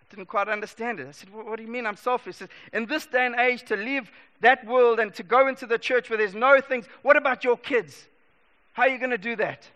I 0.00 0.16
didn't 0.16 0.28
quite 0.28 0.48
understand 0.48 0.98
it. 0.98 1.06
I 1.06 1.10
said, 1.10 1.28
What 1.30 1.56
do 1.56 1.62
you 1.62 1.68
mean 1.68 1.86
I'm 1.86 1.96
selfish? 1.96 2.36
Said, 2.36 2.48
in 2.72 2.86
this 2.86 3.06
day 3.06 3.26
and 3.26 3.34
age, 3.34 3.64
to 3.66 3.76
leave 3.76 4.10
that 4.40 4.66
world 4.66 4.98
and 4.98 5.12
to 5.14 5.22
go 5.22 5.46
into 5.46 5.66
the 5.66 5.78
church 5.78 6.08
where 6.08 6.16
there's 6.16 6.34
no 6.34 6.60
things, 6.60 6.86
what 7.02 7.16
about 7.16 7.44
your 7.44 7.58
kids? 7.58 8.06
How 8.72 8.84
are 8.84 8.88
you 8.88 8.98
going 8.98 9.10
to 9.10 9.18
do 9.18 9.36
that? 9.36 9.68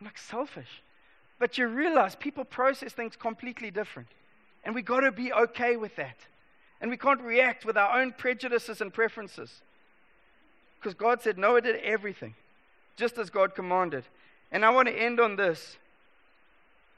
I'm 0.00 0.06
like, 0.06 0.16
selfish. 0.16 0.82
But 1.38 1.58
you 1.58 1.66
realize 1.66 2.16
people 2.16 2.44
process 2.44 2.92
things 2.92 3.16
completely 3.16 3.70
different. 3.70 4.08
And 4.64 4.74
we've 4.74 4.84
got 4.84 5.00
to 5.00 5.12
be 5.12 5.32
okay 5.32 5.76
with 5.76 5.94
that. 5.96 6.16
And 6.80 6.90
we 6.90 6.96
can't 6.96 7.20
react 7.20 7.64
with 7.64 7.76
our 7.76 8.00
own 8.00 8.12
prejudices 8.12 8.80
and 8.80 8.92
preferences. 8.92 9.62
Because 10.78 10.94
God 10.94 11.20
said 11.22 11.38
Noah 11.38 11.60
did 11.60 11.76
everything, 11.82 12.34
just 12.96 13.18
as 13.18 13.30
God 13.30 13.54
commanded. 13.54 14.04
And 14.52 14.64
I 14.64 14.70
want 14.70 14.88
to 14.88 14.94
end 14.94 15.18
on 15.18 15.36
this. 15.36 15.76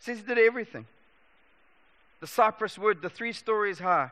Since 0.01 0.21
he 0.21 0.27
did 0.27 0.38
everything. 0.38 0.87
The 2.21 2.27
cypress 2.27 2.79
wood, 2.79 3.01
the 3.01 3.09
three 3.09 3.33
stories 3.33 3.79
high. 3.79 4.11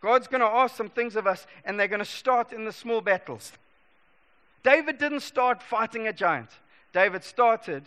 God's 0.00 0.28
going 0.28 0.40
to 0.40 0.46
ask 0.46 0.76
some 0.76 0.88
things 0.88 1.16
of 1.16 1.26
us, 1.26 1.46
and 1.64 1.78
they're 1.78 1.88
going 1.88 1.98
to 1.98 2.04
start 2.04 2.52
in 2.52 2.64
the 2.64 2.72
small 2.72 3.00
battles. 3.00 3.52
David 4.62 4.98
didn't 4.98 5.20
start 5.20 5.62
fighting 5.62 6.06
a 6.06 6.12
giant, 6.12 6.50
David 6.92 7.24
started 7.24 7.84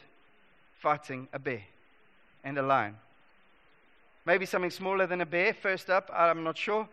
fighting 0.80 1.28
a 1.34 1.40
bear 1.40 1.64
and 2.44 2.58
a 2.58 2.62
lion. 2.62 2.96
Maybe 4.26 4.46
something 4.46 4.72
smaller 4.72 5.06
than 5.06 5.22
a 5.22 5.26
bear, 5.26 5.54
first 5.54 5.90
up, 5.90 6.10
I'm 6.14 6.44
not 6.44 6.58
sure. 6.58 6.88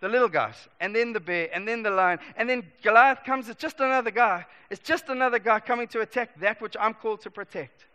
The 0.00 0.08
little 0.08 0.28
guys, 0.28 0.56
and 0.80 0.94
then 0.94 1.12
the 1.12 1.20
bear, 1.20 1.48
and 1.54 1.66
then 1.66 1.82
the 1.82 1.90
lion, 1.90 2.18
and 2.36 2.50
then 2.50 2.64
Goliath 2.82 3.24
comes, 3.24 3.48
it's 3.48 3.60
just 3.60 3.80
another 3.80 4.10
guy. 4.10 4.44
It's 4.68 4.82
just 4.82 5.08
another 5.08 5.38
guy 5.38 5.60
coming 5.60 5.86
to 5.88 6.00
attack 6.00 6.38
that 6.40 6.60
which 6.60 6.76
I'm 6.78 6.94
called 6.94 7.22
to 7.22 7.30
protect. 7.30 7.86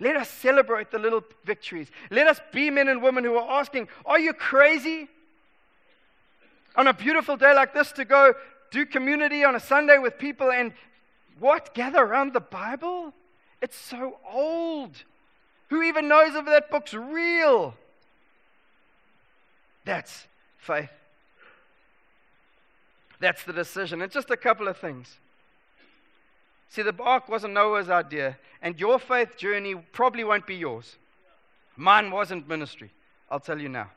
Let 0.00 0.16
us 0.16 0.28
celebrate 0.28 0.90
the 0.90 0.98
little 0.98 1.22
victories. 1.44 1.88
Let 2.10 2.26
us 2.26 2.40
be 2.52 2.70
men 2.70 2.88
and 2.88 3.02
women 3.02 3.24
who 3.24 3.36
are 3.36 3.60
asking, 3.60 3.88
Are 4.04 4.18
you 4.18 4.32
crazy? 4.32 5.08
On 6.76 6.86
a 6.88 6.92
beautiful 6.92 7.36
day 7.36 7.54
like 7.54 7.72
this 7.72 7.92
to 7.92 8.04
go 8.04 8.34
do 8.70 8.84
community 8.84 9.44
on 9.44 9.54
a 9.54 9.60
Sunday 9.60 9.98
with 9.98 10.18
people 10.18 10.50
and 10.50 10.72
what? 11.38 11.74
Gather 11.74 12.02
around 12.02 12.32
the 12.32 12.40
Bible? 12.40 13.12
It's 13.60 13.76
so 13.76 14.18
old. 14.28 14.96
Who 15.70 15.82
even 15.82 16.08
knows 16.08 16.34
if 16.34 16.44
that 16.46 16.70
book's 16.70 16.94
real? 16.94 17.74
That's 19.84 20.26
faith. 20.58 20.90
That's 23.20 23.44
the 23.44 23.52
decision. 23.52 24.02
And 24.02 24.10
just 24.10 24.30
a 24.30 24.36
couple 24.36 24.68
of 24.68 24.76
things. 24.76 25.16
See, 26.68 26.82
the 26.82 26.94
ark 27.00 27.28
wasn't 27.28 27.54
Noah's 27.54 27.88
idea, 27.88 28.36
and 28.60 28.78
your 28.80 28.98
faith 28.98 29.36
journey 29.36 29.74
probably 29.92 30.24
won't 30.24 30.46
be 30.46 30.56
yours. 30.56 30.96
Mine 31.76 32.10
wasn't 32.10 32.48
ministry, 32.48 32.90
I'll 33.30 33.40
tell 33.40 33.60
you 33.60 33.68
now. 33.68 33.90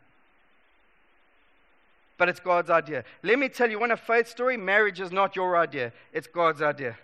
But 2.17 2.29
it's 2.29 2.39
God's 2.39 2.69
idea. 2.69 3.03
Let 3.23 3.39
me 3.39 3.49
tell 3.49 3.69
you, 3.69 3.79
when 3.79 3.91
a 3.91 3.97
faith 3.97 4.27
story, 4.27 4.57
marriage 4.57 4.99
is 4.99 5.11
not 5.11 5.35
your 5.35 5.57
idea, 5.57 5.91
it's 6.13 6.27
God's 6.27 6.61
idea. 6.61 6.97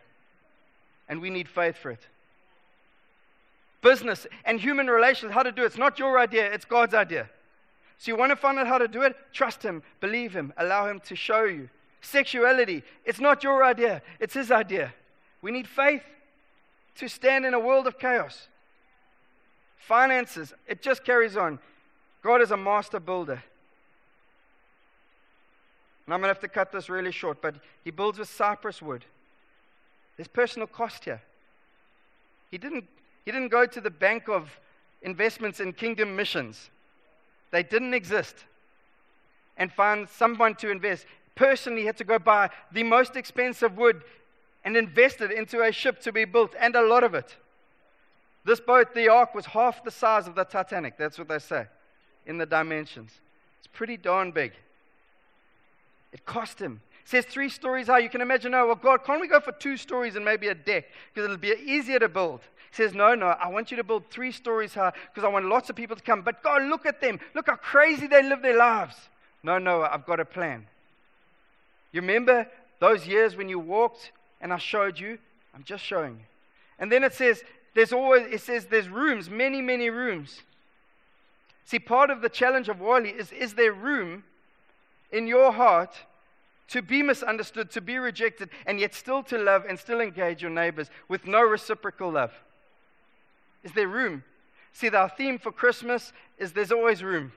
And 1.10 1.22
we 1.22 1.30
need 1.30 1.48
faith 1.48 1.78
for 1.78 1.92
it 1.92 2.08
business 3.84 4.26
and 4.46 4.60
human 4.60 4.88
relations, 4.88 5.32
how 5.34 5.44
to 5.44 5.52
do 5.52 5.62
it. 5.62 5.68
It's 5.68 5.78
not 5.78 6.00
your 6.00 6.18
idea, 6.18 6.52
it's 6.52 6.66
God's 6.66 6.96
idea. 6.96 7.30
So 8.00 8.12
you 8.12 8.18
want 8.18 8.32
to 8.32 8.36
find 8.36 8.58
out 8.58 8.66
how 8.66 8.80
to 8.80 8.88
do 8.88 9.04
it? 9.04 9.16
Trust 9.32 9.62
Him, 9.62 9.84
believe 10.00 10.34
Him, 10.34 10.52
allow 10.58 10.90
Him 10.90 11.00
to 11.02 11.16
show 11.16 11.44
you. 11.44 11.70
Sexuality, 12.02 12.84
it's 13.06 13.20
not 13.20 13.44
your 13.44 13.64
idea, 13.64 14.02
it's 14.20 14.34
His 14.34 14.50
idea. 14.50 14.94
We 15.42 15.52
need 15.52 15.68
faith 15.68 16.02
to 16.96 17.08
stand 17.08 17.46
in 17.46 17.54
a 17.54 17.60
world 17.60 17.86
of 17.86 18.00
chaos. 18.00 18.48
Finances, 19.78 20.54
it 20.68 20.82
just 20.82 21.04
carries 21.04 21.38
on. 21.38 21.60
God 22.24 22.42
is 22.42 22.52
a 22.52 22.58
master 22.58 23.00
builder. 23.00 23.44
And 26.06 26.14
I'm 26.14 26.20
going 26.20 26.30
to 26.30 26.34
have 26.34 26.40
to 26.40 26.48
cut 26.48 26.72
this 26.72 26.90
really 26.90 27.12
short, 27.12 27.42
but 27.42 27.56
He 27.84 27.92
builds 27.92 28.20
with 28.20 28.30
cypress 28.30 28.82
wood. 28.82 29.06
There's 30.18 30.28
personal 30.28 30.68
cost 30.68 31.06
here. 31.06 31.22
He 32.52 32.58
didn't 32.58 32.86
he 33.26 33.32
didn't 33.32 33.50
go 33.50 33.66
to 33.66 33.82
the 33.82 33.90
bank 33.90 34.28
of 34.28 34.50
investments 35.02 35.60
in 35.60 35.74
kingdom 35.74 36.16
missions. 36.16 36.70
They 37.52 37.64
didn't 37.64 37.94
exist. 37.94 38.36
And 39.58 39.72
find 39.72 40.10
someone 40.10 40.56
to 40.56 40.72
invest. 40.72 41.06
Personally, 41.36 41.82
he 41.82 41.86
had 41.86 41.98
to 41.98 42.04
go 42.04 42.18
buy 42.20 42.50
the 42.72 42.84
most 42.84 43.16
expensive 43.16 43.78
wood 43.78 44.02
and 44.66 44.76
invest 44.76 45.22
it 45.22 45.32
into 45.32 45.62
a 45.62 45.72
ship 45.72 46.02
to 46.02 46.12
be 46.12 46.26
built, 46.26 46.56
and 46.60 46.76
a 46.76 46.82
lot 46.82 47.04
of 47.04 47.14
it. 47.14 47.36
This 48.46 48.60
boat, 48.60 48.94
the 48.94 49.10
Ark, 49.10 49.36
was 49.36 49.46
half 49.46 49.84
the 49.84 49.92
size 49.92 50.28
of 50.28 50.36
the 50.36 50.44
Titanic. 50.44 50.98
That's 50.98 51.18
what 51.18 51.28
they 51.28 51.40
say 51.40 51.68
in 52.26 52.38
the 52.38 52.46
dimensions. 52.46 53.12
It's 53.60 53.68
pretty 53.68 53.98
darn 53.98 54.32
big. 54.32 54.54
It 56.12 56.26
cost 56.26 56.60
him. 56.60 56.82
It 57.04 57.10
says 57.10 57.26
three 57.26 57.50
stories 57.50 57.88
high. 57.88 58.00
You 58.00 58.10
can 58.10 58.22
imagine, 58.22 58.54
oh, 58.54 58.68
well, 58.68 58.76
God, 58.76 59.04
can't 59.04 59.20
we 59.20 59.28
go 59.28 59.40
for 59.40 59.52
two 59.52 59.78
stories 59.78 60.16
and 60.16 60.24
maybe 60.24 60.48
a 60.48 60.56
deck? 60.56 60.86
Because 61.14 61.26
it'll 61.26 61.38
be 61.38 61.54
easier 61.66 62.00
to 62.00 62.08
build. 62.08 62.42
Says, 62.74 62.94
No, 62.96 63.14
no, 63.14 63.28
I 63.28 63.50
want 63.50 63.70
you 63.70 63.78
to 63.78 63.84
build 63.84 64.10
three 64.10 64.32
stories 64.32 64.74
high 64.74 64.94
because 65.14 65.24
I 65.24 65.28
want 65.28 65.46
lots 65.46 65.70
of 65.70 65.76
people 65.76 65.96
to 65.96 66.02
come. 66.02 66.24
But 66.24 66.42
God, 66.42 66.64
look 66.64 66.88
at 66.88 67.00
them. 67.02 67.20
Look 67.36 67.46
how 67.46 67.56
crazy 67.56 68.08
they 68.08 68.24
live 68.24 68.42
their 68.42 68.58
lives. 68.58 68.96
No, 69.44 69.60
no, 69.60 69.84
I've 69.84 70.06
got 70.06 70.20
a 70.20 70.26
plan. 70.26 70.66
You 71.92 72.02
remember 72.02 72.48
those 72.80 73.06
years 73.06 73.36
when 73.36 73.48
you 73.48 73.60
walked 73.60 74.12
and 74.42 74.52
I 74.52 74.58
showed 74.58 75.00
you? 75.00 75.20
I'm 75.54 75.64
just 75.64 75.84
showing 75.84 76.14
you. 76.14 76.26
And 76.80 76.92
then 76.92 77.04
it 77.04 77.14
says, 77.14 77.44
there's 77.76 77.94
always, 77.94 78.26
it 78.32 78.42
says 78.42 78.66
there's 78.66 78.90
rooms, 78.90 79.30
many, 79.30 79.62
many 79.62 79.92
rooms. 79.92 80.42
See, 81.66 81.78
part 81.78 82.10
of 82.10 82.22
the 82.22 82.30
challenge 82.30 82.70
of 82.70 82.80
Wally 82.80 83.10
is 83.10 83.32
is 83.32 83.54
there 83.54 83.72
room 83.72 84.24
in 85.12 85.28
your 85.28 85.52
heart 85.52 85.96
to 86.70 86.82
be 86.82 87.04
misunderstood, 87.04 87.70
to 87.72 87.82
be 87.82 88.00
rejected, 88.00 88.50
and 88.66 88.80
yet 88.80 88.96
still 88.96 89.22
to 89.24 89.38
love 89.38 89.66
and 89.70 89.78
still 89.78 90.02
engage 90.02 90.42
your 90.42 90.52
neighbors 90.52 90.90
with 91.08 91.28
no 91.28 91.42
reciprocal 91.44 92.12
love? 92.12 92.34
Is 93.64 93.72
there 93.74 93.88
room? 93.88 94.24
See, 94.74 94.90
our 94.90 95.10
theme 95.10 95.38
for 95.38 95.52
Christmas 95.52 96.12
is 96.38 96.52
there's 96.52 96.72
always 96.72 97.04
room. 97.04 97.32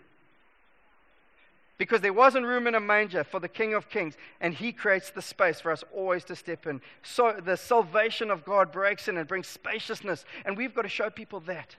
Because 1.79 2.01
there 2.01 2.13
wasn't 2.13 2.47
room 2.47 2.67
in 2.67 2.75
a 2.75 2.81
manger 2.81 3.23
for 3.23 3.39
the 3.39 3.49
King 3.49 3.75
of 3.75 3.91
Kings, 3.91 4.17
and 4.41 4.55
He 4.55 4.73
creates 4.73 5.11
the 5.11 5.21
space 5.21 5.61
for 5.61 5.71
us 5.71 5.85
always 5.95 6.25
to 6.25 6.37
step 6.37 6.67
in. 6.67 6.81
So 7.03 7.39
the 7.39 7.57
salvation 7.57 8.31
of 8.31 8.45
God 8.45 8.73
breaks 8.73 9.09
in 9.09 9.19
and 9.19 9.29
brings 9.29 9.47
spaciousness, 9.47 10.25
and 10.47 10.57
we've 10.57 10.75
got 10.75 10.83
to 10.83 10.89
show 10.89 11.11
people 11.11 11.41
that. 11.41 11.77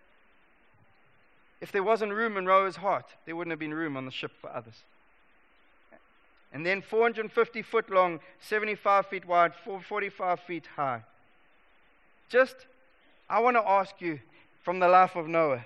If 1.59 1.71
there 1.71 1.81
wasn't 1.81 2.13
room 2.13 2.37
in 2.37 2.45
Noah's 2.45 2.75
heart, 2.75 3.07
there 3.25 3.35
wouldn't 3.35 3.51
have 3.51 3.59
been 3.59 3.73
room 3.73 3.97
on 3.97 4.05
the 4.05 4.11
ship 4.11 4.31
for 4.39 4.51
others. 4.55 4.83
And 6.53 6.65
then 6.65 6.81
450 6.81 7.61
foot 7.63 7.89
long, 7.89 8.19
75 8.39 9.07
feet 9.07 9.25
wide, 9.25 9.53
45 9.55 10.39
feet 10.41 10.65
high. 10.75 11.03
Just, 12.29 12.55
I 13.29 13.39
want 13.39 13.57
to 13.57 13.67
ask 13.67 13.99
you 13.99 14.19
from 14.67 14.79
the 14.79 14.87
life 14.89 15.15
of 15.15 15.29
Noah. 15.29 15.63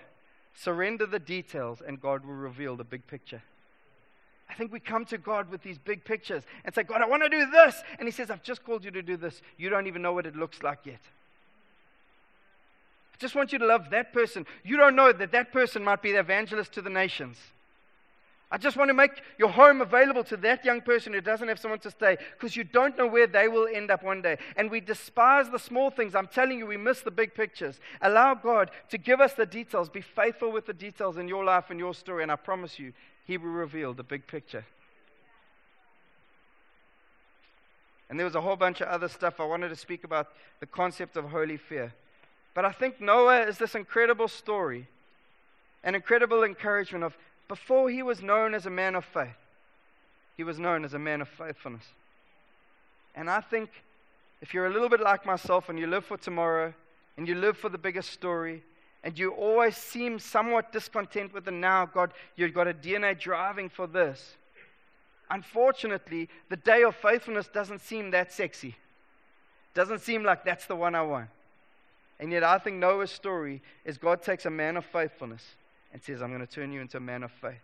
Surrender 0.53 1.07
the 1.07 1.17
details, 1.17 1.81
and 1.81 1.99
God 1.99 2.23
will 2.23 2.35
reveal 2.35 2.75
the 2.75 2.83
big 2.83 3.07
picture. 3.07 3.41
I 4.47 4.53
think 4.53 4.71
we 4.71 4.79
come 4.79 5.05
to 5.05 5.17
God 5.17 5.49
with 5.49 5.63
these 5.63 5.79
big 5.79 6.05
pictures 6.05 6.43
and 6.63 6.75
say, 6.75 6.83
God, 6.83 7.01
I 7.01 7.07
want 7.07 7.23
to 7.23 7.29
do 7.29 7.49
this. 7.49 7.81
And 7.97 8.07
He 8.07 8.11
says, 8.11 8.29
I've 8.29 8.43
just 8.43 8.63
called 8.63 8.85
you 8.85 8.91
to 8.91 9.01
do 9.01 9.17
this. 9.17 9.41
You 9.57 9.71
don't 9.71 9.87
even 9.87 10.03
know 10.03 10.13
what 10.13 10.27
it 10.27 10.35
looks 10.35 10.61
like 10.61 10.85
yet. 10.85 10.99
I 13.11 13.17
just 13.17 13.33
want 13.33 13.51
you 13.51 13.57
to 13.57 13.65
love 13.65 13.89
that 13.89 14.13
person. 14.13 14.45
You 14.63 14.77
don't 14.77 14.95
know 14.95 15.11
that 15.11 15.31
that 15.31 15.51
person 15.51 15.83
might 15.83 16.03
be 16.03 16.11
the 16.11 16.19
evangelist 16.19 16.71
to 16.73 16.83
the 16.83 16.91
nations. 16.91 17.37
I 18.53 18.57
just 18.57 18.75
want 18.75 18.89
to 18.89 18.93
make 18.93 19.21
your 19.37 19.47
home 19.47 19.79
available 19.79 20.25
to 20.25 20.35
that 20.37 20.65
young 20.65 20.81
person 20.81 21.13
who 21.13 21.21
doesn't 21.21 21.47
have 21.47 21.57
someone 21.57 21.79
to 21.79 21.91
stay 21.91 22.17
because 22.33 22.57
you 22.57 22.65
don't 22.65 22.97
know 22.97 23.07
where 23.07 23.25
they 23.25 23.47
will 23.47 23.65
end 23.65 23.89
up 23.89 24.03
one 24.03 24.21
day. 24.21 24.37
And 24.57 24.69
we 24.69 24.81
despise 24.81 25.49
the 25.49 25.57
small 25.57 25.89
things. 25.89 26.15
I'm 26.15 26.27
telling 26.27 26.57
you, 26.57 26.67
we 26.67 26.75
miss 26.75 26.99
the 26.99 27.11
big 27.11 27.33
pictures. 27.33 27.79
Allow 28.01 28.33
God 28.33 28.69
to 28.89 28.97
give 28.97 29.21
us 29.21 29.33
the 29.33 29.45
details. 29.45 29.87
Be 29.87 30.01
faithful 30.01 30.51
with 30.51 30.65
the 30.65 30.73
details 30.73 31.17
in 31.17 31.29
your 31.29 31.45
life 31.45 31.69
and 31.69 31.79
your 31.79 31.93
story. 31.93 32.23
And 32.23 32.31
I 32.31 32.35
promise 32.35 32.77
you, 32.77 32.91
He 33.25 33.37
will 33.37 33.51
reveal 33.51 33.93
the 33.93 34.03
big 34.03 34.27
picture. 34.27 34.65
And 38.09 38.19
there 38.19 38.25
was 38.25 38.35
a 38.35 38.41
whole 38.41 38.57
bunch 38.57 38.81
of 38.81 38.89
other 38.89 39.07
stuff. 39.07 39.39
I 39.39 39.45
wanted 39.45 39.69
to 39.69 39.77
speak 39.77 40.03
about 40.03 40.27
the 40.59 40.65
concept 40.65 41.15
of 41.15 41.29
holy 41.29 41.55
fear. 41.55 41.93
But 42.53 42.65
I 42.65 42.73
think 42.73 42.99
Noah 42.99 43.43
is 43.43 43.57
this 43.57 43.75
incredible 43.75 44.27
story, 44.27 44.89
an 45.85 45.95
incredible 45.95 46.43
encouragement 46.43 47.05
of 47.05 47.15
before 47.51 47.89
he 47.89 48.01
was 48.01 48.21
known 48.21 48.53
as 48.53 48.65
a 48.65 48.69
man 48.69 48.95
of 48.95 49.03
faith, 49.03 49.35
he 50.37 50.43
was 50.45 50.57
known 50.57 50.85
as 50.85 50.93
a 50.93 50.99
man 50.99 51.19
of 51.19 51.27
faithfulness. 51.27 51.83
And 53.13 53.29
I 53.29 53.41
think 53.41 53.69
if 54.41 54.53
you're 54.53 54.67
a 54.67 54.69
little 54.69 54.87
bit 54.87 55.01
like 55.01 55.25
myself 55.25 55.67
and 55.67 55.77
you 55.77 55.85
live 55.85 56.05
for 56.05 56.15
tomorrow 56.15 56.73
and 57.17 57.27
you 57.27 57.35
live 57.35 57.57
for 57.57 57.67
the 57.67 57.77
bigger 57.77 58.03
story 58.03 58.63
and 59.03 59.19
you 59.19 59.31
always 59.31 59.75
seem 59.75 60.17
somewhat 60.17 60.71
discontent 60.71 61.33
with 61.33 61.43
the 61.43 61.51
now, 61.51 61.85
God, 61.85 62.13
you've 62.37 62.53
got 62.53 62.69
a 62.69 62.73
DNA 62.73 63.19
driving 63.19 63.67
for 63.67 63.85
this. 63.85 64.37
Unfortunately, 65.29 66.29
the 66.47 66.55
day 66.55 66.83
of 66.83 66.95
faithfulness 66.95 67.49
doesn't 67.49 67.81
seem 67.81 68.11
that 68.11 68.31
sexy. 68.31 68.77
Doesn't 69.73 69.99
seem 69.99 70.23
like 70.23 70.45
that's 70.45 70.67
the 70.67 70.77
one 70.77 70.95
I 70.95 71.01
want. 71.01 71.27
And 72.17 72.31
yet, 72.31 72.45
I 72.45 72.59
think 72.59 72.77
Noah's 72.77 73.11
story 73.11 73.61
is 73.83 73.97
God 73.97 74.23
takes 74.23 74.45
a 74.45 74.49
man 74.49 74.77
of 74.77 74.85
faithfulness 74.85 75.43
and 75.93 76.01
says, 76.01 76.21
I'm 76.21 76.29
going 76.29 76.45
to 76.45 76.51
turn 76.51 76.71
you 76.71 76.81
into 76.81 76.97
a 76.97 77.01
man 77.01 77.23
of 77.23 77.31
faith. 77.31 77.61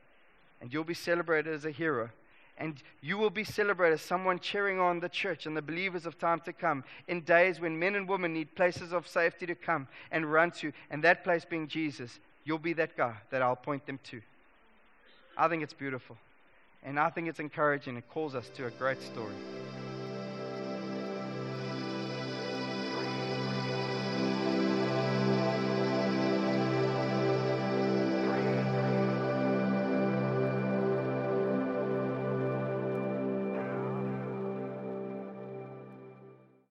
And 0.61 0.73
you'll 0.73 0.84
be 0.84 0.93
celebrated 0.93 1.53
as 1.53 1.65
a 1.65 1.71
hero. 1.71 2.09
And 2.57 2.82
you 3.01 3.17
will 3.17 3.30
be 3.30 3.43
celebrated 3.43 3.95
as 3.95 4.01
someone 4.01 4.39
cheering 4.39 4.80
on 4.80 4.99
the 4.99 5.09
church 5.09 5.45
and 5.45 5.55
the 5.55 5.61
believers 5.61 6.07
of 6.07 6.17
time 6.17 6.39
to 6.41 6.53
come 6.53 6.84
in 7.07 7.21
days 7.21 7.59
when 7.59 7.78
men 7.78 7.95
and 7.95 8.07
women 8.07 8.34
need 8.34 8.55
places 8.55 8.93
of 8.93 9.07
safety 9.07 9.45
to 9.45 9.55
come 9.55 9.88
and 10.11 10.32
run 10.32 10.51
to. 10.51 10.73
And 10.89 11.03
that 11.03 11.23
place 11.23 11.45
being 11.45 11.67
Jesus, 11.67 12.19
you'll 12.45 12.57
be 12.57 12.73
that 12.73 12.97
guy 12.97 13.13
that 13.30 13.43
I'll 13.43 13.55
point 13.55 13.86
them 13.86 13.99
to. 14.05 14.21
I 15.38 15.47
think 15.47 15.61
it's 15.61 15.73
beautiful. 15.73 16.17
And 16.84 16.99
I 16.99 17.11
think 17.11 17.28
it's 17.28 17.39
encouraging. 17.39 17.97
It 17.97 18.09
calls 18.09 18.34
us 18.34 18.49
to 18.55 18.65
a 18.65 18.71
great 18.71 19.01
story. 19.03 19.34